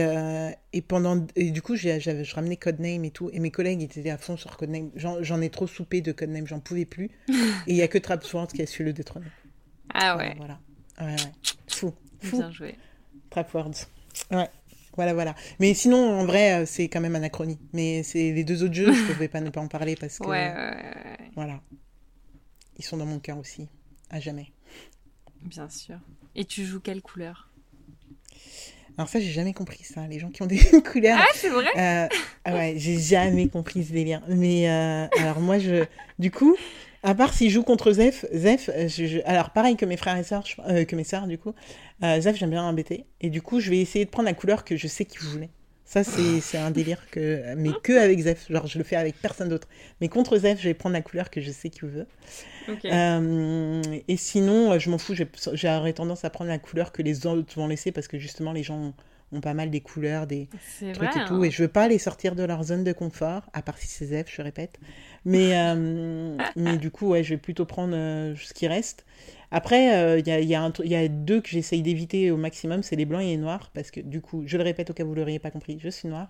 [0.75, 3.81] et pendant et du coup j'ai- j'avais je ramenais Codename et tout et mes collègues
[3.81, 7.07] ils étaient à fond sur Codename j'en ai trop soupé de Codename j'en pouvais plus
[7.31, 7.33] et
[7.68, 9.29] il y a que Trapwords qui a su le détrôner
[9.95, 10.61] Ah ouais, voilà
[11.01, 11.16] ouais ouais
[11.68, 12.75] fou fou bien joué.
[13.31, 13.70] Trapwords
[14.31, 14.51] ouais
[14.97, 15.34] voilà voilà.
[15.61, 18.93] Mais sinon en vrai euh, c'est quand même anachronie mais c'est les deux autres jeux
[18.93, 21.61] je pouvais pas ne pas en parler parce que Ouais, ouais, ouais, ouais, voilà.
[22.78, 23.68] Ils sont dans mon cœur aussi.
[24.11, 24.53] À jamais.
[25.43, 25.97] Bien sûr.
[26.34, 27.51] Et tu joues quelle couleur?
[28.99, 30.07] Alors ça j'ai jamais compris ça.
[30.07, 30.59] Les gens qui ont des
[30.93, 31.18] couleurs.
[31.20, 31.68] Ah, c'est vrai?
[31.76, 32.09] Euh,
[32.45, 34.22] ah ouais, j'ai jamais compris ce délire.
[34.28, 35.84] Mais euh, alors moi, je,
[36.18, 36.57] du coup,
[37.03, 40.16] à part s'il joue contre Zef, Zef, euh, je- je- alors pareil que mes frères
[40.16, 41.55] et sœurs, euh, que mes sœurs du coup,
[42.05, 43.05] euh, Zef j'aime bien embêter.
[43.20, 45.50] Et du coup, je vais essayer de prendre la couleur que je sais qu'il voulait.
[45.84, 48.46] Ça, c'est un délire que, mais que avec Zef.
[48.50, 49.68] Genre, je le fais avec personne d'autre.
[50.00, 52.07] Mais contre Zef, je vais prendre la couleur que je sais qu'il veut.
[52.92, 55.14] Euh, et sinon, euh, je m'en fous,
[55.53, 58.62] j'aurais tendance à prendre la couleur que les autres vont laisser parce que justement, les
[58.62, 58.94] gens ont,
[59.36, 60.48] ont pas mal des couleurs, des,
[60.94, 61.22] trucs vrai.
[61.22, 61.34] et tout.
[61.34, 61.42] hein.
[61.42, 64.07] Et je veux pas les sortir de leur zone de confort, à part si c'est
[64.07, 64.78] Zef, je répète.
[65.25, 69.05] Mais, euh, mais du coup, ouais, je vais plutôt prendre euh, ce qui reste.
[69.51, 72.97] Après, euh, il y, a, y, a y deux que j'essaye d'éviter au maximum, c'est
[72.97, 75.09] les blancs et les noirs, parce que du coup, je le répète au cas où
[75.09, 76.29] vous l'auriez pas compris, je suis noire.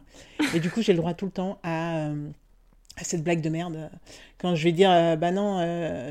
[0.54, 3.90] Et du coup, j'ai le droit tout le temps à, à cette blague de merde.
[4.38, 5.60] Quand je vais dire, bah non,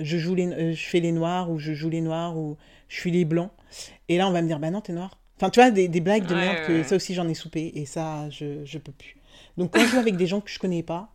[0.04, 2.56] je, joue les, je fais les noirs, ou je joue les noirs, ou
[2.88, 3.52] je suis les blancs.
[4.08, 5.20] Et là, on va me dire, bah non, t'es noir.
[5.36, 7.34] Enfin, tu vois, des, des blagues de Ouais, merde, ouais, que ça aussi, j'en ai
[7.34, 9.18] soupé, et ça, je, je peux plus.
[9.58, 11.12] Donc, quand je joue avec des gens que je connais pas,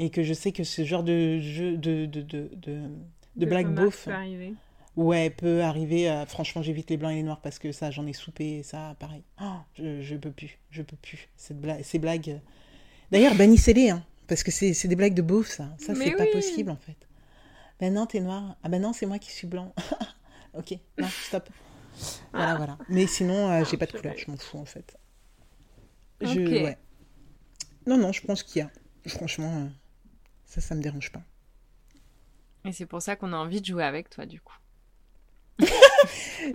[0.00, 2.90] et que je sais que ce genre de jeu, de, de, de, de,
[3.36, 4.56] de beauf, peut arriver.
[4.96, 6.10] ouais, peut arriver.
[6.10, 8.62] euh, franchement, j'évite les blancs et les noirs parce que ça, j'en ai soupé, et
[8.64, 9.24] ça, pareil.
[9.42, 11.28] Oh, je, je peux plus, je peux plus.
[11.36, 12.40] Cette blague, ces blagues.
[13.12, 15.74] D'ailleurs, bannissez-les, hein, parce que c'est c'est des blagues de beauf, ça.
[15.78, 16.30] Ça, c'est pas oui.
[16.32, 17.08] possible, en fait.
[17.80, 18.56] Ben non, t'es noir.
[18.64, 19.74] Ah ben non, c'est moi qui suis blanc.
[20.54, 21.50] ok, non, stop.
[22.36, 22.78] Voilà, voilà.
[22.88, 24.98] Mais sinon, euh, j'ai pas de couleur, je m'en fous, en fait.
[26.20, 26.50] Je, Ok.
[26.62, 26.78] ouais.
[27.86, 28.70] Non, non, je pense qu'il y a.
[29.06, 29.68] Franchement, euh,
[30.50, 31.22] ça, ça me dérange pas.
[32.64, 34.56] Et c'est pour ça qu'on a envie de jouer avec toi, du coup.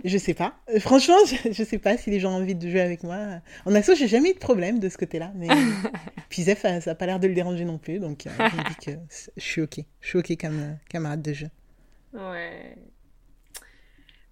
[0.04, 0.54] Je sais pas.
[0.68, 3.40] Euh, Franchement, je, je sais pas si les gens ont envie de jouer avec moi.
[3.64, 5.30] En asso, j'ai jamais eu de problème de ce côté-là.
[5.36, 5.46] Mais
[6.28, 8.00] puis Zef, euh, ça a pas l'air de le déranger non plus.
[8.00, 8.90] Donc, euh, je me dis que
[9.36, 9.78] je suis OK.
[10.00, 11.48] Je suis OK comme camarade de jeu.
[12.12, 12.76] Ouais.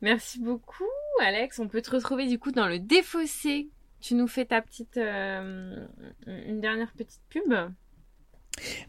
[0.01, 0.85] Merci beaucoup,
[1.23, 1.59] Alex.
[1.61, 3.69] On peut te retrouver du coup dans le défaussé.
[4.01, 4.97] Tu nous fais ta petite.
[4.97, 5.87] euh,
[6.27, 7.55] une dernière petite pub.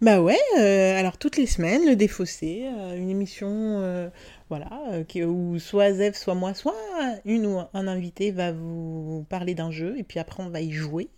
[0.01, 4.09] Bah ouais, euh, alors toutes les semaines, le défaussé, euh, une émission, euh,
[4.49, 6.75] voilà, qui- où soit Zef, soit moi, soit
[7.25, 10.71] une ou un invité va vous parler d'un jeu, et puis après on va y
[10.71, 11.09] jouer,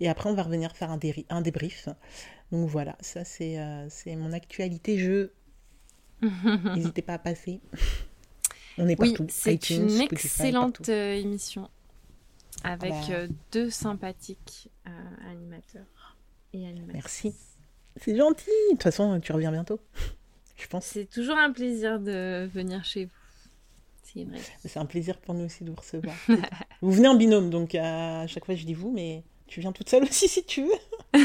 [0.00, 1.88] et après on va revenir faire un, déri- un débrief.
[2.50, 3.58] Donc voilà, ça c'est
[4.16, 5.32] mon actualité jeu.
[6.74, 7.60] N'hésitez pas à passer.
[8.78, 9.26] On est Oui, partout.
[9.28, 10.90] c'est une Spotify, excellente partout.
[10.90, 11.68] émission
[12.64, 13.26] avec bah.
[13.52, 14.68] deux sympathiques
[15.30, 16.16] animateurs
[16.54, 16.94] et animatrices.
[16.94, 17.34] Merci.
[18.00, 18.46] C'est gentil.
[18.46, 19.80] De toute façon, tu reviens bientôt.
[20.56, 20.86] Je pense.
[20.86, 23.10] C'est toujours un plaisir de venir chez vous.
[24.02, 24.38] C'est vrai.
[24.64, 26.14] C'est un plaisir pour nous aussi de vous recevoir.
[26.82, 29.88] vous venez en binôme, donc à chaque fois je dis vous, mais tu viens toute
[29.88, 31.20] seule aussi si tu veux.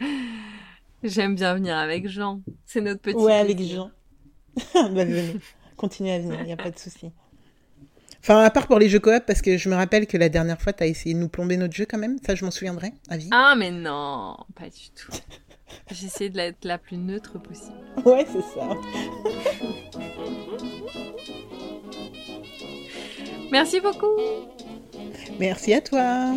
[1.02, 2.40] J'aime bien venir avec Jean.
[2.66, 3.16] C'est notre petit.
[3.16, 3.60] ouais, avec.
[3.60, 3.90] Jean.
[4.74, 5.36] bah venez,
[5.76, 7.10] continuez à venir, il n'y a pas de souci.
[8.24, 10.58] Enfin, à part pour les jeux coop, parce que je me rappelle que la dernière
[10.58, 12.16] fois, tu as essayé de nous plomber notre jeu quand même.
[12.26, 13.28] Ça, je m'en souviendrai, à vie.
[13.30, 15.12] Ah, mais non, pas du tout.
[15.90, 17.76] J'essaie de l'être la plus neutre possible.
[18.06, 18.70] Ouais, c'est ça.
[23.52, 24.16] Merci beaucoup.
[25.38, 26.34] Merci à toi.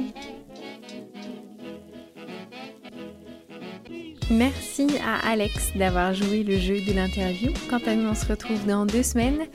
[4.30, 7.54] Merci à Alex d'avoir joué le jeu de l'interview.
[7.70, 9.48] Quant à nous, on se retrouve dans deux semaines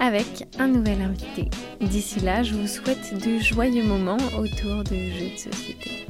[0.00, 1.48] avec un nouvel invité.
[1.80, 6.06] D'ici là, je vous souhaite de joyeux moments autour de jeux de société.